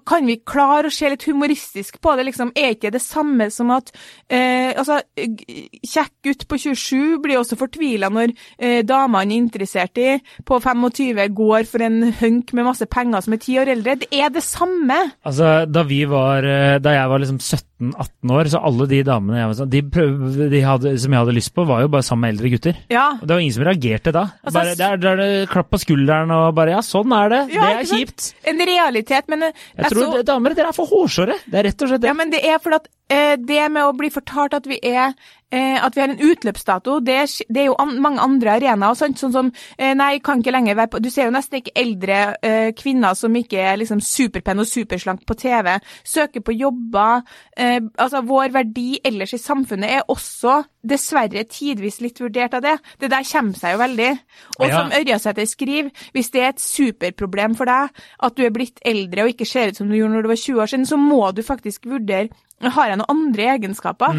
kan 0.07 0.27
vi 0.27 0.39
klare 0.47 0.89
å 0.89 0.95
se 0.95 1.11
litt 1.11 1.25
humoristisk 1.27 1.99
på 2.03 2.15
det, 2.19 2.27
liksom? 2.29 2.53
Er 2.59 2.77
ikke 2.77 2.93
det 2.95 3.03
samme 3.03 3.49
som 3.53 3.73
at 3.75 3.91
eh, 4.31 4.71
altså, 4.79 5.01
kjekk 5.17 6.13
gutt 6.29 6.47
på 6.51 6.59
27 6.69 7.19
blir 7.25 7.41
også 7.41 7.59
fortvila 7.61 8.11
når 8.13 8.33
eh, 8.59 8.81
dama 8.87 9.23
han 9.23 9.35
er 9.35 9.43
interessert 9.43 9.99
i, 10.01 10.17
på 10.47 10.61
25 10.63 11.23
går 11.35 11.69
for 11.71 11.85
en 11.85 12.13
hunk 12.21 12.53
med 12.57 12.69
masse 12.69 12.87
penger 12.91 13.25
som 13.25 13.37
er 13.37 13.43
ti 13.43 13.59
år 13.61 13.73
eldre? 13.75 13.99
Det 14.05 14.11
er 14.15 14.33
det 14.35 14.45
samme! 14.47 14.99
Altså, 15.27 15.65
da 15.69 15.85
vi 15.87 16.03
var 16.09 16.47
eh, 16.47 16.79
Da 16.83 16.95
jeg 16.95 17.11
var 17.11 17.23
liksom 17.23 17.41
17-18 17.43 18.35
år, 18.37 18.53
så 18.53 18.63
alle 18.63 18.89
de 18.91 19.03
damene 19.07 19.41
jeg 19.41 19.51
var 19.51 19.59
sånn, 19.59 19.73
de 19.73 19.83
prøv, 19.97 20.39
de 20.53 20.63
hadde, 20.65 20.95
som 21.03 21.15
jeg 21.15 21.25
hadde 21.25 21.37
lyst 21.37 21.55
på, 21.57 21.67
var 21.69 21.83
jo 21.85 21.91
bare 21.93 22.07
sammen 22.07 22.27
med 22.27 22.37
eldre 22.37 22.53
gutter. 22.55 22.79
Ja. 22.93 23.09
Og 23.19 23.27
det 23.27 23.35
var 23.35 23.43
ingen 23.43 23.57
som 23.57 23.67
reagerte 23.67 24.15
da. 24.15 24.25
Altså, 24.43 24.57
bare, 24.61 24.77
der, 24.79 25.03
der, 25.03 25.23
er 25.27 25.51
klapp 25.51 25.73
på 25.73 25.83
skulderen 25.83 26.31
og 26.35 26.53
bare 26.57 26.77
Ja, 26.77 26.83
sånn 26.87 27.13
er 27.17 27.33
det. 27.33 27.41
Ja, 27.53 27.67
det 27.67 27.83
er 27.83 27.91
kjipt. 27.91 28.31
En 28.49 28.63
realitet, 28.69 29.29
men 29.33 29.51
eh, 29.77 29.83
Jeg 29.83 29.91
tror 29.93 30.13
så- 30.19 30.25
damer, 30.25 30.55
dere 30.55 30.69
er 30.69 30.73
for 30.73 30.87
hårsåre. 30.87 31.35
Det 31.51 31.55
er 31.55 31.65
rett 31.65 31.83
og 31.83 31.89
slett 31.89 32.01
det. 32.01 32.07
Ja, 32.09 32.15
men 32.15 32.31
det 32.31 32.45
er 32.45 32.59
fordi 32.59 32.75
at 32.75 32.89
det 33.11 33.69
med 33.73 33.85
å 33.85 33.93
bli 33.97 34.11
fortalt 34.11 34.55
at 34.55 34.67
vi 34.67 34.79
er 34.83 35.13
eh, 35.53 35.85
at 35.85 35.97
vi 35.97 36.01
har 36.01 36.13
en 36.13 36.23
utløpsdato, 36.31 36.99
det 37.05 37.17
er, 37.23 37.33
det 37.53 37.67
jo 37.67 37.77
an, 37.81 37.95
mange 38.03 38.23
andre 38.25 38.57
arenaer. 38.57 38.97
Sånn 38.99 39.17
som 39.19 39.51
eh, 39.77 39.93
Nei, 39.99 40.17
kan 40.25 40.41
ikke 40.41 40.55
lenger 40.55 40.79
være 40.79 40.93
på 40.95 41.03
Du 41.03 41.11
ser 41.13 41.29
jo 41.29 41.35
nesten 41.35 41.61
ikke 41.61 41.75
eldre 41.83 42.21
eh, 42.45 42.71
kvinner 42.79 43.17
som 43.19 43.37
ikke 43.37 43.61
er 43.61 43.81
liksom 43.81 44.01
superpenne 44.05 44.65
og 44.65 44.71
superslank 44.71 45.27
på 45.29 45.37
TV, 45.39 45.75
søker 46.09 46.45
på 46.45 46.57
jobber. 46.57 47.25
Eh, 47.57 47.81
altså, 47.97 48.23
vår 48.27 48.55
verdi 48.55 48.89
ellers 49.05 49.35
i 49.37 49.43
samfunnet 49.43 49.99
er 49.99 50.13
også 50.13 50.63
dessverre 50.83 51.45
tidvis 51.47 52.01
litt 52.03 52.19
vurdert 52.23 52.57
av 52.59 52.65
det. 52.65 52.77
Det 52.99 53.11
der 53.13 53.27
kommer 53.29 53.59
seg 53.59 53.77
jo 53.77 53.83
veldig. 53.83 54.11
Og 54.59 54.67
Ja. 54.67 54.79
som 54.79 54.95
Ørjasæter 54.97 55.47
skriver, 55.47 55.91
hvis 56.13 56.31
det 56.31 56.43
er 56.43 56.49
et 56.49 56.61
superproblem 56.63 57.55
for 57.59 57.69
deg 57.71 57.91
at 58.23 58.37
du 58.37 58.45
er 58.45 58.55
blitt 58.55 58.81
eldre 58.85 59.27
og 59.27 59.35
ikke 59.35 59.47
ser 59.47 59.69
ut 59.71 59.77
som 59.77 59.89
du 59.89 59.97
gjorde 59.97 60.17
når 60.17 60.23
du 60.23 60.33
var 60.33 60.41
20 60.41 60.63
år 60.63 60.73
siden, 60.73 60.87
så 60.87 60.97
må 60.97 61.31
du 61.35 61.43
faktisk 61.43 61.87
vurdere 61.87 62.31
har 62.71 62.89
jeg 62.89 62.99
noen 63.01 63.11
andre 63.11 63.47
egenskaper. 63.57 64.15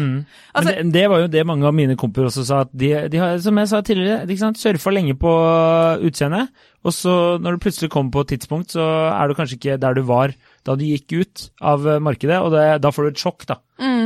Altså, 0.52 0.74
Men 0.76 0.90
det, 0.92 0.92
det 0.92 1.04
var 1.10 1.20
jo 1.22 1.28
det 1.32 1.46
mange 1.46 1.64
av 1.66 1.74
mine 1.74 1.96
kompiser 1.96 2.28
også 2.28 2.44
sa, 2.44 2.64
de, 2.72 2.90
de 3.08 3.18
har, 3.22 3.38
som 3.40 3.56
jeg 3.56 3.70
sa 3.70 3.80
tidligere, 3.80 4.26
ikke 4.28 4.42
sant, 4.42 4.60
surfa 4.60 4.92
lenge 4.92 5.14
på 5.16 5.32
utseendet, 6.04 6.50
og 6.84 6.92
så 6.92 7.14
når 7.40 7.56
du 7.56 7.62
plutselig 7.64 7.90
kommer 7.90 8.12
på 8.12 8.20
et 8.26 8.34
tidspunkt, 8.34 8.74
så 8.76 8.84
er 9.14 9.28
du 9.30 9.34
kanskje 9.38 9.56
ikke 9.56 9.78
der 9.80 9.94
du 9.96 10.02
var 10.04 10.34
da 10.64 10.76
du 10.76 10.84
gikk 10.84 11.12
ut 11.22 11.46
av 11.64 11.86
markedet, 12.04 12.38
og 12.44 12.52
det, 12.52 12.66
da 12.84 12.90
får 12.92 13.02
du 13.08 13.08
et 13.14 13.22
sjokk, 13.24 13.46
da. 13.48 13.58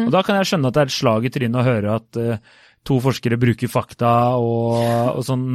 Og 0.06 0.12
da 0.14 0.22
kan 0.22 0.38
jeg 0.38 0.46
skjønne 0.52 0.70
at 0.70 0.74
det 0.78 0.80
er 0.84 0.90
et 0.92 0.94
slag 1.00 1.26
i 1.26 1.30
trynet 1.34 1.58
å 1.60 1.66
høre 1.66 1.96
at 1.98 2.16
eh, 2.22 2.38
to 2.86 2.98
forskere 3.02 3.38
bruker 3.40 3.70
fakta 3.70 4.10
og, 4.40 4.76
og, 5.18 5.22
sånn, 5.26 5.46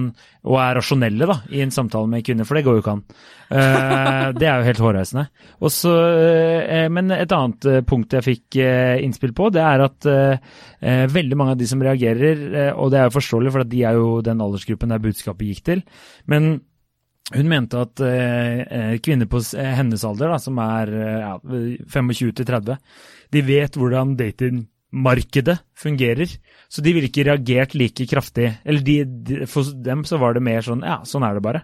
og 0.46 0.58
er 0.62 0.76
rasjonelle 0.78 1.28
da, 1.30 1.38
i 1.54 1.64
en 1.64 1.74
samtale 1.74 2.10
med 2.10 2.26
kvinner, 2.26 2.48
for 2.48 2.58
det 2.58 2.66
går 2.66 2.78
jo 2.78 2.84
ikke 2.84 2.96
an. 2.98 3.06
Uh, 3.54 4.28
det 4.40 4.48
er 4.50 4.60
jo 4.60 4.68
helt 4.68 4.82
hårreisende. 4.84 5.26
Uh, 5.62 6.90
men 6.94 7.14
et 7.16 7.34
annet 7.36 7.70
uh, 7.70 7.80
punkt 7.88 8.14
jeg 8.18 8.26
fikk 8.28 8.60
innspill 8.60 9.34
på, 9.38 9.50
det 9.54 9.64
er 9.64 9.86
at 9.86 10.10
veldig 11.14 11.38
mange 11.40 11.56
av 11.56 11.60
de 11.62 11.68
som 11.70 11.82
reagerer, 11.84 12.74
og 12.76 12.92
det 12.92 13.00
er 13.00 13.08
jo 13.08 13.16
forståelig, 13.16 13.54
for 13.56 13.70
de 13.70 13.82
er 13.88 13.98
jo 13.98 14.20
den 14.26 14.42
aldersgruppen 14.44 14.92
der 14.92 15.02
budskapet 15.04 15.50
gikk 15.50 15.66
til, 15.70 15.84
men 16.30 16.56
hun 17.34 17.48
mente 17.48 17.80
at 17.80 18.02
kvinner 19.02 19.30
på 19.32 19.40
hennes 19.56 20.04
alder, 20.06 20.34
da, 20.34 20.40
som 20.44 20.60
er 20.60 20.92
ja, 21.24 21.32
25 21.40 22.34
til 22.36 22.50
30, 22.50 22.78
de 23.34 23.44
vet 23.48 23.80
hvordan 23.80 24.18
dating 24.20 24.66
markedet 24.94 25.58
fungerer. 25.78 26.38
Så 26.70 26.84
de 26.86 26.94
ville 26.96 27.10
ikke 27.10 27.26
reagert 27.28 27.76
like 27.78 28.08
kraftig. 28.10 28.54
Eller 28.64 28.86
de, 28.86 28.98
de, 29.06 29.44
for 29.50 29.74
dem 29.74 30.06
så 30.08 30.20
var 30.22 30.38
det 30.38 30.46
mer 30.46 30.66
sånn 30.66 30.86
ja, 30.86 31.02
sånn 31.08 31.26
er 31.28 31.38
det 31.38 31.46
bare. 31.46 31.64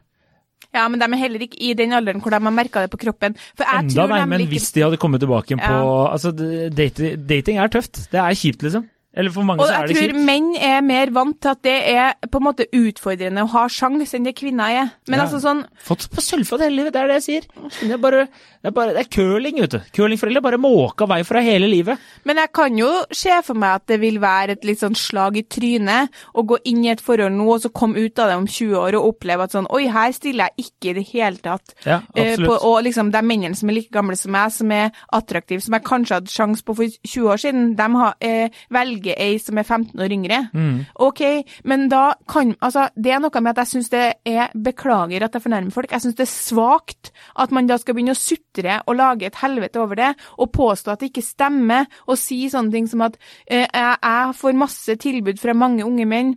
Ja, 0.76 0.84
men 0.92 1.02
de 1.02 1.08
er 1.08 1.22
heller 1.24 1.44
ikke 1.46 1.58
i 1.66 1.74
den 1.78 1.96
alderen 1.98 2.22
hvor 2.22 2.34
de 2.34 2.42
har 2.44 2.54
merka 2.54 2.84
det 2.84 2.92
på 2.94 3.00
kroppen. 3.02 3.38
Enda 3.58 4.06
nei, 4.12 4.22
men 4.30 4.44
ikke... 4.44 4.54
hvis 4.54 4.70
de 4.76 4.86
hadde 4.86 5.00
kommet 5.02 5.24
tilbake 5.24 5.56
ja. 5.56 5.62
på 5.64 5.92
Altså, 6.10 6.34
dating, 6.34 7.24
dating 7.30 7.62
er 7.62 7.72
tøft. 7.74 8.04
Det 8.12 8.22
er 8.22 8.38
kjipt, 8.38 8.66
liksom. 8.66 8.86
Eller 9.18 9.34
for 9.34 9.42
mange 9.42 9.64
og 9.64 9.66
så 9.66 9.74
er 9.74 9.90
det 9.90 9.96
kjipt. 9.96 10.04
Jeg 10.04 10.12
tror 10.14 10.26
menn 10.28 10.50
er 10.54 10.84
mer 10.86 11.10
vant 11.16 11.38
til 11.42 11.50
at 11.50 11.62
det 11.66 11.78
er 11.90 12.30
på 12.30 12.38
en 12.38 12.46
måte 12.46 12.68
utfordrende 12.78 13.42
å 13.42 13.50
ha 13.56 13.64
sjans 13.74 14.14
enn 14.14 14.28
det 14.28 14.36
kvinner 14.38 14.70
er. 14.70 14.92
Men 15.10 15.18
ja. 15.18 15.26
altså 15.26 15.40
sånn 15.42 15.64
Fått 15.82 16.06
på 16.14 16.22
sølvfat 16.22 16.62
hele 16.68 16.78
livet, 16.78 16.94
det 16.94 17.02
er 17.02 17.10
det 17.10 17.18
jeg 17.18 17.26
sier. 17.26 17.48
Det 17.80 17.96
er 17.96 18.02
bare, 18.02 18.28
det 18.30 18.70
er, 18.70 18.76
bare, 18.76 18.94
det 18.94 19.02
er 19.02 19.10
curling, 19.16 19.58
vet 19.64 19.74
du. 19.74 19.80
Curlingforeldre 19.98 20.44
bare 20.46 20.60
måka 20.62 21.08
vei 21.10 21.24
fra 21.26 21.42
hele 21.42 21.66
livet. 21.72 21.98
Men 22.30 22.42
jeg 22.44 22.54
kan 22.54 22.78
jo 22.78 22.92
se 23.10 23.34
for 23.48 23.58
meg 23.58 23.80
at 23.80 23.88
det 23.90 23.98
vil 24.04 24.20
være 24.22 24.60
et 24.60 24.70
litt 24.70 24.84
sånn 24.84 24.98
slag 25.00 25.42
i 25.42 25.46
trynet 25.50 26.14
å 26.38 26.46
gå 26.46 26.62
inn 26.70 26.86
i 26.86 26.94
et 26.94 27.02
forhold 27.02 27.34
nå 27.34 27.50
og 27.56 27.66
så 27.66 27.74
komme 27.74 27.98
ut 27.98 28.22
av 28.22 28.30
det 28.30 28.38
om 28.44 28.46
20 28.46 28.78
år 28.78 29.00
og 29.00 29.10
oppleve 29.16 29.50
at 29.50 29.58
sånn 29.58 29.72
Oi, 29.74 29.88
her 29.90 30.14
stiller 30.14 30.52
jeg 30.52 30.70
ikke 30.70 30.92
i 30.92 30.96
det 31.00 31.06
hele 31.10 31.42
tatt. 31.42 31.74
Ja, 31.82 32.00
eh, 32.14 32.36
absolutt. 32.36 32.46
Uh, 32.46 32.54
på, 32.54 32.62
og 32.70 32.86
liksom 32.86 33.10
de 33.14 33.26
mennene 33.26 33.58
som 33.58 33.74
er 33.74 33.80
like 33.80 33.94
gamle 33.94 34.18
som 34.20 34.38
meg, 34.38 34.54
som 34.54 34.72
er 34.76 34.94
attraktive, 35.18 35.66
som 35.66 35.76
jeg 35.78 35.88
kanskje 35.90 36.20
hadde 36.20 36.34
sjans 36.34 36.62
på 36.66 36.78
for 36.78 37.00
20 37.10 37.34
år 37.34 37.42
siden, 37.42 37.68
de 37.80 37.90
har, 37.98 38.16
uh, 38.22 38.64
velger 38.78 38.99
ei 39.08 39.38
som 39.40 39.58
er 39.58 39.64
15 39.64 40.00
år 40.00 40.16
yngre. 40.16 40.40
Mm. 40.54 40.86
OK, 40.96 41.22
men 41.64 41.88
da 41.92 42.14
kan 42.28 42.56
Altså, 42.60 42.90
det 42.96 43.12
er 43.14 43.22
noe 43.22 43.42
med 43.42 43.52
at 43.54 43.62
jeg 43.64 43.72
syns 43.72 43.90
det 43.94 44.04
er 44.28 44.50
Beklager 44.58 45.24
at 45.24 45.36
jeg 45.36 45.44
fornærmer 45.44 45.72
folk. 45.72 45.92
Jeg 45.92 46.04
syns 46.04 46.18
det 46.18 46.26
er 46.26 46.32
svakt 46.34 47.12
at 47.40 47.54
man 47.56 47.70
da 47.70 47.78
skal 47.80 47.96
begynne 47.96 48.16
å 48.16 48.20
sutre 48.20 48.80
og 48.86 48.98
lage 49.00 49.30
et 49.30 49.40
helvete 49.40 49.80
over 49.80 49.96
det, 50.00 50.12
og 50.38 50.52
påstå 50.52 50.92
at 50.92 51.00
det 51.00 51.12
ikke 51.12 51.26
stemmer, 51.26 51.88
og 52.08 52.20
si 52.20 52.42
sånne 52.52 52.74
ting 52.74 52.90
som 52.90 53.06
at 53.06 53.18
eh, 53.46 53.66
jeg 53.66 54.36
får 54.36 54.60
masse 54.60 54.96
tilbud 55.00 55.40
fra 55.40 55.56
mange 55.58 55.86
unge 55.86 56.08
menn. 56.10 56.36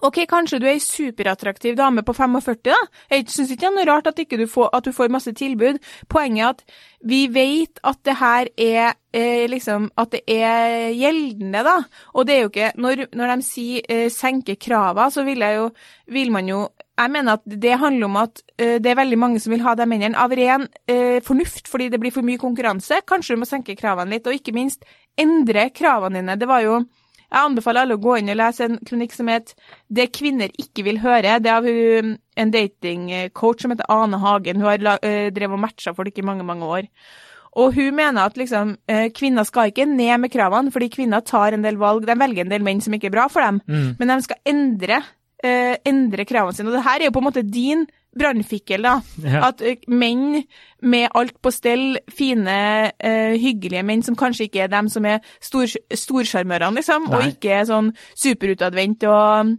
Ok, 0.00 0.22
kanskje 0.28 0.58
du 0.60 0.64
er 0.64 0.78
ei 0.78 0.80
superattraktiv 0.80 1.74
dame 1.76 2.02
på 2.06 2.14
45, 2.16 2.62
da. 2.70 2.78
Jeg 3.12 3.26
syns 3.28 3.50
ikke 3.52 3.66
det 3.66 3.68
er 3.68 3.74
noe 3.76 3.88
rart 3.90 4.08
at, 4.08 4.16
du 4.16 4.46
får, 4.48 4.70
at, 4.72 4.86
du 4.86 4.96
får, 4.96 5.10
masse 5.12 5.32
tilbud. 5.36 5.80
Poenget 6.08 6.40
er 6.40 6.54
at 6.54 6.62
vi 7.04 7.20
vet 7.32 7.80
at 7.84 8.00
det 8.08 8.14
her 8.20 8.48
er 8.56 8.94
eh, 9.12 9.44
liksom 9.48 9.90
At 9.96 10.12
det 10.12 10.20
er 10.28 10.90
gjeldende, 10.96 11.62
da. 11.64 11.76
Og 12.14 12.26
det 12.26 12.34
er 12.34 12.40
jo 12.40 12.50
ikke 12.50 12.72
Når, 12.76 13.06
når 13.16 13.32
de 13.32 13.46
sier 13.46 13.88
eh, 13.88 14.08
senke 14.12 14.56
krava, 14.60 15.08
så 15.10 15.24
vil, 15.24 15.40
jo, 15.40 15.70
vil, 16.12 16.32
man 16.32 16.48
jo 16.48 16.60
Jeg 17.00 17.10
mener 17.10 17.38
at 17.38 17.44
det 17.44 17.78
handler 17.80 18.06
om 18.06 18.16
at 18.20 18.42
uh, 18.60 18.76
det 18.76 18.90
er 18.90 19.00
veldig 19.00 19.18
mange 19.18 19.40
som 19.40 19.52
vil 19.52 19.64
ha 19.64 19.74
de 19.74 19.86
mennene 19.88 20.20
av 20.20 20.32
ren 20.36 20.66
uh, 20.68 21.20
fornuft, 21.24 21.68
fordi 21.68 21.88
det 21.88 22.00
blir 22.00 22.12
for 22.12 22.26
mye 22.26 22.40
konkurranse. 22.40 23.00
Kanskje 23.08 23.36
du 23.36 23.40
må 23.40 23.48
senke 23.48 23.76
kravene 23.76 24.12
litt, 24.18 24.28
og 24.28 24.36
ikke 24.36 24.52
minst 24.52 24.84
endre 25.16 25.70
kravene 25.72 26.20
dine. 26.20 26.36
Det 26.36 26.48
var 26.48 26.60
jo 26.66 26.82
jeg 27.30 27.46
anbefaler 27.46 27.84
alle 27.86 27.94
å 27.94 28.02
gå 28.02 28.16
inn 28.18 28.32
og 28.32 28.38
lese 28.40 28.66
en 28.66 28.78
kronikk 28.86 29.12
som 29.14 29.28
het 29.30 29.54
'Det 29.92 30.10
kvinner 30.12 30.50
ikke 30.58 30.84
vil 30.84 30.98
høre'. 30.98 31.38
Det 31.42 31.50
er 31.50 31.56
av 31.56 31.66
en 31.66 32.50
datingcoach 32.50 33.62
som 33.62 33.70
heter 33.70 33.86
Ane 33.88 34.18
Hagen. 34.18 34.56
Hun 34.56 34.66
har 34.66 34.98
eh, 35.02 35.30
drevet 35.30 35.54
og 35.54 35.60
matcha 35.60 35.94
folk 35.94 36.18
i 36.18 36.22
mange, 36.22 36.44
mange 36.44 36.64
år. 36.64 36.88
Og 37.52 37.74
hun 37.74 37.94
mener 37.94 38.22
at 38.22 38.36
liksom, 38.38 38.76
eh, 38.88 39.10
kvinner 39.10 39.44
skal 39.44 39.70
ikke 39.70 39.86
ned 39.86 40.20
med 40.20 40.30
kravene, 40.30 40.70
fordi 40.70 40.88
kvinner 40.88 41.20
tar 41.20 41.52
en 41.52 41.62
del 41.62 41.76
valg. 41.76 42.06
De 42.06 42.14
velger 42.14 42.44
en 42.44 42.50
del 42.50 42.62
menn 42.62 42.80
som 42.80 42.92
ikke 42.94 43.06
er 43.06 43.16
bra 43.16 43.28
for 43.28 43.40
dem, 43.40 43.60
mm. 43.66 43.96
men 43.98 44.08
de 44.08 44.22
skal 44.22 44.36
endre, 44.46 45.02
eh, 45.42 45.76
endre 45.84 46.24
kravene 46.24 46.54
sine. 46.54 46.68
Og 46.68 46.78
det 46.78 46.84
her 46.86 47.00
er 47.00 47.04
jo 47.04 47.10
på 47.10 47.22
en 47.22 47.30
måte 47.32 47.46
din 47.50 47.86
brannfikkel, 48.16 48.84
da. 48.86 48.96
Ja. 49.22 49.42
At 49.50 49.62
uh, 49.64 49.74
menn 49.88 50.42
med 50.82 51.08
alt 51.14 51.36
på 51.42 51.52
stell, 51.54 51.98
fine, 52.10 52.58
uh, 52.90 53.34
hyggelige 53.38 53.84
menn 53.86 54.04
som 54.06 54.18
kanskje 54.18 54.48
ikke 54.48 54.64
er 54.66 54.72
dem 54.72 54.90
som 54.92 55.06
er 55.08 55.20
storsjarmørene, 55.40 56.80
liksom, 56.80 57.08
Nei. 57.08 57.16
og 57.16 57.34
ikke 57.34 57.58
er 57.60 57.68
sånn 57.70 57.92
superutadvendt 58.18 59.06
og 59.10 59.56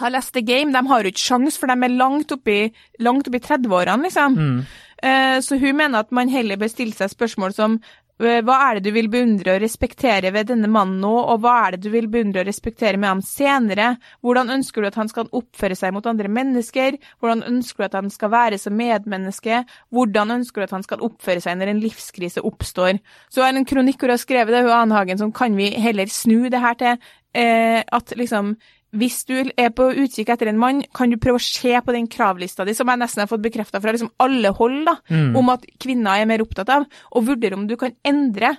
har 0.00 0.10
lest 0.10 0.34
the 0.34 0.42
game, 0.42 0.72
de 0.74 0.80
har 0.90 1.04
jo 1.04 1.12
ikke 1.12 1.22
sjans, 1.22 1.58
for 1.60 1.70
de 1.70 1.86
er 1.86 1.92
langt 1.94 2.32
oppi, 2.34 2.64
langt 2.98 3.28
oppi 3.30 3.40
30-årene, 3.44 4.08
liksom. 4.08 4.34
Mm. 4.34 4.64
Uh, 5.04 5.36
så 5.44 5.58
hun 5.60 5.76
mener 5.76 6.00
at 6.00 6.14
man 6.16 6.30
heller 6.32 6.58
bør 6.58 6.70
stille 6.72 6.96
seg 6.96 7.12
spørsmål 7.12 7.54
som 7.54 7.78
Eh, 7.78 8.03
hva 8.22 8.56
er 8.68 8.78
det 8.78 8.84
du 8.86 8.94
vil 8.94 9.08
beundre 9.10 9.56
og 9.56 9.62
respektere 9.64 10.30
ved 10.34 10.46
denne 10.52 10.68
mannen 10.70 11.00
nå, 11.02 11.10
og 11.10 11.40
hva 11.42 11.54
er 11.64 11.74
det 11.74 11.88
du 11.88 11.88
vil 11.90 12.06
beundre 12.10 12.44
og 12.44 12.46
respektere 12.46 12.98
med 13.00 13.10
ham 13.10 13.22
senere? 13.26 13.96
Hvordan 14.22 14.52
ønsker 14.54 14.84
du 14.84 14.86
at 14.86 14.98
han 15.00 15.10
skal 15.10 15.32
oppføre 15.34 15.74
seg 15.78 15.96
mot 15.96 16.06
andre 16.06 16.30
mennesker? 16.30 17.00
Hvordan 17.18 17.42
ønsker 17.48 17.82
du 17.82 17.88
at 17.88 17.98
han 17.98 18.12
skal 18.14 18.30
være 18.30 18.60
som 18.62 18.78
medmenneske? 18.78 19.64
Hvordan 19.90 20.36
ønsker 20.36 20.62
du 20.62 20.68
at 20.68 20.76
han 20.76 20.86
skal 20.86 21.02
oppføre 21.02 21.42
seg 21.42 21.58
når 21.58 21.74
en 21.74 21.82
livskrise 21.82 22.44
oppstår? 22.46 23.02
Så 23.34 23.42
er 23.42 23.50
det 23.50 23.64
en 23.64 23.68
kronikk 23.74 23.98
hvor 23.98 24.12
hun 24.12 24.18
har 24.18 24.22
skrevet 24.22 24.54
det, 24.54 24.62
hun 24.62 24.78
Anhagen, 24.78 25.18
som 25.18 25.34
kan 25.34 25.58
vi 25.58 25.72
heller 25.74 26.06
snu 26.06 26.46
det 26.54 26.62
her 26.62 26.78
til 26.78 26.94
eh, 27.34 27.82
at 27.82 28.14
liksom 28.14 28.54
hvis 28.94 29.22
du 29.28 29.34
er 29.40 29.72
på 29.74 29.88
utkikk 30.04 30.34
etter 30.34 30.50
en 30.50 30.60
mann, 30.60 30.82
kan 30.94 31.12
du 31.12 31.18
prøve 31.20 31.40
å 31.40 31.44
se 31.44 31.74
på 31.84 31.94
den 31.94 32.06
kravlista 32.10 32.66
di, 32.66 32.76
som 32.76 32.90
jeg 32.90 33.02
nesten 33.02 33.24
har 33.24 33.30
fått 33.30 33.44
bekrefta 33.44 33.82
fra 33.82 33.94
liksom 33.94 34.12
alle 34.22 34.54
hold, 34.54 34.84
da, 34.88 34.98
mm. 35.10 35.34
om 35.40 35.50
at 35.54 35.66
kvinner 35.82 36.20
er 36.20 36.30
mer 36.30 36.44
opptatt 36.44 36.70
av, 36.72 36.86
og 37.12 37.26
vurdere 37.28 37.58
om 37.58 37.66
du 37.70 37.76
kan 37.80 37.94
endre, 38.06 38.54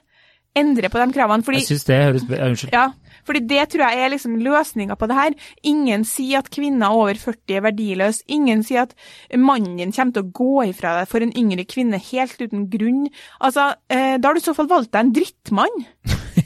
endre 0.56 0.92
på 0.92 1.02
de 1.02 1.16
kravene. 1.16 1.46
Fordi, 1.46 1.64
jeg 1.64 1.72
syns 1.74 1.88
det 1.90 2.02
høres 2.04 2.28
Unnskyld. 2.30 2.76
Ja, 2.76 2.90
fordi 3.26 3.42
det 3.50 3.64
tror 3.72 3.86
jeg 3.88 4.04
er 4.04 4.12
liksom 4.14 4.36
løsninga 4.44 4.98
på 5.00 5.10
det 5.10 5.18
her. 5.18 5.38
Ingen 5.66 6.06
sier 6.08 6.44
at 6.44 6.52
kvinner 6.54 6.94
over 6.96 7.18
40 7.20 7.58
er 7.58 7.66
verdiløse. 7.66 8.26
Ingen 8.32 8.62
sier 8.66 8.86
at 8.86 8.94
mannen 9.34 9.80
din 9.80 9.96
kommer 9.96 10.16
til 10.16 10.28
å 10.28 10.36
gå 10.42 10.68
ifra 10.70 10.98
deg 11.00 11.10
for 11.12 11.26
en 11.26 11.34
yngre 11.38 11.66
kvinne 11.70 12.02
helt 12.12 12.38
uten 12.42 12.68
grunn. 12.72 13.08
Altså, 13.40 13.74
eh, 13.90 14.16
da 14.20 14.30
har 14.30 14.38
du 14.38 14.44
i 14.44 14.46
så 14.46 14.56
fall 14.58 14.70
valgt 14.72 14.94
deg 14.94 15.08
en 15.08 15.16
drittmann. 15.16 15.86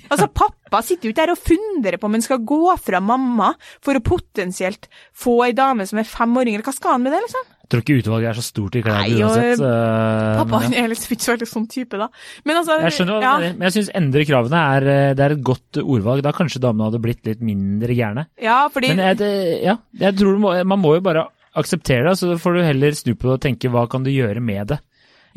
Altså, 0.09 0.27
pappa 0.33 0.81
sitter 0.85 1.09
jo 1.09 1.13
ikke 1.13 1.21
der 1.21 1.33
og 1.35 1.39
funderer 1.41 1.99
på 2.01 2.09
om 2.09 2.17
han 2.17 2.25
skal 2.25 2.41
gå 2.47 2.75
fra 2.81 3.01
mamma 3.03 3.53
for 3.85 3.97
å 3.97 4.03
potensielt 4.03 4.89
få 5.17 5.39
ei 5.47 5.55
dame 5.57 5.85
som 5.89 6.01
er 6.01 6.09
fem 6.09 6.35
år 6.39 6.51
yngre. 6.51 6.65
Hva 6.65 6.75
skal 6.75 6.97
han 6.97 7.05
med 7.05 7.15
det, 7.15 7.21
liksom? 7.27 7.47
Jeg 7.69 7.71
tror 7.71 7.83
ikke 7.83 7.95
utvalget 8.01 8.29
er 8.31 8.37
så 8.39 8.43
stort 8.47 8.75
i 8.79 8.81
klær 8.81 9.03
uansett. 9.05 9.59
Uh, 9.61 10.39
pappa 10.39 10.61
ja. 10.65 10.69
er 10.81 10.87
liksom 10.89 11.13
ikke 11.13 11.25
så 11.27 11.33
veldig 11.35 11.47
sånn 11.51 11.67
type, 11.69 11.99
da. 12.01 12.07
Men 12.49 12.61
altså, 12.63 12.79
jeg 12.81 12.95
skjønner, 12.97 13.25
ja. 13.27 13.33
men 13.45 13.67
jeg 13.67 13.75
syns 13.75 13.91
endre 13.99 14.25
kravene 14.25 14.61
er, 14.77 14.87
eh, 14.89 15.09
det 15.13 15.25
er 15.25 15.35
et 15.35 15.43
godt 15.45 15.81
ordvalg. 15.83 16.23
Da 16.25 16.33
kanskje 16.33 16.63
damene 16.63 16.87
hadde 16.89 17.03
blitt 17.03 17.21
litt 17.29 17.43
mindre 17.45 17.93
gærne. 17.93 18.25
Ja, 18.41 18.63
fordi... 18.73 18.89
Men 18.95 19.11
jeg, 19.11 19.19
det, 19.21 19.33
ja, 19.67 19.77
jeg 20.01 20.17
tror 20.17 20.41
må, 20.41 20.55
man 20.73 20.81
må 20.81 20.95
jo 20.97 21.05
bare 21.05 21.27
akseptere 21.59 22.09
det, 22.09 22.17
så 22.17 22.33
får 22.41 22.57
du 22.57 22.65
heller 22.65 22.97
snu 22.97 23.13
på 23.13 23.29
det 23.29 23.37
og 23.37 23.45
tenke 23.45 23.69
hva 23.73 23.85
kan 23.91 24.01
du 24.05 24.09
gjøre 24.13 24.41
med 24.41 24.73
det 24.73 24.81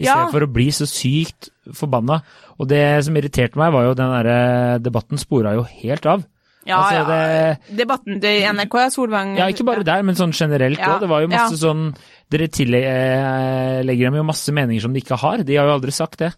i 0.01 0.07
ja. 0.07 0.19
å 0.25 0.51
bli 0.51 0.69
så 0.75 0.89
sykt 0.89 1.51
forbanna. 1.77 2.21
Og 2.59 2.69
det 2.71 2.85
som 3.07 3.17
irriterte 3.19 3.61
meg, 3.61 3.73
var 3.75 3.89
jo 3.89 3.97
den 3.99 4.15
derre 4.15 4.39
debatten 4.83 5.21
spora 5.21 5.57
jo 5.59 5.67
helt 5.83 6.09
av. 6.09 6.25
Ja, 6.63 6.79
altså, 6.79 6.95
ja. 6.95 7.05
Det, 7.11 7.79
debatten 7.81 8.21
til 8.23 8.45
NRK 8.55 8.77
Solvang 8.95 9.33
Ja, 9.35 9.49
ikke 9.51 9.67
bare 9.67 9.83
der, 9.87 10.05
men 10.07 10.15
sånn 10.19 10.35
generelt 10.37 10.79
òg. 10.79 10.85
Ja, 10.95 11.01
det 11.03 11.09
var 11.11 11.25
jo 11.25 11.31
masse 11.33 11.57
ja. 11.57 11.63
sånn 11.65 11.89
Dere 12.31 12.47
tillegger 12.55 14.07
dem 14.07 14.19
jo 14.21 14.23
masse 14.29 14.55
meninger 14.55 14.85
som 14.85 14.95
de 14.95 15.03
ikke 15.03 15.19
har. 15.19 15.43
De 15.47 15.59
har 15.59 15.67
jo 15.69 15.75
aldri 15.75 15.95
sagt 15.95 16.23
det. 16.23 16.31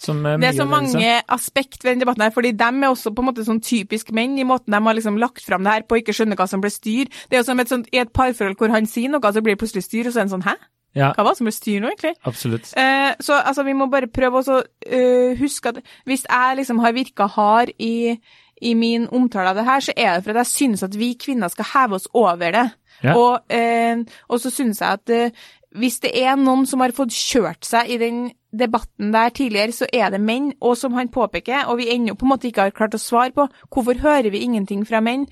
Som, 0.00 0.24
eh, 0.26 0.38
det 0.38 0.50
er 0.50 0.56
så 0.56 0.66
mange 0.68 1.10
aspekt 1.32 1.84
ved 1.84 1.94
den 1.94 2.04
debatten 2.04 2.24
her, 2.24 2.32
fordi 2.34 2.52
de 2.56 2.66
er 2.66 2.88
også 2.88 3.12
på 3.14 3.22
en 3.22 3.28
måte 3.30 3.44
sånn 3.46 3.60
typisk 3.62 4.10
menn 4.16 4.38
i 4.38 4.46
måten 4.46 4.74
de 4.74 4.80
har 4.86 4.96
liksom 4.96 5.18
lagt 5.20 5.44
fram 5.46 5.66
det 5.66 5.74
her 5.74 5.86
på, 5.88 6.00
ikke 6.00 6.14
skjønne 6.16 6.38
hva 6.38 6.48
som 6.50 6.62
blir 6.64 6.72
styr. 6.74 7.10
Det 7.28 7.38
er 7.38 7.42
jo 7.42 7.48
som 7.50 7.62
et 7.62 7.70
sånt, 7.70 7.90
i 7.92 8.00
et 8.02 8.12
parforhold 8.14 8.58
hvor 8.60 8.74
han 8.74 8.88
sier 8.90 9.12
noe, 9.12 9.32
så 9.32 9.42
blir 9.44 9.54
det 9.54 9.62
plutselig 9.62 9.86
styr, 9.86 10.08
og 10.08 10.14
så 10.14 10.22
er 10.22 10.28
det 10.28 10.34
sånn 10.34 10.48
hæ? 10.48 10.56
Ja. 10.94 11.10
Hva 11.14 11.24
var 11.24 11.34
det 11.34 11.40
som 11.40 11.48
ble 11.48 11.54
styr 11.54 11.82
nå, 11.82 11.90
egentlig? 11.90 12.14
Absolutt. 12.28 12.70
Eh, 12.78 13.10
så 13.22 13.38
altså, 13.40 13.64
vi 13.66 13.74
må 13.76 13.88
bare 13.90 14.10
prøve 14.10 14.40
å 14.40 14.60
uh, 14.62 15.34
huske 15.40 15.74
at 15.74 15.80
hvis 16.08 16.26
jeg 16.28 16.58
liksom 16.60 16.82
har 16.84 16.94
virka 16.94 17.26
hard 17.34 17.74
i, 17.82 18.14
i, 18.62 18.74
min 18.78 19.08
omtale 19.10 19.50
av 19.50 19.58
det 19.58 19.66
her, 19.66 19.82
så 19.82 19.94
er 19.96 20.14
det 20.14 20.26
for 20.26 20.34
at 20.34 20.44
jeg 20.44 20.52
synes 20.52 20.86
at 20.86 20.94
vi 20.98 21.12
kvinner 21.18 21.50
skal 21.52 21.70
heve 21.72 21.98
oss 21.98 22.06
over 22.14 22.54
det. 22.54 22.68
Ja. 23.02 23.16
Og, 23.18 23.42
eh, 23.52 24.04
og, 24.28 24.38
så 24.40 24.54
synes 24.54 24.80
jeg 24.80 25.00
at 25.00 25.14
uh, 25.14 25.46
hvis 25.74 26.00
det 26.04 26.12
er 26.22 26.36
noen 26.38 26.66
som 26.70 26.80
har 26.84 26.92
fått 26.94 27.10
kjørt 27.14 27.66
seg 27.66 27.88
i 27.90 27.98
den 27.98 28.24
debatten 28.54 29.08
der 29.10 29.32
tidligere, 29.34 29.72
så 29.74 29.86
er 29.90 30.12
det 30.14 30.20
menn, 30.22 30.52
og 30.62 30.76
som 30.78 30.94
han 30.94 31.08
påpeker, 31.10 31.64
og 31.66 31.80
vi 31.80 31.88
ennå 31.90 32.14
på 32.14 32.22
en 32.22 32.30
måte 32.30 32.46
ikke 32.46 32.68
har 32.68 32.74
klart 32.76 32.94
å 32.94 33.00
svare 33.02 33.32
på, 33.34 33.48
hvorfor 33.74 33.98
hører 33.98 34.30
vi 34.30 34.44
ingenting 34.46 34.84
fra 34.86 35.00
menn? 35.02 35.24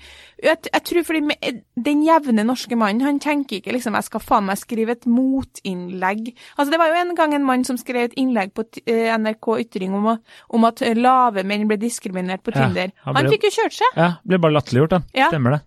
Jeg, 0.43 0.59
jeg 0.67 0.83
tror 0.89 1.05
fordi 1.07 1.53
den 1.87 2.01
jevne 2.03 2.43
norske 2.43 2.75
mannen, 2.75 2.99
han 3.07 3.21
tenker 3.23 3.61
ikke 3.61 3.71
liksom 3.77 3.95
jeg 3.95 4.09
skal 4.09 4.25
faen 4.25 4.49
meg 4.49 4.59
skrive 4.59 4.97
et 4.97 5.07
motinnlegg. 5.07 6.33
Altså 6.57 6.71
det 6.73 6.79
var 6.81 6.91
jo 6.91 6.99
en 7.05 7.15
gang 7.15 7.35
en 7.37 7.47
mann 7.47 7.63
som 7.67 7.79
skrev 7.79 8.09
et 8.09 8.17
innlegg 8.19 8.51
på 8.57 8.65
eh, 8.83 9.07
NRK 9.15 9.53
Ytring 9.63 9.95
om, 9.95 10.09
om 10.49 10.67
at 10.67 10.83
eh, 10.83 10.95
lave 10.99 11.45
menn 11.47 11.67
ble 11.71 11.79
diskriminert 11.81 12.43
på 12.43 12.51
Ja, 12.51 12.65
Tinder. 12.67 12.91
han 13.05 13.15
han 13.15 13.23
ble- 13.25 13.37
fikk 13.37 13.47
jo 13.47 13.55
kjørt 13.61 13.79
seg. 13.79 13.95
Ja, 13.99 14.11
ble 14.27 14.39
bare 14.43 14.57
latterliggjort, 14.59 14.97
da. 14.97 15.01
Ja. 15.15 15.31
Stemmer 15.31 15.57
det. 15.57 15.63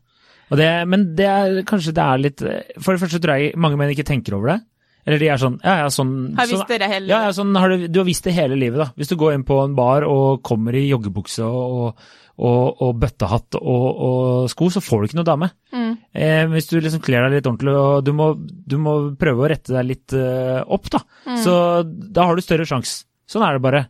Og 0.51 0.61
det. 0.61 0.70
Men 0.86 1.11
det 1.18 1.26
er 1.26 1.61
kanskje 1.66 1.94
det 1.97 2.07
er 2.07 2.22
litt 2.22 2.42
For 2.78 2.94
det 2.94 3.03
første 3.03 3.18
tror 3.22 3.40
jeg 3.40 3.59
mange 3.59 3.78
menn 3.80 3.92
ikke 3.94 4.07
tenker 4.07 4.36
over 4.38 4.55
det. 4.55 4.61
Eller 5.07 5.22
de 5.22 5.30
er 5.30 5.40
sånn 5.40 5.57
Ja, 5.62 5.78
ja, 5.84 5.88
sånn 5.92 6.12
Har 6.36 6.51
sånn, 6.51 6.66
hele 6.82 7.07
Ja, 7.07 7.22
ja, 7.28 7.32
sånn 7.34 7.55
har 7.59 7.72
du, 7.72 7.86
du 7.86 8.01
har 8.03 8.09
visst 8.09 8.26
det 8.26 8.34
hele 8.36 8.59
livet, 8.59 8.80
da. 8.82 8.90
Hvis 8.99 9.12
du 9.12 9.16
går 9.20 9.36
inn 9.36 9.47
på 9.47 9.59
en 9.62 9.76
bar 9.78 10.07
og 10.07 10.42
kommer 10.47 10.74
i 10.74 10.86
joggebukse 10.88 11.47
og, 11.47 12.09
og, 12.36 12.82
og 12.82 12.99
bøttehatt 13.01 13.59
og, 13.61 13.86
og 14.09 14.51
sko, 14.53 14.70
så 14.74 14.82
får 14.84 15.03
du 15.03 15.09
ikke 15.09 15.20
noe 15.20 15.28
dame. 15.28 15.51
Mm. 15.72 15.92
Eh, 16.11 16.42
hvis 16.53 16.70
du 16.72 16.78
liksom 16.80 17.05
kler 17.07 17.26
deg 17.26 17.38
litt 17.38 17.49
ordentlig, 17.49 17.76
og 17.78 18.03
du 18.07 18.12
må, 18.18 18.32
du 18.36 18.76
må 18.82 18.97
prøve 19.18 19.47
å 19.47 19.51
rette 19.53 19.72
deg 19.76 19.86
litt 19.88 20.16
uh, 20.18 20.61
opp, 20.74 20.90
da. 20.92 21.01
Mm. 21.24 21.38
Så 21.44 21.55
da 21.86 22.26
har 22.28 22.36
du 22.36 22.44
større 22.44 22.66
sjanse. 22.68 23.07
Sånn 23.27 23.43
er 23.43 23.57
det 23.57 23.62
bare. 23.64 23.85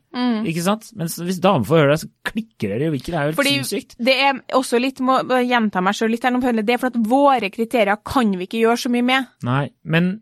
Ikke 0.49 0.62
sant? 0.64 0.91
Men 0.97 1.11
hvis 1.12 1.41
damer 1.45 1.66
får 1.68 1.80
høre 1.82 1.95
det, 1.95 2.03
så 2.05 2.09
klikker 2.30 2.72
dere 2.72 2.89
jo 2.89 2.97
ikke. 2.97 3.11
Det 3.12 3.16
er 3.16 3.24
jo 3.24 3.30
helt 3.32 3.41
Fordi 3.41 3.55
sinnssykt. 3.59 3.97
det 4.09 4.14
er 4.24 4.39
også 4.57 4.80
litt, 4.80 5.03
må 5.05 5.18
gjenta 5.45 5.82
meg 5.84 5.99
sjøl 5.99 6.14
litt 6.14 6.24
her 6.24 6.62
det 6.62 6.72
er 6.72 6.80
for 6.80 6.93
at 6.93 7.01
våre 7.11 7.51
kriterier 7.53 8.01
kan 8.05 8.32
vi 8.37 8.49
ikke 8.49 8.62
gjøre 8.62 8.80
så 8.87 8.93
mye 8.93 9.05
med. 9.05 9.28
Nei, 9.45 9.66
men 9.84 10.14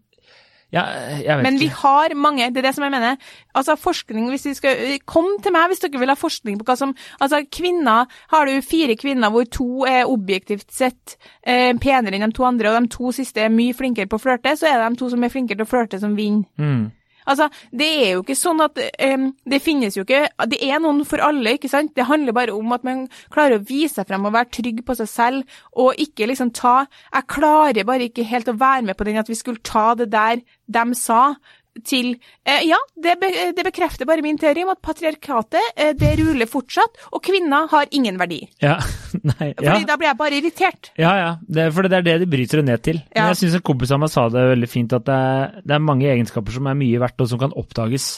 ja, 0.74 0.82
jeg 1.22 1.36
vet 1.38 1.44
Men 1.46 1.58
vi 1.60 1.68
ikke. 1.68 1.78
har 1.84 2.14
mange, 2.18 2.48
det 2.50 2.58
er 2.58 2.66
det 2.66 2.72
som 2.74 2.82
jeg 2.82 2.94
mener. 2.96 3.18
Altså 3.54 3.76
forskning, 3.78 4.26
hvis 4.32 4.46
vi 4.48 4.54
skal, 4.58 4.80
Kom 5.06 5.28
til 5.44 5.54
meg 5.54 5.68
hvis 5.70 5.84
dere 5.84 6.00
vil 6.02 6.10
ha 6.10 6.16
forskning 6.18 6.58
på 6.58 6.66
hva 6.66 6.74
som 6.80 6.96
Altså 7.22 7.44
kvinner, 7.46 8.10
har 8.32 8.50
du 8.50 8.58
fire 8.66 8.96
kvinner 8.98 9.30
hvor 9.30 9.46
to 9.46 9.84
er 9.86 10.10
objektivt 10.10 10.74
sett 10.74 11.14
eh, 11.46 11.70
penere 11.78 12.18
enn 12.18 12.26
de 12.26 12.34
to 12.34 12.48
andre, 12.48 12.72
og 12.72 12.82
de 12.82 12.90
to 12.96 13.14
siste 13.14 13.44
er 13.44 13.54
mye 13.54 13.76
flinkere 13.76 14.10
på 14.10 14.18
å 14.18 14.24
flørte, 14.24 14.56
så 14.58 14.66
er 14.66 14.80
det 14.80 14.90
de 14.96 15.02
to 15.04 15.12
som 15.14 15.22
er 15.22 15.32
flinkere 15.32 15.60
til 15.62 15.68
å 15.68 15.70
flørte, 15.70 16.02
som 16.02 16.18
vinner. 16.18 16.48
Mm. 16.58 16.90
Altså, 17.24 17.48
det 17.72 17.88
er 18.04 18.10
jo 18.14 18.22
ikke 18.24 18.36
sånn 18.36 18.60
at 18.64 18.78
um, 19.08 19.30
Det 19.48 19.60
finnes 19.64 19.96
jo 19.96 20.04
ikke 20.04 20.26
Det 20.50 20.60
er 20.60 20.82
noen 20.82 21.02
for 21.08 21.22
alle, 21.24 21.56
ikke 21.56 21.70
sant? 21.72 21.94
Det 21.96 22.08
handler 22.08 22.36
bare 22.36 22.54
om 22.56 22.74
at 22.76 22.84
man 22.86 23.06
klarer 23.32 23.58
å 23.58 23.64
vise 23.64 23.96
seg 23.96 24.08
frem 24.10 24.28
og 24.28 24.34
være 24.36 24.52
trygg 24.58 24.82
på 24.84 24.96
seg 24.98 25.10
selv, 25.10 25.58
og 25.72 26.00
ikke 26.00 26.28
liksom 26.30 26.52
ta 26.56 26.84
Jeg 27.08 27.30
klarer 27.32 27.88
bare 27.88 28.10
ikke 28.10 28.26
helt 28.28 28.50
å 28.52 28.58
være 28.60 28.88
med 28.90 28.98
på 28.98 29.08
den 29.08 29.20
at 29.20 29.30
vi 29.30 29.38
skulle 29.38 29.64
ta 29.64 29.92
det 29.98 30.10
der 30.12 30.42
de 30.44 30.84
sa, 30.96 31.34
til 31.82 32.12
eh, 32.46 32.62
Ja, 32.68 32.78
det, 32.94 33.16
be, 33.20 33.30
det 33.56 33.64
bekrefter 33.66 34.06
bare 34.08 34.22
min 34.22 34.38
teori 34.38 34.62
om 34.64 34.70
at 34.74 34.82
patriarkatet, 34.84 35.72
eh, 35.76 35.92
det 35.98 36.12
ruler 36.20 36.46
fortsatt, 36.50 37.00
og 37.12 37.22
kvinner 37.26 37.66
har 37.72 37.90
ingen 37.90 38.18
verdi. 38.20 38.42
Ja, 38.62 38.76
nei, 39.32 39.50
ja. 39.52 39.72
Fordi 39.72 39.88
da 39.88 39.96
blir 40.00 40.10
jeg 40.12 40.20
bare 40.20 40.38
irritert. 40.40 40.92
Ja, 41.00 41.14
ja, 41.18 41.30
det, 41.48 41.70
for 41.74 41.88
det 41.88 41.98
er 42.02 42.06
det 42.06 42.18
de 42.24 42.30
bryter 42.30 42.62
det 42.62 42.68
ned 42.70 42.84
til. 42.86 43.00
Men 43.14 43.32
jeg 43.32 43.42
syns 43.42 43.58
en 43.58 43.66
kompis 43.66 43.94
av 43.94 44.04
meg 44.04 44.12
sa 44.14 44.28
det 44.32 44.46
veldig 44.54 44.70
fint, 44.70 44.94
at 44.96 45.08
det 45.08 45.18
er, 45.32 45.58
det 45.64 45.74
er 45.78 45.88
mange 45.90 46.06
egenskaper 46.12 46.54
som 46.54 46.70
er 46.70 46.78
mye 46.78 47.02
verdt, 47.02 47.20
og 47.26 47.32
som 47.32 47.42
kan 47.42 47.56
oppdages 47.58 48.12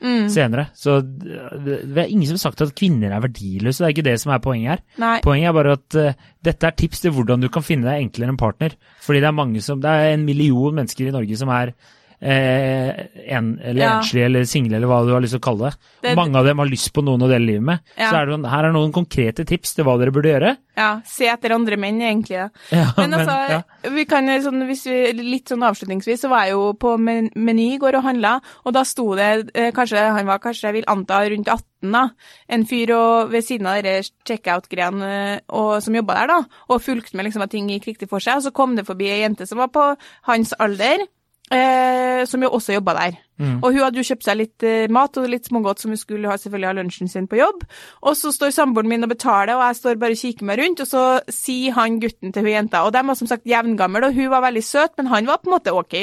Mm. 0.00 0.30
senere. 0.32 0.62
Så 0.72 0.94
det, 1.04 1.74
det 1.84 1.98
er 2.00 2.08
ingen 2.08 2.24
som 2.24 2.38
har 2.38 2.44
sagt 2.46 2.62
at 2.64 2.70
kvinner 2.72 3.12
er 3.12 3.20
verdiløse, 3.20 3.82
det 3.82 3.84
er 3.84 3.92
ikke 3.92 4.04
det 4.06 4.14
som 4.22 4.32
er 4.32 4.40
poenget 4.40 4.70
her. 4.70 4.82
Nei. 5.02 5.18
Poenget 5.20 5.50
er 5.50 5.56
bare 5.58 5.74
at 5.76 5.96
uh, 6.00 6.22
dette 6.48 6.70
er 6.70 6.76
tips 6.80 7.02
til 7.04 7.12
hvordan 7.12 7.44
du 7.44 7.50
kan 7.52 7.66
finne 7.66 7.84
deg 7.84 8.06
enklere 8.06 8.32
en 8.32 8.38
partner. 8.40 8.78
Fordi 9.04 9.20
det 9.20 9.28
er 9.28 9.36
mange 9.36 9.60
som, 9.60 9.82
det 9.84 9.92
er 9.92 10.14
en 10.14 10.24
million 10.24 10.72
mennesker 10.78 11.10
i 11.10 11.12
Norge 11.12 11.36
som 11.36 11.52
er 11.52 11.74
eh, 12.22 13.06
en, 13.36 13.58
eller 13.62 13.80
Ja. 13.84 13.98
enslige 14.00 14.24
eller 14.28 14.44
single, 14.44 14.76
eller 14.76 14.86
hva 14.90 15.04
du 15.06 15.12
har 15.14 15.20
lyst 15.24 15.32
til 15.36 15.40
å 15.40 15.46
kalle 15.48 15.70
det. 15.70 15.76
Det- 16.02 16.16
Mange 16.16 16.36
av 16.36 16.44
dem 16.44 16.58
har 16.58 16.66
lyst 16.66 16.92
på 16.92 17.02
noen 17.04 17.22
å 17.22 17.28
dele 17.28 17.46
livet 17.46 17.62
med. 17.62 17.80
Ja. 17.96 18.10
Så 18.10 18.16
er 18.22 18.26
det, 18.26 18.50
her 18.50 18.64
er 18.64 18.72
noen 18.72 18.92
konkrete 18.92 19.44
tips 19.46 19.74
til 19.74 19.84
hva 19.84 19.98
dere 19.98 20.12
burde 20.12 20.28
gjøre. 20.32 20.56
Ja, 20.76 21.00
se 21.04 21.26
etter 21.28 21.52
andre 21.52 21.76
menn, 21.76 21.98
egentlig. 22.00 22.36
Ja. 22.38 22.48
Ja, 22.72 22.92
Men 22.96 23.12
altså, 23.12 23.64
vi 23.92 24.04
kan, 24.08 24.24
sånn, 24.40 24.62
hvis 24.68 24.84
vi, 24.86 25.12
litt 25.12 25.48
sånn 25.48 25.62
avslutningsvis, 25.66 26.20
så 26.24 26.28
var 26.30 26.44
jeg 26.46 26.52
jo 26.52 26.72
på 26.74 26.98
Men- 26.98 27.30
Meny 27.36 27.74
i 27.74 27.78
går 27.78 27.96
og 27.98 28.04
handla, 28.04 28.40
og 28.64 28.72
da 28.72 28.82
sto 28.84 29.14
det 29.16 29.50
eh, 29.54 29.70
kanskje, 29.72 29.98
han 30.12 30.26
var 30.26 30.38
kanskje, 30.38 30.68
jeg 30.68 30.72
vil 30.74 30.84
anta, 30.88 31.20
rundt 31.28 31.48
18 31.48 31.92
da, 31.92 32.10
en 32.48 32.64
fyr 32.64 32.90
og, 32.94 33.30
ved 33.30 33.42
siden 33.44 33.66
av 33.66 33.82
de 33.82 34.00
checkout-greiene 34.28 35.40
eh, 35.40 35.80
som 35.80 35.94
jobba 35.94 36.14
der 36.20 36.26
da, 36.28 36.38
og 36.68 36.82
fulgte 36.82 37.14
med 37.16 37.26
liksom 37.26 37.42
at 37.42 37.50
ting 37.50 37.68
gikk 37.68 37.86
riktig 37.94 38.08
for 38.08 38.20
seg, 38.20 38.36
og 38.36 38.42
så 38.48 38.52
kom 38.52 38.76
det 38.76 38.86
forbi 38.88 39.08
ei 39.10 39.20
jente 39.22 39.46
som 39.48 39.58
var 39.58 39.68
på 39.68 39.96
hans 40.28 40.52
alder, 40.60 41.06
eh, 41.52 42.22
som 42.30 42.42
jo 42.42 42.50
også 42.56 42.76
jobba 42.78 42.96
der. 42.98 43.18
Og 43.40 43.72
hun 43.72 43.80
hadde 43.80 43.96
jo 43.96 44.04
kjøpt 44.04 44.26
seg 44.26 44.36
litt 44.36 44.64
eh, 44.66 44.90
mat 44.92 45.16
og 45.16 45.28
litt 45.32 45.46
smågodt 45.48 45.80
som 45.80 45.92
hun 45.94 46.00
skulle 46.00 46.28
ha 46.28 46.36
selvfølgelig 46.36 46.68
ha 46.68 46.74
lunsjen 46.76 47.08
sin 47.08 47.28
på 47.30 47.38
jobb. 47.38 47.62
Og 48.04 48.16
så 48.18 48.32
står 48.34 48.52
samboeren 48.52 48.90
min 48.90 49.06
og 49.06 49.12
betaler, 49.14 49.54
og 49.56 49.64
jeg 49.64 49.78
står 49.78 50.00
bare 50.02 50.16
og 50.16 50.20
kikker 50.20 50.48
meg 50.50 50.60
rundt, 50.60 50.82
og 50.84 50.90
så 50.90 51.04
sier 51.32 51.76
han 51.78 51.96
gutten 52.02 52.34
til 52.36 52.44
hun 52.44 52.52
jenta, 52.52 52.84
og 52.84 52.92
de 52.96 53.04
var 53.08 53.18
som 53.18 53.30
sagt 53.30 53.48
jevngammel, 53.48 54.10
og 54.10 54.18
hun 54.18 54.28
var 54.34 54.44
veldig 54.44 54.64
søt, 54.66 54.92
men 55.00 55.08
han 55.12 55.30
var 55.30 55.40
på 55.40 55.50
en 55.50 55.56
måte 55.56 55.74
ok, 55.76 55.96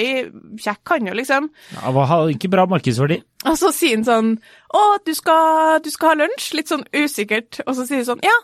kjekk 0.65 0.95
han 0.95 1.11
jo 1.11 1.17
liksom. 1.19 1.51
Ja, 1.77 1.93
var 1.93 2.33
ikke 2.33 2.51
bra 2.53 2.65
markedsverdi. 2.73 3.21
Og 3.45 3.61
så 3.61 3.71
sier 3.75 3.99
han 3.99 4.07
sånn, 4.07 4.33
å, 4.73 4.83
du 5.05 5.13
skal, 5.17 5.77
du 5.85 5.93
skal 5.93 6.15
ha 6.15 6.19
lunsj, 6.23 6.51
litt 6.57 6.73
sånn 6.73 6.87
usikkert, 6.95 7.61
og 7.67 7.77
så 7.77 7.85
sier 7.85 8.01
hun 8.01 8.11
sånn, 8.15 8.25
ja, 8.25 8.37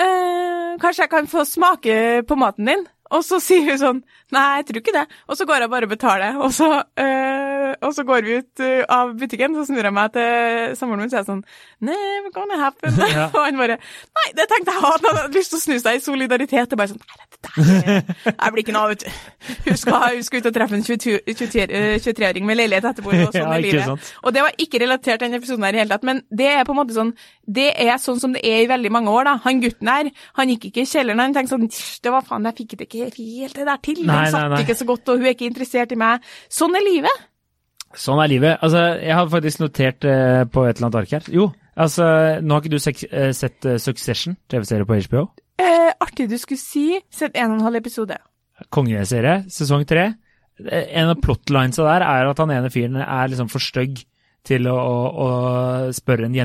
eh, 0.00 0.76
kanskje 0.80 1.04
jeg 1.04 1.12
kan 1.12 1.28
få 1.30 1.44
smake 1.48 2.24
på 2.26 2.40
maten 2.40 2.72
din? 2.72 2.88
Og 3.14 3.22
så 3.22 3.38
sier 3.42 3.68
hun 3.68 3.78
sånn, 3.80 4.00
nei, 4.34 4.46
jeg 4.58 4.66
tror 4.68 4.80
ikke 4.80 4.94
det. 4.96 5.04
Og 5.30 5.36
så 5.38 5.46
går 5.46 5.62
jeg 5.64 5.70
bare 5.70 5.86
og 5.86 5.92
betaler, 5.92 6.38
og 6.42 6.52
så, 6.54 6.68
øh, 6.98 7.72
og 7.86 7.92
så 7.94 8.04
går 8.08 8.24
vi 8.26 8.36
ut 8.40 8.62
eh, 8.64 8.82
av 8.90 9.12
butikken, 9.18 9.54
så 9.54 9.66
snur 9.68 9.86
jeg 9.86 9.94
meg 9.94 10.12
til 10.16 10.74
samboeren 10.78 11.02
min, 11.04 11.10
og 11.10 11.14
sier 11.14 11.26
sånn, 11.28 11.42
never 11.86 12.32
gonna 12.34 12.58
happen. 12.64 12.98
Ja. 13.16 13.28
og 13.30 13.44
han 13.46 13.56
bare, 13.60 13.76
nei, 14.18 14.26
det 14.36 14.48
tenkte 14.50 14.72
jeg, 14.74 14.82
han 14.82 15.06
hadde 15.06 15.36
lyst 15.36 15.52
til 15.54 15.60
å 15.60 15.62
snu 15.62 15.76
seg 15.80 15.98
i 15.98 16.02
solidaritet, 16.04 16.72
og 16.74 16.80
bare 16.80 16.90
sånn, 16.90 17.02
nei, 17.06 17.28
det 17.30 17.40
der, 17.46 18.32
jeg 18.32 18.52
blir 18.56 18.64
ikke 18.64 18.74
noe, 18.76 18.90
vet 18.92 19.04
du. 19.06 19.20
Hun 19.68 19.78
skal, 19.78 19.96
hun 20.16 20.26
skal 20.26 20.42
ut 20.42 20.48
og 20.50 20.56
treffe 20.56 20.78
en 20.80 20.84
23 20.86 21.14
eh, 21.66 21.96
23-åring 22.02 22.46
med 22.48 22.58
leilighet 22.58 22.90
etterpå, 22.90 23.14
og 23.14 23.30
sånn 23.30 23.40
Ja, 23.46 23.54
er 23.54 23.62
livet. 23.62 23.86
sant. 23.86 24.10
Og 24.26 24.34
det 24.34 24.42
var 24.44 24.58
ikke 24.66 24.82
relatert 24.82 25.20
til 25.20 25.28
denne 25.28 25.38
episoden 25.40 25.66
her 25.68 25.78
i 25.78 25.82
hele 25.84 25.94
tatt, 25.94 26.06
men 26.08 26.22
det 26.34 26.50
er 26.56 26.66
på 26.66 26.74
en 26.74 26.80
måte 26.80 26.96
sånn, 26.96 27.14
det 27.46 27.68
er 27.86 27.94
sånn 28.02 28.18
som 28.20 28.34
det 28.34 28.42
er 28.48 28.64
i 28.64 28.68
veldig 28.70 28.90
mange 28.96 29.12
år 29.14 29.28
da. 29.30 29.36
Han 29.46 29.62
gutten 29.62 29.90
her, 29.92 30.10
han 30.40 30.50
gikk 30.52 30.68
ikke 30.72 30.82
i 30.82 30.90
kjelleren, 30.90 31.22
han 31.22 31.36
tenkte 31.36 31.54
sånn, 31.54 31.68
det 32.02 32.12
var 32.16 32.26
faen, 32.26 32.48
jeg 32.50 32.58
fikk 32.64 32.74
det 32.80 32.88
ikke 32.90 33.10
helt 33.14 33.60
det 33.60 33.68
der 33.70 33.82
til, 33.86 34.02
Nei, 34.06 34.15
den 34.16 34.34
satt 34.34 34.64
ikke 34.64 34.78
så 34.80 34.86
godt, 34.88 35.08
og 35.12 35.20
hun 35.20 35.26
er 35.28 35.34
ikke 35.36 35.48
interessert 35.50 35.92
i 35.94 35.98
meg. 36.00 36.26
Sånn 36.52 36.76
er 36.78 36.84
livet. 36.86 37.24
Sånn 37.96 38.20
er 38.20 38.28
livet. 38.32 38.58
Altså, 38.64 38.82
jeg 39.00 39.14
har 39.16 39.30
faktisk 39.32 39.62
notert 39.62 40.04
eh, 40.04 40.42
på 40.52 40.66
et 40.66 40.76
eller 40.76 40.88
annet 40.88 41.00
ark 41.02 41.14
her. 41.16 41.28
Jo, 41.32 41.48
altså, 41.76 42.04
nå 42.42 42.56
har 42.58 42.64
ikke 42.64 42.74
du 42.74 43.08
eh, 43.16 43.32
sett 43.36 43.68
eh, 43.68 43.78
Succession, 43.82 44.36
TV-serie 44.52 44.88
på 44.88 44.98
HBO? 45.06 45.26
Eh, 45.62 45.90
artig 46.04 46.28
du 46.28 46.36
skulle 46.40 46.60
si, 46.60 46.86
sett 47.12 47.36
en 47.38 47.54
og 47.54 47.60
en 47.60 47.68
halv 47.70 47.80
episode. 47.80 48.18
Kongeserie, 48.72 49.42
sesong 49.52 49.86
tre. 49.88 50.10
Eh, 50.66 50.86
En 50.96 51.12
av 51.12 51.20
plotlinesa 51.24 51.84
der 51.86 52.04
er 52.04 52.30
at 52.30 52.38
han 52.42 52.52
ene 52.52 52.72
fyren 52.72 53.00
er 53.00 53.28
liksom 53.32 53.48
for 53.52 53.64
stygg 53.64 54.02
til 54.46 54.68
å, 54.70 54.76
å, 54.76 54.96
å 55.26 55.28
spørre 55.96 56.28
en 56.28 56.36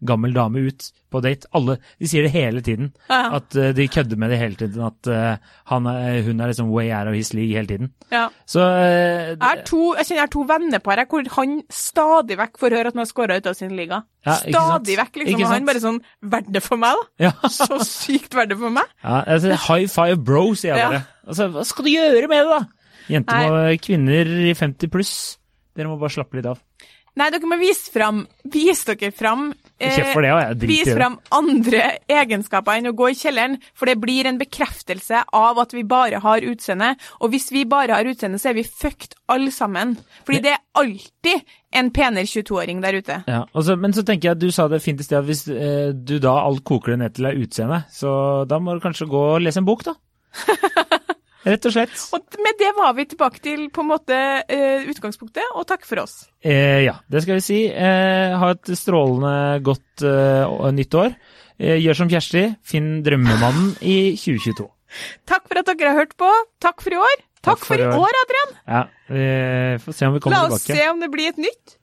gjengammel 0.00 0.32
dame 0.34 0.58
ut 0.68 0.86
på 1.10 1.20
date. 1.22 1.46
Alle, 1.52 1.76
De 1.98 2.08
sier 2.08 2.22
det 2.22 2.32
hele 2.32 2.60
tiden. 2.62 2.92
Ja. 3.10 3.36
At 3.36 3.54
uh, 3.56 3.70
de 3.76 3.86
kødder 3.88 4.16
med 4.16 4.30
det 4.30 4.38
hele 4.38 4.54
tiden. 4.56 4.82
At 4.86 5.10
uh, 5.10 5.36
han 5.70 5.86
er, 5.86 6.22
hun 6.26 6.40
er 6.40 6.46
liksom 6.52 6.70
way 6.70 6.90
out 6.92 7.08
of 7.08 7.14
his 7.14 7.32
league 7.34 7.54
hele 7.54 7.66
tiden. 7.66 7.92
Ja. 8.10 8.28
Så 8.46 8.60
eh, 8.60 9.36
Jeg, 9.36 9.64
to, 9.66 9.94
jeg 9.96 10.06
kjenner 10.06 10.20
jeg 10.20 10.26
har 10.26 10.32
to 10.34 10.44
vennepar 10.48 11.04
hvor 11.10 11.28
han 11.36 11.60
stadig 11.70 12.38
vekk 12.40 12.58
får 12.58 12.76
høre 12.76 12.90
at 12.90 12.96
han 12.96 13.04
har 13.04 13.10
skåra 13.10 13.36
ut 13.38 13.46
av 13.46 13.54
sin 13.58 13.76
liga. 13.76 14.02
Ja, 14.26 14.34
stadig 14.40 14.96
vekk, 14.98 15.20
liksom. 15.22 15.44
Han 15.48 15.68
bare 15.68 15.80
sånn 15.82 16.00
Verdt 16.32 16.50
det 16.52 16.62
for 16.64 16.80
meg, 16.80 16.98
da? 16.98 17.28
ja. 17.28 17.32
Så 17.60 17.78
sykt 17.86 18.34
verdt 18.36 18.52
det 18.54 18.58
for 18.60 18.74
meg. 18.74 18.90
Ja, 19.04 19.22
altså, 19.26 19.54
high 19.68 19.86
five 19.90 20.18
bro, 20.24 20.50
sier 20.54 20.74
jeg 20.74 20.82
Ja. 20.82 20.88
bare. 20.90 21.04
Altså, 21.30 21.48
hva 21.54 21.64
skal 21.68 21.86
du 21.86 21.92
gjøre 21.92 22.28
med 22.30 22.42
det, 22.44 22.58
da? 22.58 22.60
Jenter 23.10 23.54
og 23.54 23.80
kvinner 23.82 24.28
i 24.50 24.52
50 24.54 24.90
pluss, 24.92 25.14
dere 25.76 25.90
må 25.90 25.96
bare 25.98 26.14
slappe 26.14 26.38
litt 26.38 26.46
av. 26.50 26.60
Nei, 27.18 27.26
dere 27.34 27.48
må 27.50 27.56
vise 27.58 27.90
fram 27.90 28.22
Vis 28.54 28.84
dere 28.86 29.10
fram 29.14 29.48
eh, 29.80 30.52
det, 30.54 30.68
Vis 30.68 30.90
fram 30.92 31.18
andre 31.34 31.82
egenskaper 32.10 32.78
enn 32.78 32.90
å 32.90 32.94
gå 32.96 33.10
i 33.10 33.16
kjelleren, 33.18 33.56
for 33.74 33.90
det 33.90 33.96
blir 34.02 34.28
en 34.28 34.40
bekreftelse 34.40 35.24
av 35.36 35.60
at 35.62 35.74
vi 35.76 35.84
bare 35.88 36.20
har 36.22 36.46
utseende. 36.46 36.92
Og 37.20 37.32
hvis 37.34 37.50
vi 37.54 37.64
bare 37.68 37.96
har 37.96 38.10
utseende, 38.10 38.40
så 38.40 38.52
er 38.52 38.58
vi 38.60 38.66
fucked 38.66 39.16
alle 39.32 39.52
sammen. 39.54 39.96
Fordi 40.26 40.42
det 40.44 40.54
er 40.54 40.62
alltid 40.80 41.56
en 41.80 41.90
penere 41.94 42.26
22-åring 42.28 42.82
der 42.84 42.98
ute. 43.00 43.20
Ja, 43.30 43.44
og 43.54 43.72
men 43.80 43.94
så 43.96 44.04
tenker 44.06 44.30
jeg 44.30 44.38
at 44.38 44.42
du 44.42 44.50
sa 44.54 44.68
det 44.70 44.82
fint 44.84 45.00
i 45.00 45.06
sted, 45.06 45.20
at 45.20 45.28
hvis 45.28 45.46
eh, 45.50 45.90
du 45.94 46.18
da 46.22 46.40
alt 46.44 46.64
koker 46.66 46.94
det 46.94 47.02
ned 47.04 47.16
til 47.16 47.30
er 47.30 47.40
utseende, 47.40 47.84
så 47.94 48.44
da 48.50 48.58
må 48.62 48.76
du 48.76 48.84
kanskje 48.84 49.08
gå 49.10 49.26
og 49.36 49.44
lese 49.44 49.62
en 49.62 49.68
bok, 49.68 49.86
da. 49.86 49.96
Rett 51.46 51.66
og 51.70 51.72
slett. 51.72 51.94
Og 52.16 52.36
med 52.44 52.58
det 52.60 52.70
var 52.76 52.92
vi 52.98 53.06
tilbake 53.08 53.40
til 53.40 53.62
på 53.72 53.80
en 53.84 53.88
måte 53.88 54.16
eh, 54.44 54.84
utgangspunktet, 54.90 55.54
og 55.56 55.64
takk 55.68 55.86
for 55.88 56.02
oss. 56.02 56.26
Eh, 56.44 56.82
ja, 56.84 56.98
det 57.08 57.22
skal 57.24 57.38
vi 57.38 57.44
si. 57.46 57.60
Eh, 57.70 58.36
ha 58.36 58.50
et 58.52 58.72
strålende 58.76 59.62
godt 59.64 60.04
eh, 60.04 60.68
nytt 60.76 60.98
år. 61.00 61.16
Eh, 61.56 61.78
gjør 61.80 62.02
som 62.02 62.12
Kjersti, 62.12 62.44
finn 62.66 63.00
drømmemannen 63.06 63.72
i 63.80 64.14
2022. 64.20 64.68
Takk 65.30 65.48
for 65.48 65.62
at 65.62 65.72
dere 65.72 65.94
har 65.94 66.02
hørt 66.02 66.16
på. 66.20 66.28
Takk 66.60 66.84
for 66.84 66.96
i 66.96 67.00
år. 67.00 67.18
Takk 67.40 67.62
for 67.64 67.80
i 67.80 67.86
år, 67.88 68.16
Adrian! 68.26 68.50
Ja, 68.68 68.80
vi 69.08 69.26
får 69.80 69.94
se 69.96 70.08
om 70.10 70.16
vi 70.16 70.20
kommer 70.20 70.42
tilbake. 70.42 70.50
La 70.50 70.56
oss 70.58 70.66
tilbake. 70.66 70.82
se 70.82 70.90
om 70.92 70.98
det 71.00 71.08
blir 71.14 71.30
et 71.32 71.40
nytt. 71.40 71.76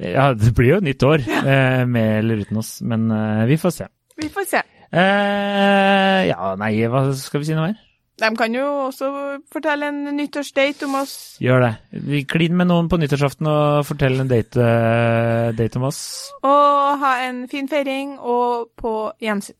Ja, 0.00 0.26
det 0.36 0.52
blir 0.56 0.74
jo 0.74 0.80
et 0.82 0.86
nytt 0.90 1.04
år, 1.08 1.24
ja. 1.30 1.86
med 1.88 2.18
eller 2.18 2.44
uten 2.44 2.60
oss, 2.60 2.74
men 2.84 3.08
eh, 3.14 3.46
vi 3.48 3.56
får 3.60 3.72
se. 3.78 3.88
Vi 4.20 4.28
får 4.34 4.48
se. 4.50 4.60
Eh, 4.90 6.18
ja, 6.28 6.52
nei, 6.60 6.74
hva 6.92 7.06
skal 7.16 7.40
vi 7.40 7.48
si 7.48 7.56
noe 7.56 7.70
mer? 7.70 7.80
De 8.20 8.30
kan 8.36 8.54
jo 8.54 8.66
også 8.86 9.10
fortelle 9.52 9.88
en 9.88 10.02
nyttårsdate 10.16 10.84
om 10.88 10.98
oss. 11.00 11.14
Gjør 11.40 11.64
det. 11.64 11.72
Vi 12.10 12.22
Klin 12.28 12.56
med 12.58 12.68
noen 12.68 12.90
på 12.90 12.98
nyttårsaften 13.00 13.48
og 13.48 13.86
fortell 13.88 14.20
en 14.20 14.30
date, 14.30 14.60
eh, 14.60 15.52
date 15.56 15.80
om 15.80 15.88
oss. 15.88 16.02
Og 16.44 17.00
ha 17.00 17.14
en 17.28 17.46
fin 17.48 17.68
feiring, 17.68 18.18
og 18.20 18.70
på 18.76 18.94
gjensyn. 19.22 19.56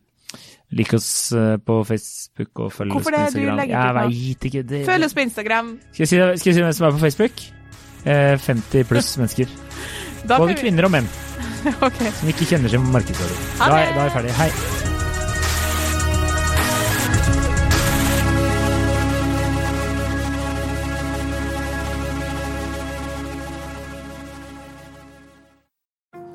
Lik 0.71 0.93
oss 0.95 1.33
eh, 1.33 1.57
på 1.57 1.81
Facebook 1.85 2.61
og 2.63 2.73
følg 2.73 2.95
oss 2.95 3.09
på 3.09 3.11
Instagram. 3.11 3.17
Hvorfor 3.17 3.17
det? 3.17 3.33
Du 3.35 3.57
legger 3.57 3.75
ut 3.75 3.83
Jeg 3.83 3.97
veit 3.97 4.45
ikke. 4.51 4.63
Det, 4.63 4.85
Følg 4.87 5.09
oss 5.09 5.17
på 5.17 5.25
Instagram. 5.25 5.73
Skal 5.93 6.05
jeg, 6.05 6.09
si, 6.13 6.21
skal 6.43 6.51
jeg 6.51 6.59
si 6.61 6.63
hvem 6.63 6.77
som 6.79 6.87
er 6.87 6.95
på 6.95 7.03
Facebook? 7.07 7.43
Eh, 8.05 8.37
50 8.39 8.87
pluss 8.93 9.11
mennesker. 9.21 9.59
Både 10.29 10.55
kvinner 10.61 10.87
og 10.87 10.95
menn 10.95 11.09
okay. 11.87 12.13
som 12.13 12.31
ikke 12.31 12.47
kjenner 12.53 12.73
seg 12.73 12.87
markedsfører. 12.93 13.43
Da, 13.59 13.73
da 13.73 13.83
er 13.83 14.09
jeg 14.09 14.17
ferdig. 14.21 14.39
Hei. 14.39 14.90